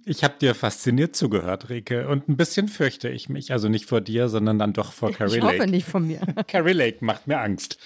Ich 0.06 0.22
habe 0.22 0.34
dir 0.40 0.54
fasziniert 0.54 1.16
zugehört, 1.16 1.70
Rike, 1.70 2.08
und 2.08 2.28
ein 2.28 2.36
bisschen 2.36 2.68
fürchte 2.68 3.08
ich 3.08 3.28
mich. 3.28 3.52
Also 3.52 3.68
nicht 3.68 3.86
vor 3.86 4.00
dir, 4.00 4.28
sondern 4.28 4.58
dann 4.58 4.72
doch 4.72 4.92
vor 4.92 5.12
Carrie 5.12 5.38
Lake. 5.38 5.54
Ich 5.54 5.60
hoffe 5.60 5.70
nicht 5.70 5.86
von 5.86 6.06
mir. 6.06 6.20
Carrie 6.46 6.72
Lake 6.72 7.04
macht 7.04 7.26
mir 7.26 7.40
Angst. 7.40 7.78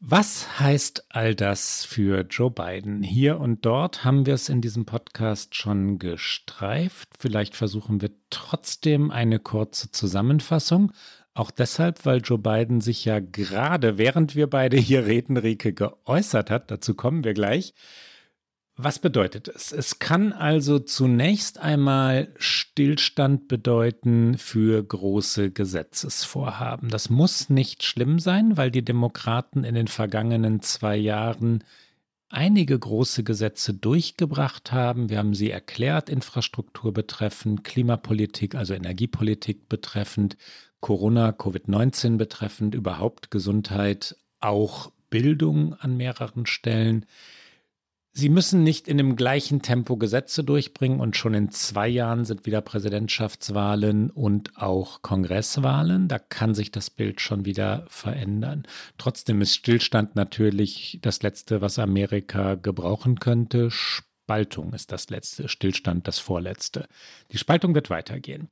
Was 0.00 0.60
heißt 0.60 1.06
all 1.08 1.34
das 1.34 1.84
für 1.84 2.20
Joe 2.20 2.50
Biden? 2.50 3.02
Hier 3.02 3.40
und 3.40 3.66
dort 3.66 4.04
haben 4.04 4.26
wir 4.26 4.34
es 4.34 4.48
in 4.48 4.60
diesem 4.60 4.84
Podcast 4.86 5.56
schon 5.56 5.98
gestreift. 5.98 7.08
Vielleicht 7.18 7.56
versuchen 7.56 8.00
wir 8.00 8.10
trotzdem 8.30 9.10
eine 9.10 9.40
kurze 9.40 9.90
Zusammenfassung. 9.90 10.92
Auch 11.34 11.50
deshalb, 11.50 12.04
weil 12.06 12.20
Joe 12.20 12.38
Biden 12.38 12.80
sich 12.80 13.04
ja 13.04 13.18
gerade, 13.20 13.98
während 13.98 14.36
wir 14.36 14.48
beide 14.48 14.76
hier 14.76 15.06
reden, 15.06 15.36
Rike, 15.36 15.72
geäußert 15.72 16.50
hat. 16.50 16.70
Dazu 16.70 16.94
kommen 16.94 17.24
wir 17.24 17.34
gleich. 17.34 17.74
Was 18.80 19.00
bedeutet 19.00 19.48
es? 19.48 19.72
Es 19.72 19.98
kann 19.98 20.32
also 20.32 20.78
zunächst 20.78 21.58
einmal 21.58 22.28
Stillstand 22.36 23.48
bedeuten 23.48 24.38
für 24.38 24.80
große 24.80 25.50
Gesetzesvorhaben. 25.50 26.88
Das 26.88 27.10
muss 27.10 27.50
nicht 27.50 27.82
schlimm 27.82 28.20
sein, 28.20 28.56
weil 28.56 28.70
die 28.70 28.84
Demokraten 28.84 29.64
in 29.64 29.74
den 29.74 29.88
vergangenen 29.88 30.62
zwei 30.62 30.96
Jahren 30.96 31.64
einige 32.28 32.78
große 32.78 33.24
Gesetze 33.24 33.74
durchgebracht 33.74 34.70
haben. 34.70 35.10
Wir 35.10 35.18
haben 35.18 35.34
sie 35.34 35.50
erklärt, 35.50 36.08
Infrastruktur 36.08 36.92
betreffend, 36.92 37.64
Klimapolitik, 37.64 38.54
also 38.54 38.74
Energiepolitik 38.74 39.68
betreffend, 39.68 40.36
Corona, 40.78 41.30
Covid-19 41.30 42.16
betreffend, 42.16 42.76
überhaupt 42.76 43.32
Gesundheit, 43.32 44.14
auch 44.38 44.92
Bildung 45.10 45.74
an 45.74 45.96
mehreren 45.96 46.46
Stellen. 46.46 47.06
Sie 48.12 48.28
müssen 48.28 48.64
nicht 48.64 48.88
in 48.88 48.96
dem 48.98 49.14
gleichen 49.14 49.62
Tempo 49.62 49.96
Gesetze 49.96 50.42
durchbringen 50.42 50.98
und 50.98 51.16
schon 51.16 51.34
in 51.34 51.50
zwei 51.50 51.86
Jahren 51.86 52.24
sind 52.24 52.46
wieder 52.46 52.60
Präsidentschaftswahlen 52.60 54.10
und 54.10 54.56
auch 54.56 55.02
Kongresswahlen. 55.02 56.08
Da 56.08 56.18
kann 56.18 56.54
sich 56.54 56.72
das 56.72 56.90
Bild 56.90 57.20
schon 57.20 57.44
wieder 57.44 57.86
verändern. 57.88 58.64
Trotzdem 58.96 59.40
ist 59.40 59.54
Stillstand 59.54 60.16
natürlich 60.16 60.98
das 61.00 61.22
Letzte, 61.22 61.60
was 61.60 61.78
Amerika 61.78 62.56
gebrauchen 62.56 63.20
könnte. 63.20 63.70
Spaltung 63.70 64.72
ist 64.72 64.90
das 64.90 65.10
letzte, 65.10 65.48
Stillstand 65.48 66.08
das 66.08 66.18
vorletzte. 66.18 66.88
Die 67.32 67.38
Spaltung 67.38 67.74
wird 67.74 67.88
weitergehen. 67.88 68.48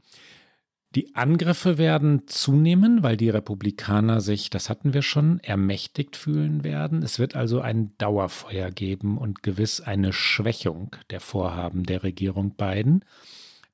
Die 0.97 1.15
Angriffe 1.15 1.77
werden 1.77 2.27
zunehmen, 2.27 3.03
weil 3.03 3.19
die 3.19 3.29
Republikaner 3.29 4.23
sich, 4.23 4.49
das 4.49 4.71
hatten 4.71 4.95
wir 4.95 5.03
schon, 5.03 5.41
ermächtigt 5.41 6.17
fühlen 6.17 6.65
werden. 6.65 7.03
Es 7.03 7.19
wird 7.19 7.37
also 7.37 7.61
ein 7.61 7.93
Dauerfeuer 7.99 8.71
geben 8.71 9.19
und 9.19 9.43
gewiss 9.43 9.83
eine 9.83 10.15
Schwächung 10.15 10.97
der 11.11 11.21
Vorhaben 11.21 11.85
der 11.85 12.03
Regierung 12.03 12.53
Biden. 12.53 13.05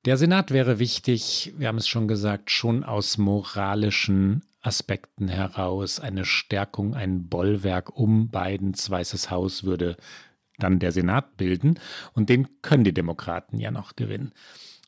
Der 0.03 0.17
Senat 0.17 0.51
wäre 0.51 0.79
wichtig, 0.79 1.53
wir 1.57 1.69
haben 1.69 1.77
es 1.77 1.87
schon 1.87 2.09
gesagt, 2.09 2.51
schon 2.51 2.83
aus 2.83 3.17
moralischen 3.17 4.43
Aspekten 4.61 5.29
heraus. 5.29 6.01
Eine 6.01 6.25
Stärkung, 6.25 6.93
ein 6.93 7.29
Bollwerk 7.29 7.97
um 7.97 8.31
Bidens 8.31 8.89
Weißes 8.89 9.31
Haus 9.31 9.63
würde 9.63 9.95
dann 10.57 10.79
der 10.79 10.91
Senat 10.91 11.37
bilden. 11.37 11.79
Und 12.11 12.27
den 12.27 12.61
können 12.61 12.83
die 12.83 12.93
Demokraten 12.93 13.59
ja 13.59 13.71
noch 13.71 13.95
gewinnen. 13.95 14.33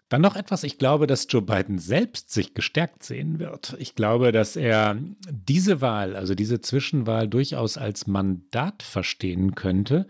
Dann 0.09 0.21
noch 0.21 0.35
etwas, 0.35 0.63
ich 0.63 0.77
glaube, 0.77 1.07
dass 1.07 1.27
Joe 1.29 1.41
Biden 1.41 1.79
selbst 1.79 2.31
sich 2.31 2.53
gestärkt 2.53 3.03
sehen 3.03 3.39
wird. 3.39 3.75
Ich 3.79 3.95
glaube, 3.95 4.31
dass 4.31 4.55
er 4.55 4.97
diese 5.31 5.81
Wahl, 5.81 6.15
also 6.15 6.35
diese 6.35 6.61
Zwischenwahl 6.61 7.27
durchaus 7.27 7.77
als 7.77 8.05
Mandat 8.05 8.83
verstehen 8.83 9.55
könnte, 9.55 10.07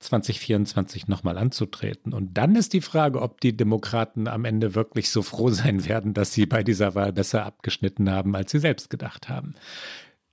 2024 0.00 1.08
nochmal 1.08 1.36
anzutreten. 1.36 2.14
Und 2.14 2.34
dann 2.38 2.56
ist 2.56 2.72
die 2.72 2.80
Frage, 2.80 3.20
ob 3.20 3.40
die 3.40 3.56
Demokraten 3.56 4.28
am 4.28 4.44
Ende 4.44 4.74
wirklich 4.74 5.10
so 5.10 5.22
froh 5.22 5.50
sein 5.50 5.84
werden, 5.86 6.14
dass 6.14 6.32
sie 6.32 6.46
bei 6.46 6.62
dieser 6.62 6.94
Wahl 6.94 7.12
besser 7.12 7.44
abgeschnitten 7.44 8.10
haben, 8.10 8.34
als 8.34 8.50
sie 8.50 8.60
selbst 8.60 8.90
gedacht 8.90 9.28
haben. 9.28 9.54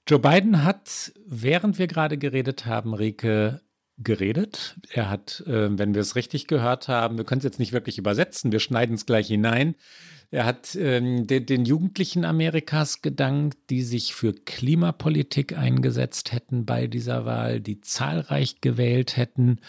Joe 0.07 0.19
Biden 0.19 0.63
hat, 0.63 1.11
während 1.25 1.79
wir 1.79 1.87
gerade 1.87 2.17
geredet 2.17 2.67
haben, 2.67 2.93
Rike, 2.93 3.61
geredet. 3.97 4.75
Er 4.91 5.09
hat, 5.09 5.43
äh, 5.47 5.77
wenn 5.77 5.93
wir 5.93 6.01
es 6.01 6.15
richtig 6.15 6.47
gehört 6.47 6.87
haben, 6.87 7.17
wir 7.17 7.23
können 7.23 7.39
es 7.39 7.45
jetzt 7.45 7.59
nicht 7.59 7.71
wirklich 7.71 7.97
übersetzen, 7.97 8.51
wir 8.51 8.59
schneiden 8.59 8.95
es 8.95 9.05
gleich 9.05 9.27
hinein. 9.27 9.75
Er 10.31 10.45
hat 10.45 10.75
ähm, 10.75 11.27
den, 11.27 11.45
den, 11.45 11.65
Jugendlichen 11.65 12.25
Amerikas 12.25 13.01
gedankt, 13.01 13.57
die 13.69 13.83
sich 13.83 14.15
für 14.15 14.33
Klimapolitik 14.33 15.57
eingesetzt 15.57 16.31
hätten 16.31 16.65
bei 16.65 16.87
dieser 16.87 17.25
Wahl, 17.25 17.61
die 17.61 17.79
zahlreich 17.79 18.59
gewählt 18.59 19.17
hätten. 19.17 19.61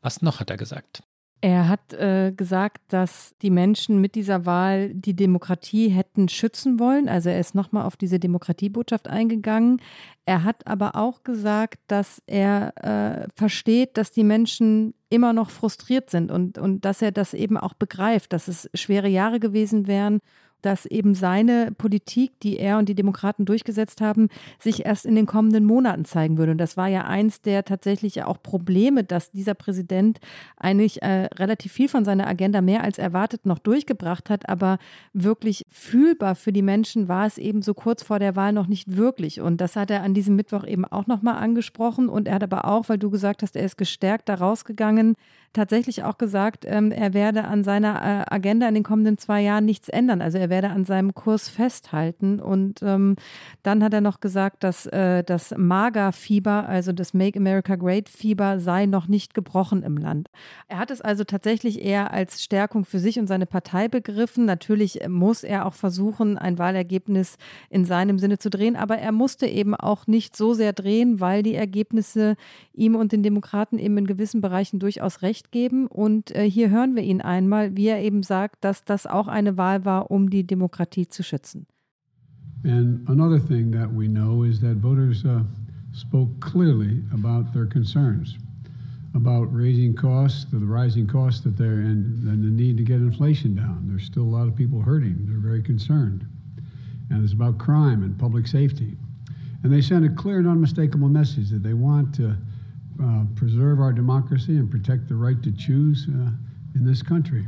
Was 0.00 0.22
noch 0.22 0.40
hat 0.40 0.50
er 0.50 0.56
gesagt? 0.56 1.02
Er 1.44 1.68
hat 1.68 1.92
äh, 1.92 2.32
gesagt, 2.34 2.80
dass 2.88 3.34
die 3.42 3.50
Menschen 3.50 4.00
mit 4.00 4.14
dieser 4.14 4.46
Wahl 4.46 4.94
die 4.94 5.14
Demokratie 5.14 5.90
hätten 5.90 6.30
schützen 6.30 6.80
wollen. 6.80 7.06
Also 7.06 7.28
er 7.28 7.38
ist 7.38 7.54
nochmal 7.54 7.84
auf 7.84 7.98
diese 7.98 8.18
Demokratiebotschaft 8.18 9.08
eingegangen. 9.08 9.82
Er 10.24 10.42
hat 10.42 10.66
aber 10.66 10.96
auch 10.96 11.22
gesagt, 11.22 11.80
dass 11.86 12.22
er 12.26 12.72
äh, 12.82 13.28
versteht, 13.36 13.98
dass 13.98 14.10
die 14.10 14.24
Menschen 14.24 14.94
immer 15.10 15.34
noch 15.34 15.50
frustriert 15.50 16.08
sind 16.08 16.30
und, 16.30 16.56
und 16.56 16.86
dass 16.86 17.02
er 17.02 17.12
das 17.12 17.34
eben 17.34 17.58
auch 17.58 17.74
begreift, 17.74 18.32
dass 18.32 18.48
es 18.48 18.70
schwere 18.72 19.08
Jahre 19.08 19.38
gewesen 19.38 19.86
wären 19.86 20.20
dass 20.64 20.86
eben 20.86 21.14
seine 21.14 21.72
Politik, 21.76 22.40
die 22.40 22.58
er 22.58 22.78
und 22.78 22.88
die 22.88 22.94
Demokraten 22.94 23.44
durchgesetzt 23.44 24.00
haben, 24.00 24.28
sich 24.58 24.84
erst 24.86 25.06
in 25.06 25.14
den 25.14 25.26
kommenden 25.26 25.64
Monaten 25.64 26.04
zeigen 26.04 26.38
würde. 26.38 26.52
Und 26.52 26.58
das 26.58 26.76
war 26.76 26.88
ja 26.88 27.04
eins 27.04 27.42
der 27.42 27.64
tatsächlich 27.64 28.22
auch 28.22 28.42
Probleme, 28.42 29.04
dass 29.04 29.30
dieser 29.30 29.54
Präsident 29.54 30.20
eigentlich 30.56 31.02
äh, 31.02 31.28
relativ 31.34 31.72
viel 31.72 31.88
von 31.88 32.04
seiner 32.04 32.26
Agenda 32.26 32.60
mehr 32.60 32.82
als 32.82 32.98
erwartet 32.98 33.46
noch 33.46 33.58
durchgebracht 33.58 34.30
hat, 34.30 34.48
aber 34.48 34.78
wirklich 35.12 35.66
fühlbar 35.70 36.34
für 36.34 36.52
die 36.52 36.62
Menschen 36.62 37.08
war 37.08 37.26
es 37.26 37.38
eben 37.38 37.62
so 37.62 37.74
kurz 37.74 38.02
vor 38.02 38.18
der 38.18 38.36
Wahl 38.36 38.52
noch 38.52 38.66
nicht 38.66 38.96
wirklich. 38.96 39.40
Und 39.40 39.60
das 39.60 39.76
hat 39.76 39.90
er 39.90 40.02
an 40.02 40.14
diesem 40.14 40.36
Mittwoch 40.36 40.64
eben 40.64 40.84
auch 40.84 41.06
nochmal 41.06 41.36
angesprochen. 41.36 42.08
Und 42.08 42.28
er 42.28 42.36
hat 42.36 42.42
aber 42.42 42.64
auch, 42.64 42.88
weil 42.88 42.98
du 42.98 43.10
gesagt 43.10 43.42
hast, 43.42 43.56
er 43.56 43.64
ist 43.64 43.76
gestärkt 43.76 44.28
da 44.28 44.34
rausgegangen, 44.34 45.16
tatsächlich 45.54 46.02
auch 46.02 46.18
gesagt, 46.18 46.64
ähm, 46.66 46.92
er 46.92 47.14
werde 47.14 47.44
an 47.44 47.64
seiner 47.64 47.94
äh, 48.02 48.34
Agenda 48.34 48.68
in 48.68 48.74
den 48.74 48.82
kommenden 48.82 49.16
zwei 49.16 49.40
Jahren 49.40 49.64
nichts 49.64 49.88
ändern. 49.88 50.20
Also 50.20 50.36
er 50.36 50.50
werde 50.54 50.70
an 50.70 50.84
seinem 50.86 51.12
Kurs 51.14 51.50
festhalten. 51.50 52.40
Und 52.40 52.80
ähm, 52.82 53.16
dann 53.62 53.84
hat 53.84 53.92
er 53.92 54.00
noch 54.00 54.20
gesagt, 54.20 54.64
dass 54.64 54.86
äh, 54.86 55.22
das 55.22 55.54
MAGA-Fieber, 55.56 56.68
also 56.68 56.92
das 56.92 57.12
Make 57.12 57.38
America 57.38 57.76
Great-Fieber, 57.76 58.58
sei 58.58 58.86
noch 58.86 59.06
nicht 59.06 59.34
gebrochen 59.34 59.82
im 59.82 59.98
Land. 59.98 60.30
Er 60.68 60.78
hat 60.78 60.90
es 60.90 61.02
also 61.02 61.24
tatsächlich 61.24 61.84
eher 61.84 62.12
als 62.12 62.42
Stärkung 62.42 62.86
für 62.86 62.98
sich 62.98 63.18
und 63.18 63.26
seine 63.26 63.46
Partei 63.46 63.88
begriffen. 63.88 64.46
Natürlich 64.46 65.00
muss 65.08 65.44
er 65.44 65.66
auch 65.66 65.74
versuchen, 65.74 66.38
ein 66.38 66.58
Wahlergebnis 66.58 67.36
in 67.68 67.84
seinem 67.84 68.18
Sinne 68.18 68.38
zu 68.38 68.48
drehen, 68.48 68.76
aber 68.76 68.96
er 68.96 69.12
musste 69.12 69.46
eben 69.46 69.74
auch 69.74 70.06
nicht 70.06 70.36
so 70.36 70.54
sehr 70.54 70.72
drehen, 70.72 71.20
weil 71.20 71.42
die 71.42 71.54
Ergebnisse 71.54 72.36
ihm 72.72 72.94
und 72.94 73.12
den 73.12 73.22
Demokraten 73.22 73.78
eben 73.78 73.98
in 73.98 74.06
gewissen 74.06 74.40
Bereichen 74.40 74.78
durchaus 74.78 75.20
recht 75.20 75.34
Recht 75.34 75.50
geben. 75.50 75.88
Und 75.88 76.30
äh, 76.30 76.48
hier 76.48 76.70
hören 76.70 76.94
wir 76.94 77.02
ihn 77.02 77.20
einmal, 77.20 77.76
wie 77.76 77.88
er 77.88 78.00
eben 78.00 78.22
sagt, 78.22 78.64
dass 78.64 78.84
das 78.84 79.06
auch 79.06 79.26
eine 79.26 79.56
Wahl 79.56 79.84
war, 79.84 80.12
um 80.12 80.30
die 80.30 80.43
Demokratie 80.44 81.08
zu 81.08 81.22
schützen. 81.22 81.66
And 82.64 83.06
another 83.08 83.38
thing 83.38 83.70
that 83.72 83.92
we 83.92 84.08
know 84.08 84.42
is 84.42 84.60
that 84.60 84.76
voters 84.76 85.24
uh, 85.24 85.42
spoke 85.92 86.40
clearly 86.40 87.02
about 87.12 87.52
their 87.52 87.66
concerns 87.66 88.38
about 89.14 89.44
raising 89.54 89.94
costs, 89.94 90.46
the 90.52 90.58
rising 90.58 91.06
costs 91.06 91.40
that 91.42 91.56
they're 91.56 91.80
and, 91.80 92.26
and 92.28 92.42
the 92.42 92.50
need 92.50 92.76
to 92.76 92.82
get 92.82 92.96
inflation 92.96 93.54
down. 93.54 93.86
There's 93.88 94.04
still 94.04 94.24
a 94.24 94.34
lot 94.34 94.48
of 94.48 94.56
people 94.56 94.80
hurting. 94.80 95.16
They're 95.26 95.38
very 95.38 95.62
concerned. 95.62 96.26
And 97.10 97.22
it's 97.22 97.32
about 97.32 97.58
crime 97.58 98.02
and 98.02 98.18
public 98.18 98.46
safety. 98.46 98.96
And 99.62 99.72
they 99.72 99.80
sent 99.80 100.04
a 100.04 100.08
clear 100.08 100.38
and 100.38 100.48
unmistakable 100.48 101.08
message 101.08 101.50
that 101.50 101.62
they 101.62 101.74
want 101.74 102.14
to 102.16 102.36
uh, 103.02 103.24
preserve 103.36 103.80
our 103.80 103.92
democracy 103.92 104.56
and 104.56 104.70
protect 104.70 105.08
the 105.08 105.14
right 105.14 105.40
to 105.42 105.52
choose 105.52 106.08
uh, 106.08 106.30
in 106.74 106.84
this 106.84 107.02
country. 107.02 107.46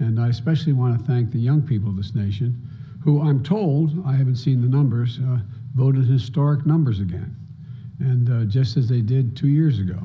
And 0.00 0.20
I 0.20 0.28
especially 0.28 0.72
want 0.72 0.98
to 0.98 1.04
thank 1.04 1.30
the 1.30 1.38
young 1.38 1.62
people 1.62 1.90
of 1.90 1.96
this 1.96 2.14
nation 2.14 2.68
who 3.02 3.22
I'm 3.22 3.42
told, 3.42 3.90
I 4.06 4.12
haven't 4.12 4.36
seen 4.36 4.60
the 4.60 4.68
numbers, 4.68 5.18
uh, 5.18 5.38
voted 5.74 6.04
historic 6.04 6.66
numbers 6.66 7.00
again. 7.00 7.34
And 8.00 8.30
uh, 8.30 8.44
just 8.44 8.76
as 8.76 8.88
they 8.88 9.00
did 9.00 9.36
two 9.36 9.48
years 9.48 9.78
ago. 9.78 9.98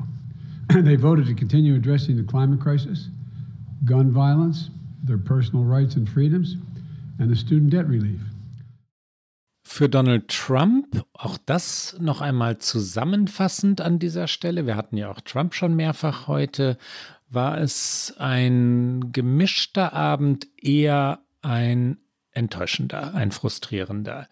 And 0.70 0.86
they 0.88 0.96
voted 0.96 1.26
to 1.26 1.34
continue 1.34 1.74
addressing 1.74 2.16
the 2.16 2.24
climate 2.24 2.60
crisis, 2.60 3.08
gun 3.84 4.10
violence, 4.10 4.70
their 5.02 5.18
personal 5.18 5.64
rights 5.64 5.96
and 5.96 6.08
freedoms, 6.08 6.56
and 7.18 7.30
the 7.30 7.36
student 7.36 7.70
debt 7.70 7.86
relief. 7.86 8.20
Für 9.66 9.88
Donald 9.88 10.28
Trump, 10.28 11.04
auch 11.14 11.38
das 11.46 11.96
noch 11.98 12.20
einmal 12.20 12.58
zusammenfassend 12.58 13.80
an 13.80 13.98
dieser 13.98 14.28
Stelle, 14.28 14.66
wir 14.66 14.76
hatten 14.76 14.96
ja 14.96 15.10
auch 15.10 15.20
Trump 15.22 15.54
schon 15.54 15.74
mehrfach 15.74 16.28
heute, 16.28 16.76
war 17.34 17.58
es 17.58 18.14
ein 18.18 19.12
gemischter 19.12 19.92
Abend, 19.92 20.46
eher 20.60 21.20
ein 21.42 21.98
enttäuschender, 22.32 23.14
ein 23.14 23.32
frustrierender. 23.32 24.28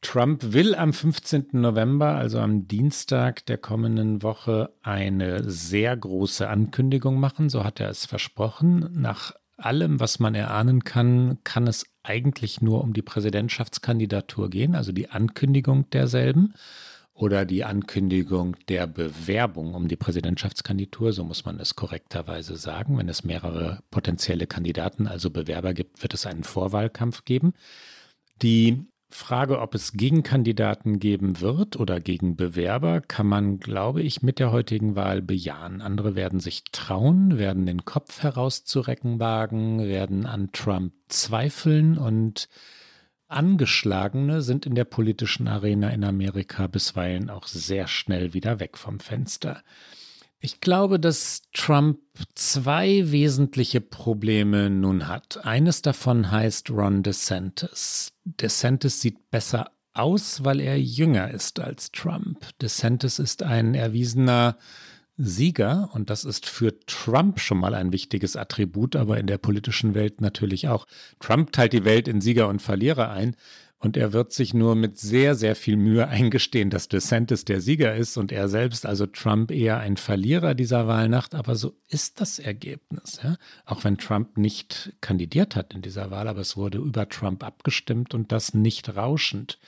Trump 0.00 0.52
will 0.52 0.74
am 0.74 0.92
15. 0.92 1.46
November, 1.52 2.14
also 2.14 2.38
am 2.38 2.68
Dienstag 2.68 3.46
der 3.46 3.56
kommenden 3.56 4.22
Woche, 4.22 4.70
eine 4.82 5.50
sehr 5.50 5.96
große 5.96 6.46
Ankündigung 6.48 7.18
machen, 7.18 7.48
so 7.48 7.64
hat 7.64 7.80
er 7.80 7.88
es 7.88 8.04
versprochen. 8.04 8.90
Nach 8.92 9.32
allem, 9.56 10.00
was 10.00 10.18
man 10.18 10.34
erahnen 10.34 10.84
kann, 10.84 11.38
kann 11.44 11.66
es 11.66 11.86
eigentlich 12.02 12.60
nur 12.60 12.82
um 12.82 12.92
die 12.92 13.02
Präsidentschaftskandidatur 13.02 14.50
gehen, 14.50 14.74
also 14.74 14.92
die 14.92 15.10
Ankündigung 15.10 15.88
derselben 15.90 16.54
oder 17.14 17.44
die 17.44 17.64
Ankündigung 17.64 18.56
der 18.68 18.88
Bewerbung 18.88 19.74
um 19.74 19.86
die 19.86 19.96
Präsidentschaftskandidatur, 19.96 21.12
so 21.12 21.24
muss 21.24 21.44
man 21.44 21.60
es 21.60 21.76
korrekterweise 21.76 22.56
sagen. 22.56 22.98
Wenn 22.98 23.08
es 23.08 23.22
mehrere 23.22 23.80
potenzielle 23.90 24.48
Kandidaten, 24.48 25.06
also 25.06 25.30
Bewerber 25.30 25.74
gibt, 25.74 26.02
wird 26.02 26.12
es 26.12 26.26
einen 26.26 26.42
Vorwahlkampf 26.42 27.24
geben. 27.24 27.54
Die 28.42 28.84
Frage, 29.10 29.60
ob 29.60 29.76
es 29.76 29.92
Gegenkandidaten 29.92 30.98
geben 30.98 31.40
wird 31.40 31.78
oder 31.78 32.00
Gegenbewerber, 32.00 33.00
kann 33.00 33.28
man, 33.28 33.60
glaube 33.60 34.02
ich, 34.02 34.22
mit 34.22 34.40
der 34.40 34.50
heutigen 34.50 34.96
Wahl 34.96 35.22
bejahen. 35.22 35.82
Andere 35.82 36.16
werden 36.16 36.40
sich 36.40 36.64
trauen, 36.72 37.38
werden 37.38 37.64
den 37.64 37.84
Kopf 37.84 38.24
herauszurecken 38.24 39.20
wagen, 39.20 39.78
werden 39.86 40.26
an 40.26 40.50
Trump 40.50 40.94
zweifeln 41.06 41.96
und 41.96 42.48
Angeschlagene 43.34 44.42
sind 44.42 44.64
in 44.64 44.74
der 44.74 44.84
politischen 44.84 45.48
Arena 45.48 45.90
in 45.90 46.04
Amerika 46.04 46.66
bisweilen 46.66 47.30
auch 47.30 47.46
sehr 47.46 47.88
schnell 47.88 48.32
wieder 48.32 48.60
weg 48.60 48.78
vom 48.78 49.00
Fenster. 49.00 49.62
Ich 50.38 50.60
glaube, 50.60 51.00
dass 51.00 51.42
Trump 51.52 52.00
zwei 52.34 53.10
wesentliche 53.10 53.80
Probleme 53.80 54.68
nun 54.70 55.08
hat. 55.08 55.44
Eines 55.44 55.82
davon 55.82 56.30
heißt 56.30 56.70
Ron 56.70 57.02
DeSantis. 57.02 58.12
DeSantis 58.24 59.00
sieht 59.00 59.30
besser 59.30 59.70
aus, 59.94 60.44
weil 60.44 60.60
er 60.60 60.78
jünger 60.78 61.30
ist 61.30 61.60
als 61.60 61.92
Trump. 61.92 62.46
DeSantis 62.60 63.18
ist 63.18 63.42
ein 63.42 63.74
erwiesener 63.74 64.58
Sieger 65.16 65.90
und 65.92 66.10
das 66.10 66.24
ist 66.24 66.46
für 66.46 66.78
Trump 66.86 67.38
schon 67.38 67.58
mal 67.58 67.74
ein 67.74 67.92
wichtiges 67.92 68.36
Attribut, 68.36 68.96
aber 68.96 69.18
in 69.18 69.26
der 69.26 69.38
politischen 69.38 69.94
Welt 69.94 70.20
natürlich 70.20 70.68
auch. 70.68 70.86
Trump 71.20 71.52
teilt 71.52 71.72
die 71.72 71.84
Welt 71.84 72.08
in 72.08 72.20
Sieger 72.20 72.48
und 72.48 72.60
Verlierer 72.60 73.10
ein. 73.10 73.36
Und 73.84 73.98
er 73.98 74.14
wird 74.14 74.32
sich 74.32 74.54
nur 74.54 74.76
mit 74.76 74.96
sehr, 74.96 75.34
sehr 75.34 75.54
viel 75.54 75.76
Mühe 75.76 76.08
eingestehen, 76.08 76.70
dass 76.70 76.88
DeSantis 76.88 77.44
der 77.44 77.60
Sieger 77.60 77.94
ist 77.94 78.16
und 78.16 78.32
er 78.32 78.48
selbst, 78.48 78.86
also 78.86 79.04
Trump, 79.04 79.50
eher 79.50 79.78
ein 79.78 79.98
Verlierer 79.98 80.54
dieser 80.54 80.86
Wahlnacht. 80.86 81.34
Aber 81.34 81.54
so 81.54 81.74
ist 81.88 82.18
das 82.18 82.38
Ergebnis. 82.38 83.20
Ja? 83.22 83.36
Auch 83.66 83.84
wenn 83.84 83.98
Trump 83.98 84.38
nicht 84.38 84.94
kandidiert 85.02 85.54
hat 85.54 85.74
in 85.74 85.82
dieser 85.82 86.10
Wahl, 86.10 86.28
aber 86.28 86.40
es 86.40 86.56
wurde 86.56 86.78
über 86.78 87.10
Trump 87.10 87.44
abgestimmt 87.44 88.14
und 88.14 88.32
das 88.32 88.54
nicht 88.54 88.96
rauschend. 88.96 89.58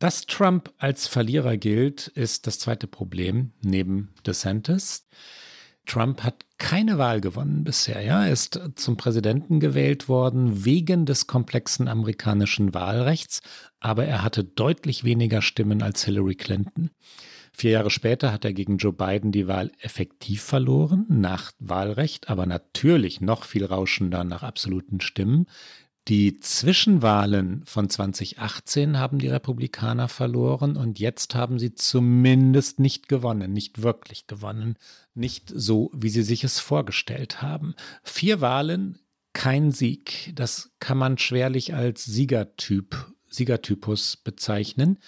Dass 0.00 0.24
Trump 0.24 0.72
als 0.78 1.06
Verlierer 1.06 1.58
gilt, 1.58 2.06
ist 2.06 2.46
das 2.46 2.58
zweite 2.58 2.86
Problem 2.86 3.52
neben 3.60 4.14
DeSantis. 4.26 5.06
Trump 5.84 6.22
hat 6.22 6.46
keine 6.56 6.96
Wahl 6.96 7.20
gewonnen 7.20 7.64
bisher. 7.64 8.00
Ja? 8.00 8.24
Er 8.24 8.32
ist 8.32 8.58
zum 8.76 8.96
Präsidenten 8.96 9.60
gewählt 9.60 10.08
worden 10.08 10.64
wegen 10.64 11.04
des 11.04 11.26
komplexen 11.26 11.86
amerikanischen 11.86 12.72
Wahlrechts, 12.72 13.42
aber 13.78 14.06
er 14.06 14.24
hatte 14.24 14.42
deutlich 14.42 15.04
weniger 15.04 15.42
Stimmen 15.42 15.82
als 15.82 16.02
Hillary 16.04 16.34
Clinton. 16.34 16.90
Vier 17.52 17.72
Jahre 17.72 17.90
später 17.90 18.32
hat 18.32 18.46
er 18.46 18.54
gegen 18.54 18.78
Joe 18.78 18.94
Biden 18.94 19.32
die 19.32 19.48
Wahl 19.48 19.70
effektiv 19.80 20.40
verloren, 20.42 21.04
nach 21.10 21.52
Wahlrecht, 21.58 22.30
aber 22.30 22.46
natürlich 22.46 23.20
noch 23.20 23.44
viel 23.44 23.66
rauschender 23.66 24.24
nach 24.24 24.42
absoluten 24.42 25.02
Stimmen. 25.02 25.46
Die 26.08 26.40
Zwischenwahlen 26.40 27.62
von 27.66 27.88
2018 27.88 28.98
haben 28.98 29.18
die 29.18 29.28
Republikaner 29.28 30.08
verloren 30.08 30.76
und 30.76 30.98
jetzt 30.98 31.34
haben 31.34 31.58
sie 31.58 31.74
zumindest 31.74 32.80
nicht 32.80 33.08
gewonnen, 33.08 33.52
nicht 33.52 33.82
wirklich 33.82 34.26
gewonnen, 34.26 34.76
nicht 35.14 35.52
so, 35.54 35.90
wie 35.94 36.08
sie 36.08 36.22
sich 36.22 36.42
es 36.42 36.58
vorgestellt 36.58 37.42
haben. 37.42 37.74
Vier 38.02 38.40
Wahlen, 38.40 38.98
kein 39.34 39.70
Sieg. 39.72 40.32
Das 40.34 40.72
kann 40.80 40.98
man 40.98 41.18
schwerlich 41.18 41.74
als 41.74 42.04
Siegertyp, 42.04 43.12
Siegertypus 43.28 44.16
bezeichnen. 44.16 44.98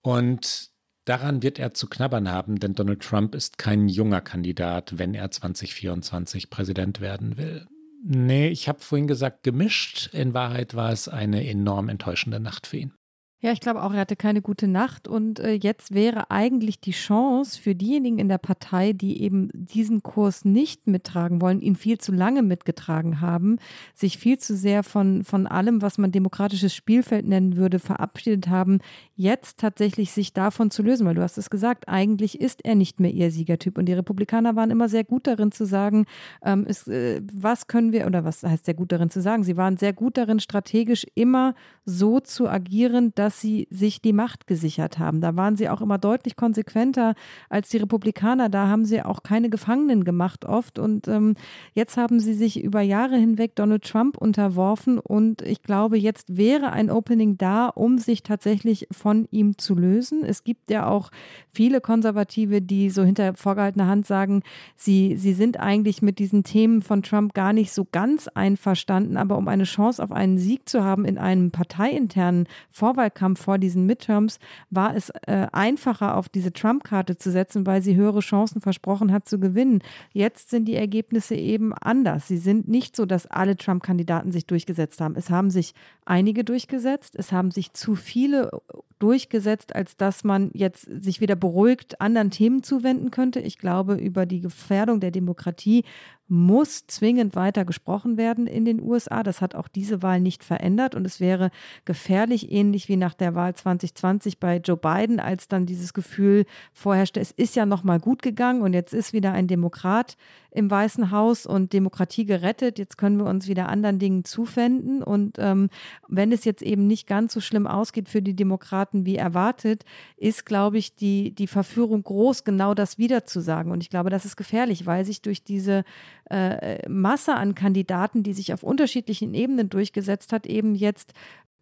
Und 0.00 0.70
daran 1.04 1.42
wird 1.42 1.58
er 1.58 1.74
zu 1.74 1.88
knabbern 1.88 2.30
haben, 2.30 2.60
denn 2.60 2.74
Donald 2.74 3.02
Trump 3.02 3.34
ist 3.34 3.58
kein 3.58 3.88
junger 3.88 4.20
Kandidat, 4.20 4.96
wenn 4.96 5.14
er 5.14 5.30
2024 5.30 6.50
Präsident 6.50 7.00
werden 7.00 7.36
will. 7.36 7.66
Nee, 8.02 8.48
ich 8.48 8.68
habe 8.68 8.80
vorhin 8.80 9.06
gesagt 9.06 9.42
gemischt. 9.42 10.08
In 10.14 10.32
Wahrheit 10.32 10.74
war 10.74 10.90
es 10.90 11.08
eine 11.08 11.46
enorm 11.46 11.88
enttäuschende 11.88 12.40
Nacht 12.40 12.66
für 12.66 12.78
ihn. 12.78 12.94
Ja, 13.42 13.52
ich 13.52 13.60
glaube 13.60 13.82
auch, 13.82 13.94
er 13.94 14.00
hatte 14.00 14.16
keine 14.16 14.42
gute 14.42 14.68
Nacht. 14.68 15.08
Und 15.08 15.40
äh, 15.40 15.52
jetzt 15.52 15.94
wäre 15.94 16.30
eigentlich 16.30 16.78
die 16.78 16.90
Chance 16.90 17.58
für 17.58 17.74
diejenigen 17.74 18.18
in 18.18 18.28
der 18.28 18.36
Partei, 18.36 18.92
die 18.92 19.22
eben 19.22 19.48
diesen 19.54 20.02
Kurs 20.02 20.44
nicht 20.44 20.86
mittragen 20.86 21.40
wollen, 21.40 21.62
ihn 21.62 21.74
viel 21.74 21.96
zu 21.96 22.12
lange 22.12 22.42
mitgetragen 22.42 23.22
haben, 23.22 23.56
sich 23.94 24.18
viel 24.18 24.36
zu 24.36 24.54
sehr 24.54 24.82
von, 24.82 25.24
von 25.24 25.46
allem, 25.46 25.80
was 25.80 25.96
man 25.96 26.12
demokratisches 26.12 26.74
Spielfeld 26.74 27.26
nennen 27.26 27.56
würde, 27.56 27.78
verabschiedet 27.78 28.48
haben, 28.48 28.80
jetzt 29.16 29.58
tatsächlich 29.58 30.12
sich 30.12 30.34
davon 30.34 30.70
zu 30.70 30.82
lösen, 30.82 31.06
weil 31.06 31.14
du 31.14 31.22
hast 31.22 31.38
es 31.38 31.48
gesagt, 31.48 31.88
eigentlich 31.88 32.42
ist 32.42 32.62
er 32.62 32.74
nicht 32.74 33.00
mehr 33.00 33.10
ihr 33.10 33.30
Siegertyp. 33.30 33.78
Und 33.78 33.86
die 33.86 33.94
Republikaner 33.94 34.54
waren 34.54 34.70
immer 34.70 34.90
sehr 34.90 35.04
gut 35.04 35.26
darin 35.26 35.50
zu 35.50 35.64
sagen, 35.64 36.04
ähm, 36.44 36.66
ist, 36.66 36.88
äh, 36.88 37.22
was 37.32 37.68
können 37.68 37.92
wir, 37.94 38.06
oder 38.06 38.22
was 38.22 38.42
heißt 38.42 38.66
sehr 38.66 38.74
gut 38.74 38.92
darin 38.92 39.08
zu 39.08 39.22
sagen, 39.22 39.44
sie 39.44 39.56
waren 39.56 39.78
sehr 39.78 39.94
gut 39.94 40.18
darin, 40.18 40.40
strategisch 40.40 41.06
immer 41.14 41.54
so 41.86 42.20
zu 42.20 42.46
agieren, 42.46 43.12
dass 43.14 43.29
dass 43.30 43.40
sie 43.40 43.68
sich 43.70 44.02
die 44.02 44.12
Macht 44.12 44.48
gesichert 44.48 44.98
haben. 44.98 45.20
Da 45.20 45.36
waren 45.36 45.54
sie 45.54 45.68
auch 45.68 45.80
immer 45.80 45.98
deutlich 45.98 46.34
konsequenter 46.34 47.14
als 47.48 47.68
die 47.68 47.76
Republikaner. 47.76 48.48
Da 48.48 48.66
haben 48.66 48.84
sie 48.84 49.02
auch 49.02 49.22
keine 49.22 49.50
Gefangenen 49.50 50.02
gemacht 50.02 50.44
oft. 50.44 50.80
Und 50.80 51.06
ähm, 51.06 51.36
jetzt 51.72 51.96
haben 51.96 52.18
sie 52.18 52.34
sich 52.34 52.60
über 52.60 52.80
Jahre 52.80 53.16
hinweg 53.16 53.54
Donald 53.54 53.84
Trump 53.84 54.16
unterworfen. 54.16 54.98
Und 54.98 55.42
ich 55.42 55.62
glaube, 55.62 55.96
jetzt 55.96 56.36
wäre 56.36 56.72
ein 56.72 56.90
Opening 56.90 57.38
da, 57.38 57.68
um 57.68 57.98
sich 57.98 58.24
tatsächlich 58.24 58.88
von 58.90 59.28
ihm 59.30 59.56
zu 59.58 59.76
lösen. 59.76 60.24
Es 60.24 60.42
gibt 60.42 60.68
ja 60.68 60.88
auch 60.88 61.12
viele 61.52 61.80
Konservative, 61.80 62.60
die 62.60 62.90
so 62.90 63.04
hinter 63.04 63.34
vorgehaltener 63.34 63.86
Hand 63.86 64.06
sagen, 64.06 64.42
sie, 64.74 65.16
sie 65.16 65.34
sind 65.34 65.60
eigentlich 65.60 66.02
mit 66.02 66.18
diesen 66.18 66.42
Themen 66.42 66.82
von 66.82 67.04
Trump 67.04 67.32
gar 67.32 67.52
nicht 67.52 67.70
so 67.70 67.86
ganz 67.92 68.26
einverstanden. 68.26 69.16
Aber 69.16 69.38
um 69.38 69.46
eine 69.46 69.62
Chance 69.62 70.02
auf 70.02 70.10
einen 70.10 70.36
Sieg 70.36 70.68
zu 70.68 70.82
haben 70.82 71.04
in 71.04 71.16
einem 71.16 71.52
parteiinternen 71.52 72.48
Vorwahlkampf, 72.72 73.19
Wahlkampf 73.20 73.42
vor 73.42 73.58
diesen 73.58 73.86
Midterms 73.86 74.38
war 74.70 74.96
es 74.96 75.10
äh, 75.26 75.46
einfacher, 75.52 76.16
auf 76.16 76.28
diese 76.28 76.52
Trump-Karte 76.52 77.16
zu 77.16 77.30
setzen, 77.30 77.66
weil 77.66 77.82
sie 77.82 77.96
höhere 77.96 78.20
Chancen 78.20 78.60
versprochen 78.60 79.12
hat 79.12 79.28
zu 79.28 79.38
gewinnen. 79.38 79.82
Jetzt 80.12 80.50
sind 80.50 80.66
die 80.66 80.74
Ergebnisse 80.74 81.34
eben 81.34 81.72
anders. 81.74 82.28
Sie 82.28 82.38
sind 82.38 82.68
nicht 82.68 82.96
so, 82.96 83.06
dass 83.06 83.26
alle 83.26 83.56
Trump-Kandidaten 83.56 84.32
sich 84.32 84.46
durchgesetzt 84.46 85.00
haben. 85.00 85.16
Es 85.16 85.30
haben 85.30 85.50
sich 85.50 85.74
einige 86.04 86.44
durchgesetzt. 86.44 87.14
Es 87.16 87.32
haben 87.32 87.50
sich 87.50 87.72
zu 87.72 87.94
viele 87.94 88.50
durchgesetzt, 88.98 89.74
als 89.74 89.96
dass 89.96 90.24
man 90.24 90.50
jetzt 90.52 90.82
sich 91.02 91.20
wieder 91.20 91.36
beruhigt 91.36 92.00
anderen 92.00 92.30
Themen 92.30 92.62
zuwenden 92.62 93.10
könnte. 93.10 93.40
Ich 93.40 93.58
glaube, 93.58 93.94
über 93.94 94.26
die 94.26 94.40
Gefährdung 94.40 95.00
der 95.00 95.10
Demokratie 95.10 95.84
muss 96.30 96.86
zwingend 96.86 97.34
weiter 97.34 97.64
gesprochen 97.64 98.16
werden 98.16 98.46
in 98.46 98.64
den 98.64 98.80
USA. 98.80 99.22
Das 99.22 99.40
hat 99.40 99.54
auch 99.54 99.66
diese 99.66 100.00
Wahl 100.00 100.20
nicht 100.20 100.44
verändert 100.44 100.94
und 100.94 101.04
es 101.04 101.18
wäre 101.18 101.50
gefährlich, 101.84 102.52
ähnlich 102.52 102.88
wie 102.88 102.96
nach 102.96 103.14
der 103.14 103.34
Wahl 103.34 103.54
2020 103.54 104.38
bei 104.38 104.58
Joe 104.58 104.76
Biden, 104.76 105.18
als 105.18 105.48
dann 105.48 105.66
dieses 105.66 105.92
Gefühl 105.92 106.46
vorherrschte, 106.72 107.18
es 107.18 107.32
ist 107.32 107.56
ja 107.56 107.66
noch 107.66 107.82
mal 107.82 107.98
gut 107.98 108.22
gegangen 108.22 108.62
und 108.62 108.74
jetzt 108.74 108.94
ist 108.94 109.12
wieder 109.12 109.32
ein 109.32 109.48
Demokrat 109.48 110.16
im 110.50 110.70
Weißen 110.70 111.10
Haus 111.10 111.46
und 111.46 111.72
Demokratie 111.72 112.24
gerettet. 112.24 112.78
Jetzt 112.78 112.98
können 112.98 113.18
wir 113.18 113.26
uns 113.26 113.46
wieder 113.46 113.68
anderen 113.68 113.98
Dingen 113.98 114.24
zuwenden. 114.24 115.02
Und 115.02 115.36
ähm, 115.38 115.70
wenn 116.08 116.32
es 116.32 116.44
jetzt 116.44 116.62
eben 116.62 116.86
nicht 116.86 117.06
ganz 117.06 117.32
so 117.32 117.40
schlimm 117.40 117.66
ausgeht 117.66 118.08
für 118.08 118.22
die 118.22 118.34
Demokraten 118.34 119.06
wie 119.06 119.16
erwartet, 119.16 119.84
ist, 120.16 120.46
glaube 120.46 120.78
ich, 120.78 120.96
die, 120.96 121.34
die 121.34 121.46
Verführung 121.46 122.02
groß, 122.02 122.44
genau 122.44 122.74
das 122.74 122.98
wieder 122.98 123.24
zu 123.24 123.40
sagen. 123.40 123.70
Und 123.70 123.82
ich 123.82 123.90
glaube, 123.90 124.10
das 124.10 124.24
ist 124.24 124.36
gefährlich, 124.36 124.86
weil 124.86 125.04
sich 125.04 125.22
durch 125.22 125.44
diese 125.44 125.84
äh, 126.30 126.88
Masse 126.88 127.34
an 127.34 127.54
Kandidaten, 127.54 128.22
die 128.22 128.32
sich 128.32 128.52
auf 128.52 128.62
unterschiedlichen 128.62 129.34
Ebenen 129.34 129.68
durchgesetzt 129.68 130.32
hat, 130.32 130.46
eben 130.46 130.74
jetzt 130.74 131.12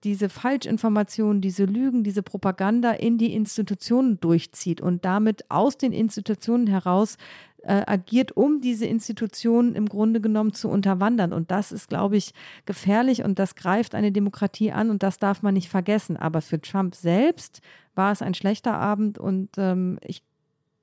diese 0.04 0.28
Falschinformationen, 0.28 1.40
diese 1.40 1.64
Lügen, 1.64 2.04
diese 2.04 2.22
Propaganda 2.22 2.92
in 2.92 3.18
die 3.18 3.34
Institutionen 3.34 4.20
durchzieht 4.20 4.80
und 4.80 5.04
damit 5.04 5.50
aus 5.50 5.76
den 5.76 5.92
Institutionen 5.92 6.68
heraus 6.68 7.16
äh, 7.62 7.82
agiert, 7.86 8.36
um 8.36 8.60
diese 8.60 8.86
Institutionen 8.86 9.74
im 9.74 9.86
Grunde 9.86 10.20
genommen 10.20 10.54
zu 10.54 10.68
unterwandern. 10.68 11.32
Und 11.32 11.50
das 11.50 11.72
ist, 11.72 11.88
glaube 11.88 12.16
ich, 12.16 12.32
gefährlich 12.64 13.24
und 13.24 13.38
das 13.38 13.56
greift 13.56 13.94
eine 13.94 14.12
Demokratie 14.12 14.70
an 14.70 14.90
und 14.90 15.02
das 15.02 15.18
darf 15.18 15.42
man 15.42 15.54
nicht 15.54 15.68
vergessen. 15.68 16.16
Aber 16.16 16.40
für 16.40 16.60
Trump 16.60 16.94
selbst 16.94 17.60
war 17.96 18.12
es 18.12 18.22
ein 18.22 18.34
schlechter 18.34 18.74
Abend 18.74 19.18
und 19.18 19.50
ähm, 19.58 19.98
ich 20.04 20.22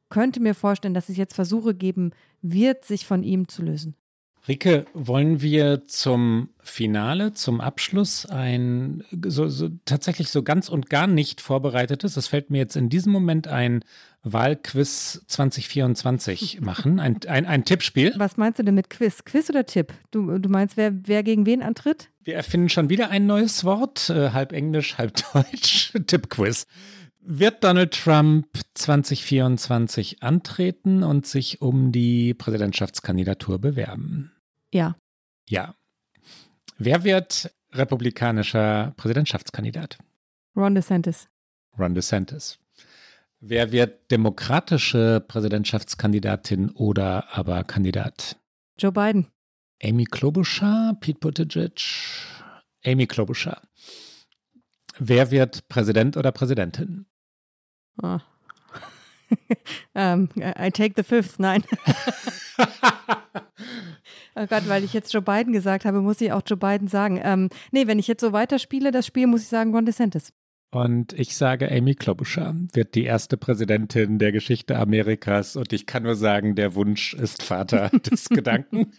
könnte 0.09 0.39
mir 0.39 0.53
vorstellen, 0.53 0.93
dass 0.93 1.09
es 1.09 1.17
jetzt 1.17 1.33
Versuche 1.33 1.73
geben 1.73 2.11
wird, 2.51 2.85
sich 2.85 3.05
von 3.05 3.23
ihm 3.23 3.47
zu 3.47 3.61
lösen. 3.63 3.95
Rike, 4.47 4.85
wollen 4.93 5.41
wir 5.41 5.85
zum 5.85 6.49
Finale, 6.61 7.33
zum 7.33 7.61
Abschluss 7.61 8.27
ein 8.27 9.03
so, 9.25 9.49
so, 9.49 9.69
tatsächlich 9.85 10.29
so 10.29 10.43
ganz 10.43 10.69
und 10.69 10.91
gar 10.91 11.07
nicht 11.07 11.41
vorbereitetes, 11.41 12.13
das 12.13 12.27
fällt 12.27 12.51
mir 12.51 12.59
jetzt 12.59 12.75
in 12.75 12.89
diesem 12.89 13.11
Moment 13.11 13.47
ein, 13.47 13.83
Wahlquiz 14.25 15.21
2024 15.27 16.59
machen? 16.61 16.99
Ein, 16.99 17.19
ein, 17.27 17.45
ein 17.45 17.63
Tippspiel? 17.63 18.13
Was 18.17 18.37
meinst 18.37 18.59
du 18.59 18.63
denn 18.63 18.75
mit 18.75 18.89
Quiz? 18.89 19.23
Quiz 19.23 19.49
oder 19.49 19.65
Tipp? 19.65 19.93
Du, 20.11 20.37
du 20.39 20.49
meinst, 20.49 20.75
wer, 20.75 20.91
wer 21.07 21.23
gegen 21.23 21.45
wen 21.45 21.61
antritt? 21.61 22.09
Wir 22.23 22.35
erfinden 22.35 22.69
schon 22.69 22.89
wieder 22.89 23.11
ein 23.11 23.27
neues 23.27 23.63
Wort, 23.63 24.09
äh, 24.09 24.31
halb 24.31 24.51
Englisch, 24.51 24.97
halb 24.97 25.13
Deutsch. 25.31 25.93
Tippquiz. 26.07 26.65
Wird 27.27 27.63
Donald 27.63 27.91
Trump 27.91 28.47
2024 28.75 30.21
antreten 30.21 31.01
und 31.01 31.25
sich 31.25 31.59
um 31.59 31.91
die 31.91 32.35
Präsidentschaftskandidatur 32.35 33.57
bewerben? 33.57 34.31
Ja. 34.71 34.95
Ja. 35.49 35.73
Wer 36.77 37.03
wird 37.03 37.51
republikanischer 37.71 38.93
Präsidentschaftskandidat? 38.97 39.97
Ron 40.55 40.75
DeSantis. 40.75 41.27
Ron 41.79 41.95
DeSantis. 41.95 42.59
Wer 43.39 43.71
wird 43.71 44.11
demokratische 44.11 45.25
Präsidentschaftskandidatin 45.27 46.69
oder 46.69 47.35
aber 47.35 47.63
Kandidat? 47.63 48.37
Joe 48.77 48.91
Biden. 48.91 49.31
Amy 49.81 50.05
Klobuchar, 50.05 50.95
Pete 50.99 51.19
Buttigieg, 51.19 51.81
Amy 52.85 53.07
Klobuchar. 53.07 53.63
Wer 54.99 55.31
wird 55.31 55.67
Präsident 55.69 56.17
oder 56.17 56.31
Präsidentin? 56.31 57.07
Oh. 58.01 58.17
um, 58.17 58.19
ähm, 59.95 60.29
I 60.37 60.69
take 60.71 60.93
the 60.95 61.03
fifth, 61.03 61.39
nein. 61.39 61.63
oh 64.35 64.45
Gott, 64.47 64.67
weil 64.67 64.83
ich 64.83 64.93
jetzt 64.93 65.13
Joe 65.13 65.21
Biden 65.21 65.53
gesagt 65.53 65.85
habe, 65.85 66.01
muss 66.01 66.21
ich 66.21 66.31
auch 66.31 66.41
Joe 66.45 66.57
Biden 66.57 66.87
sagen. 66.87 67.19
Ähm, 67.23 67.49
nee, 67.71 67.87
wenn 67.87 67.99
ich 67.99 68.07
jetzt 68.07 68.21
so 68.21 68.33
weiterspiele, 68.33 68.91
das 68.91 69.05
Spiel, 69.05 69.27
muss 69.27 69.41
ich 69.41 69.47
sagen 69.47 69.73
Ron 69.73 69.85
DeSantis. 69.85 70.33
Und 70.71 71.13
ich 71.13 71.37
sage, 71.37 71.71
Amy 71.71 71.95
Klobuchar 71.95 72.53
wird 72.73 72.95
die 72.95 73.05
erste 73.05 73.37
Präsidentin 73.37 74.19
der 74.19 74.33
Geschichte 74.33 74.77
Amerikas. 74.77 75.55
Und 75.55 75.71
ich 75.71 75.85
kann 75.85 76.03
nur 76.03 76.15
sagen, 76.15 76.55
der 76.55 76.75
Wunsch 76.75 77.13
ist 77.13 77.43
Vater 77.43 77.89
des 78.11 78.27
Gedanken. 78.27 78.91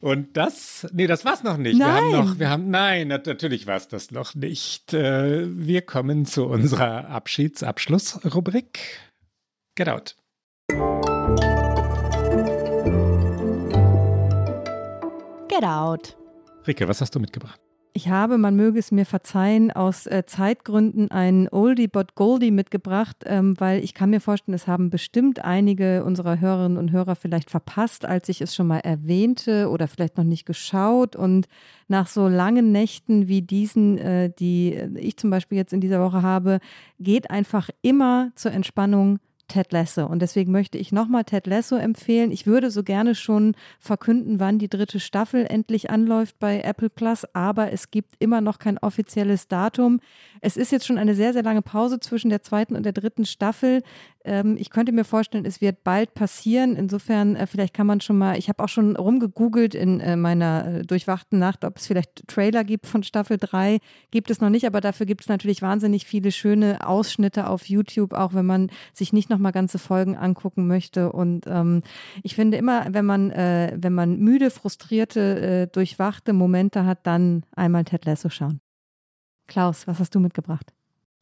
Und 0.00 0.36
das, 0.36 0.86
nee, 0.92 1.06
das 1.06 1.24
war's 1.24 1.42
noch 1.42 1.56
nicht. 1.56 1.78
Nein. 1.78 1.88
Wir 1.88 2.18
haben 2.18 2.26
noch, 2.26 2.38
wir 2.38 2.50
haben, 2.50 2.70
nein, 2.70 3.08
natürlich 3.08 3.66
war's 3.66 3.88
das 3.88 4.10
noch 4.10 4.34
nicht. 4.34 4.92
Äh, 4.92 5.46
wir 5.48 5.82
kommen 5.82 6.26
zu 6.26 6.44
unserer 6.46 7.08
Abschiedsabschlussrubrik. 7.08 9.00
Get 9.76 9.88
out. 9.88 10.16
Get 15.48 15.64
out. 15.64 16.16
Rike, 16.66 16.86
was 16.88 17.00
hast 17.00 17.14
du 17.14 17.20
mitgebracht? 17.20 17.63
Ich 17.96 18.08
habe, 18.08 18.38
man 18.38 18.56
möge 18.56 18.80
es 18.80 18.90
mir 18.90 19.06
verzeihen, 19.06 19.70
aus 19.70 20.08
äh, 20.08 20.24
Zeitgründen 20.26 21.12
ein 21.12 21.48
Oldie 21.48 21.86
but 21.86 22.16
Goldie 22.16 22.50
mitgebracht, 22.50 23.18
ähm, 23.24 23.54
weil 23.60 23.84
ich 23.84 23.94
kann 23.94 24.10
mir 24.10 24.18
vorstellen, 24.18 24.56
es 24.56 24.66
haben 24.66 24.90
bestimmt 24.90 25.44
einige 25.44 26.04
unserer 26.04 26.40
Hörerinnen 26.40 26.76
und 26.76 26.90
Hörer 26.90 27.14
vielleicht 27.14 27.50
verpasst, 27.50 28.04
als 28.04 28.28
ich 28.28 28.40
es 28.40 28.52
schon 28.52 28.66
mal 28.66 28.80
erwähnte 28.80 29.70
oder 29.70 29.86
vielleicht 29.86 30.16
noch 30.16 30.24
nicht 30.24 30.44
geschaut. 30.44 31.14
Und 31.14 31.46
nach 31.86 32.08
so 32.08 32.26
langen 32.26 32.72
Nächten 32.72 33.28
wie 33.28 33.42
diesen, 33.42 33.98
äh, 33.98 34.28
die 34.40 34.74
ich 34.96 35.16
zum 35.16 35.30
Beispiel 35.30 35.56
jetzt 35.56 35.72
in 35.72 35.80
dieser 35.80 36.02
Woche 36.02 36.22
habe, 36.22 36.58
geht 36.98 37.30
einfach 37.30 37.70
immer 37.80 38.32
zur 38.34 38.50
Entspannung 38.50 39.20
Ted 39.48 39.72
Lasso. 39.72 40.06
Und 40.06 40.20
deswegen 40.20 40.52
möchte 40.52 40.78
ich 40.78 40.92
nochmal 40.92 41.24
Ted 41.24 41.46
Lasso 41.46 41.76
empfehlen. 41.76 42.30
Ich 42.30 42.46
würde 42.46 42.70
so 42.70 42.82
gerne 42.82 43.14
schon 43.14 43.54
verkünden, 43.78 44.40
wann 44.40 44.58
die 44.58 44.68
dritte 44.68 45.00
Staffel 45.00 45.46
endlich 45.46 45.90
anläuft 45.90 46.38
bei 46.38 46.60
Apple 46.60 46.90
Plus, 46.90 47.26
aber 47.34 47.72
es 47.72 47.90
gibt 47.90 48.14
immer 48.18 48.40
noch 48.40 48.58
kein 48.58 48.78
offizielles 48.78 49.48
Datum. 49.48 50.00
Es 50.40 50.56
ist 50.56 50.72
jetzt 50.72 50.86
schon 50.86 50.98
eine 50.98 51.14
sehr, 51.14 51.32
sehr 51.32 51.42
lange 51.42 51.62
Pause 51.62 52.00
zwischen 52.00 52.30
der 52.30 52.42
zweiten 52.42 52.76
und 52.76 52.84
der 52.84 52.92
dritten 52.92 53.26
Staffel. 53.26 53.82
Ähm, 54.24 54.56
ich 54.58 54.70
könnte 54.70 54.92
mir 54.92 55.04
vorstellen, 55.04 55.44
es 55.44 55.60
wird 55.60 55.84
bald 55.84 56.14
passieren. 56.14 56.76
Insofern, 56.76 57.36
äh, 57.36 57.46
vielleicht 57.46 57.74
kann 57.74 57.86
man 57.86 58.00
schon 58.00 58.16
mal, 58.16 58.38
ich 58.38 58.48
habe 58.48 58.62
auch 58.62 58.68
schon 58.68 58.96
rumgegoogelt 58.96 59.74
in 59.74 60.00
äh, 60.00 60.16
meiner 60.16 60.66
äh, 60.66 60.82
durchwachten 60.82 61.38
Nacht, 61.38 61.64
ob 61.64 61.76
es 61.76 61.86
vielleicht 61.86 62.26
Trailer 62.26 62.64
gibt 62.64 62.86
von 62.86 63.02
Staffel 63.02 63.36
3. 63.38 63.78
Gibt 64.10 64.30
es 64.30 64.40
noch 64.40 64.48
nicht, 64.48 64.66
aber 64.66 64.80
dafür 64.80 65.06
gibt 65.06 65.20
es 65.22 65.28
natürlich 65.28 65.62
wahnsinnig 65.62 66.06
viele 66.06 66.32
schöne 66.32 66.86
Ausschnitte 66.86 67.48
auf 67.48 67.68
YouTube, 67.68 68.14
auch 68.14 68.34
wenn 68.34 68.46
man 68.46 68.70
sich 68.94 69.12
nicht 69.12 69.28
noch 69.28 69.38
mal 69.38 69.52
ganze 69.52 69.78
Folgen 69.78 70.16
angucken 70.16 70.66
möchte. 70.66 71.12
Und 71.12 71.46
ähm, 71.46 71.82
ich 72.22 72.34
finde 72.34 72.56
immer, 72.56 72.86
wenn 72.90 73.04
man, 73.04 73.30
äh, 73.30 73.76
wenn 73.76 73.94
man 73.94 74.18
müde, 74.18 74.50
frustrierte, 74.50 75.40
äh, 75.40 75.66
durchwachte 75.66 76.32
Momente 76.32 76.86
hat, 76.86 77.06
dann 77.06 77.44
einmal 77.54 77.84
Ted 77.84 78.04
Lasso 78.06 78.30
schauen. 78.30 78.60
Klaus, 79.46 79.86
was 79.86 79.98
hast 79.98 80.14
du 80.14 80.20
mitgebracht? 80.20 80.73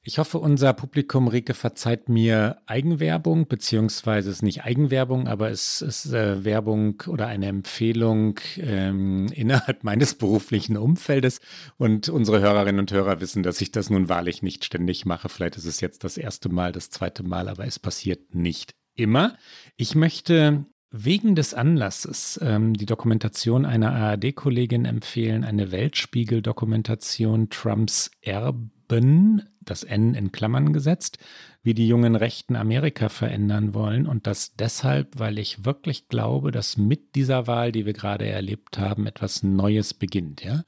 Ich 0.04 0.18
hoffe, 0.18 0.38
unser 0.38 0.72
Publikum, 0.72 1.28
Rike, 1.28 1.54
verzeiht 1.54 2.08
mir 2.08 2.60
Eigenwerbung, 2.66 3.46
beziehungsweise 3.46 4.30
es 4.30 4.36
ist 4.38 4.42
nicht 4.42 4.64
Eigenwerbung, 4.64 5.28
aber 5.28 5.52
es 5.52 5.80
ist 5.80 6.12
äh, 6.12 6.44
Werbung 6.44 7.00
oder 7.06 7.28
eine 7.28 7.46
Empfehlung 7.46 8.40
ähm, 8.56 9.26
innerhalb 9.32 9.84
meines 9.84 10.14
beruflichen 10.14 10.76
Umfeldes. 10.76 11.40
Und 11.76 12.08
unsere 12.08 12.40
Hörerinnen 12.40 12.80
und 12.80 12.90
Hörer 12.90 13.20
wissen, 13.20 13.44
dass 13.44 13.60
ich 13.60 13.70
das 13.70 13.90
nun 13.90 14.08
wahrlich 14.08 14.42
nicht 14.42 14.64
ständig 14.64 15.06
mache. 15.06 15.28
Vielleicht 15.28 15.56
ist 15.56 15.66
es 15.66 15.80
jetzt 15.80 16.02
das 16.02 16.16
erste 16.16 16.48
Mal, 16.48 16.72
das 16.72 16.90
zweite 16.90 17.22
Mal, 17.22 17.48
aber 17.48 17.64
es 17.64 17.78
passiert 17.78 18.34
nicht 18.34 18.74
immer. 18.96 19.36
Ich 19.76 19.94
möchte 19.94 20.66
wegen 20.90 21.36
des 21.36 21.54
Anlasses 21.54 22.40
ähm, 22.42 22.74
die 22.74 22.86
Dokumentation 22.86 23.64
einer 23.64 23.92
ARD-Kollegin 23.92 24.84
empfehlen, 24.84 25.44
eine 25.44 25.70
Weltspiegel-Dokumentation 25.70 27.50
Trumps 27.50 28.10
Erben 28.20 29.42
das 29.64 29.84
N 29.84 30.14
in 30.14 30.32
Klammern 30.32 30.72
gesetzt, 30.72 31.18
wie 31.62 31.74
die 31.74 31.88
jungen 31.88 32.16
Rechten 32.16 32.56
Amerika 32.56 33.08
verändern 33.08 33.74
wollen 33.74 34.06
und 34.06 34.26
das 34.26 34.54
deshalb, 34.56 35.18
weil 35.18 35.38
ich 35.38 35.64
wirklich 35.64 36.08
glaube, 36.08 36.50
dass 36.50 36.76
mit 36.76 37.14
dieser 37.14 37.46
Wahl, 37.46 37.72
die 37.72 37.86
wir 37.86 37.92
gerade 37.92 38.26
erlebt 38.26 38.78
haben, 38.78 39.06
etwas 39.06 39.42
Neues 39.42 39.94
beginnt, 39.94 40.42
ja? 40.44 40.64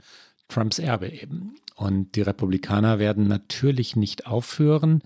Trumps 0.49 0.79
Erbe 0.79 1.09
eben. 1.09 1.57
Und 1.75 2.15
die 2.17 2.23
Republikaner 2.23 2.99
werden 2.99 3.27
natürlich 3.27 3.97
nicht 3.97 4.27
aufhören, 4.27 5.03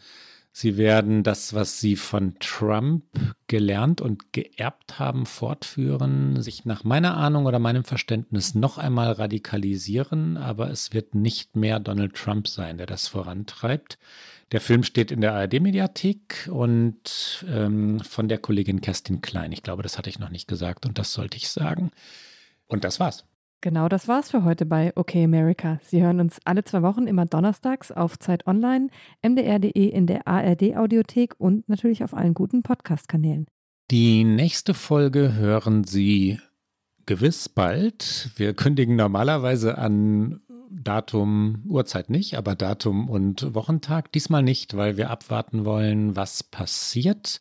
Sie 0.60 0.76
werden 0.76 1.22
das, 1.22 1.54
was 1.54 1.78
Sie 1.78 1.94
von 1.94 2.34
Trump 2.40 3.04
gelernt 3.46 4.00
und 4.00 4.32
geerbt 4.32 4.98
haben, 4.98 5.24
fortführen, 5.24 6.42
sich 6.42 6.64
nach 6.64 6.82
meiner 6.82 7.16
Ahnung 7.16 7.46
oder 7.46 7.60
meinem 7.60 7.84
Verständnis 7.84 8.56
noch 8.56 8.76
einmal 8.76 9.12
radikalisieren, 9.12 10.36
aber 10.36 10.68
es 10.68 10.92
wird 10.92 11.14
nicht 11.14 11.54
mehr 11.54 11.78
Donald 11.78 12.14
Trump 12.14 12.48
sein, 12.48 12.76
der 12.76 12.86
das 12.86 13.06
vorantreibt. 13.06 14.00
Der 14.50 14.60
Film 14.60 14.82
steht 14.82 15.12
in 15.12 15.20
der 15.20 15.34
ARD-Mediathek 15.34 16.48
und 16.50 17.44
ähm, 17.48 18.00
von 18.00 18.26
der 18.26 18.38
Kollegin 18.38 18.80
Kerstin 18.80 19.20
Klein. 19.20 19.52
Ich 19.52 19.62
glaube, 19.62 19.84
das 19.84 19.96
hatte 19.96 20.10
ich 20.10 20.18
noch 20.18 20.30
nicht 20.30 20.48
gesagt 20.48 20.86
und 20.86 20.98
das 20.98 21.12
sollte 21.12 21.36
ich 21.36 21.50
sagen. 21.50 21.92
Und 22.66 22.82
das 22.82 22.98
war's. 22.98 23.24
Genau 23.60 23.88
das 23.88 24.06
war's 24.06 24.30
für 24.30 24.44
heute 24.44 24.66
bei 24.66 24.92
OK 24.94 25.16
America. 25.16 25.80
Sie 25.82 26.00
hören 26.00 26.20
uns 26.20 26.38
alle 26.44 26.62
zwei 26.62 26.82
Wochen 26.82 27.08
immer 27.08 27.26
donnerstags 27.26 27.90
auf 27.90 28.16
Zeit 28.16 28.46
Online, 28.46 28.88
mdr.de 29.20 29.88
in 29.88 30.06
der 30.06 30.28
ARD-Audiothek 30.28 31.34
und 31.38 31.68
natürlich 31.68 32.04
auf 32.04 32.14
allen 32.14 32.34
guten 32.34 32.62
Podcast-Kanälen. 32.62 33.46
Die 33.90 34.22
nächste 34.22 34.74
Folge 34.74 35.34
hören 35.34 35.82
Sie 35.82 36.38
gewiss 37.06 37.48
bald. 37.48 38.30
Wir 38.36 38.54
kündigen 38.54 38.94
normalerweise 38.94 39.76
an 39.76 40.40
Datum, 40.70 41.64
Uhrzeit 41.66 42.10
nicht, 42.10 42.36
aber 42.36 42.54
Datum 42.54 43.08
und 43.08 43.54
Wochentag. 43.54 44.12
Diesmal 44.12 44.42
nicht, 44.44 44.76
weil 44.76 44.96
wir 44.96 45.10
abwarten 45.10 45.64
wollen, 45.64 46.14
was 46.14 46.44
passiert 46.44 47.40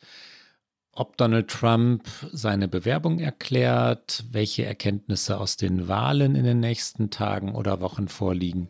ob 0.99 1.15
Donald 1.17 1.47
Trump 1.47 2.03
seine 2.31 2.67
Bewerbung 2.67 3.19
erklärt, 3.19 4.25
welche 4.31 4.65
Erkenntnisse 4.65 5.39
aus 5.39 5.55
den 5.55 5.87
Wahlen 5.87 6.35
in 6.35 6.43
den 6.43 6.59
nächsten 6.59 7.09
Tagen 7.09 7.53
oder 7.53 7.81
Wochen 7.81 8.07
vorliegen. 8.07 8.69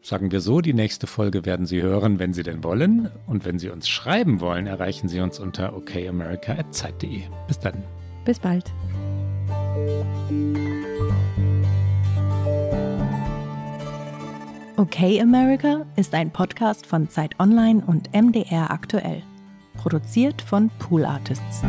Sagen 0.00 0.32
wir 0.32 0.40
so, 0.40 0.60
die 0.60 0.74
nächste 0.74 1.06
Folge 1.06 1.46
werden 1.46 1.66
Sie 1.66 1.80
hören, 1.80 2.18
wenn 2.18 2.34
Sie 2.34 2.42
denn 2.42 2.62
wollen. 2.62 3.10
Und 3.26 3.44
wenn 3.44 3.58
Sie 3.58 3.70
uns 3.70 3.88
schreiben 3.88 4.40
wollen, 4.40 4.66
erreichen 4.66 5.08
Sie 5.08 5.20
uns 5.20 5.38
unter 5.38 5.76
okamerica.zeit.de. 5.76 7.22
Bis 7.46 7.58
dann. 7.58 7.82
Bis 8.24 8.38
bald. 8.38 8.72
Okay 14.76 15.20
America 15.20 15.86
ist 15.96 16.14
ein 16.14 16.30
Podcast 16.30 16.84
von 16.84 17.08
Zeit 17.08 17.38
Online 17.38 17.82
und 17.86 18.12
MDR 18.12 18.70
aktuell. 18.70 19.22
Produziert 19.84 20.40
von 20.40 20.70
Pool 20.78 21.04
Artists. 21.04 21.60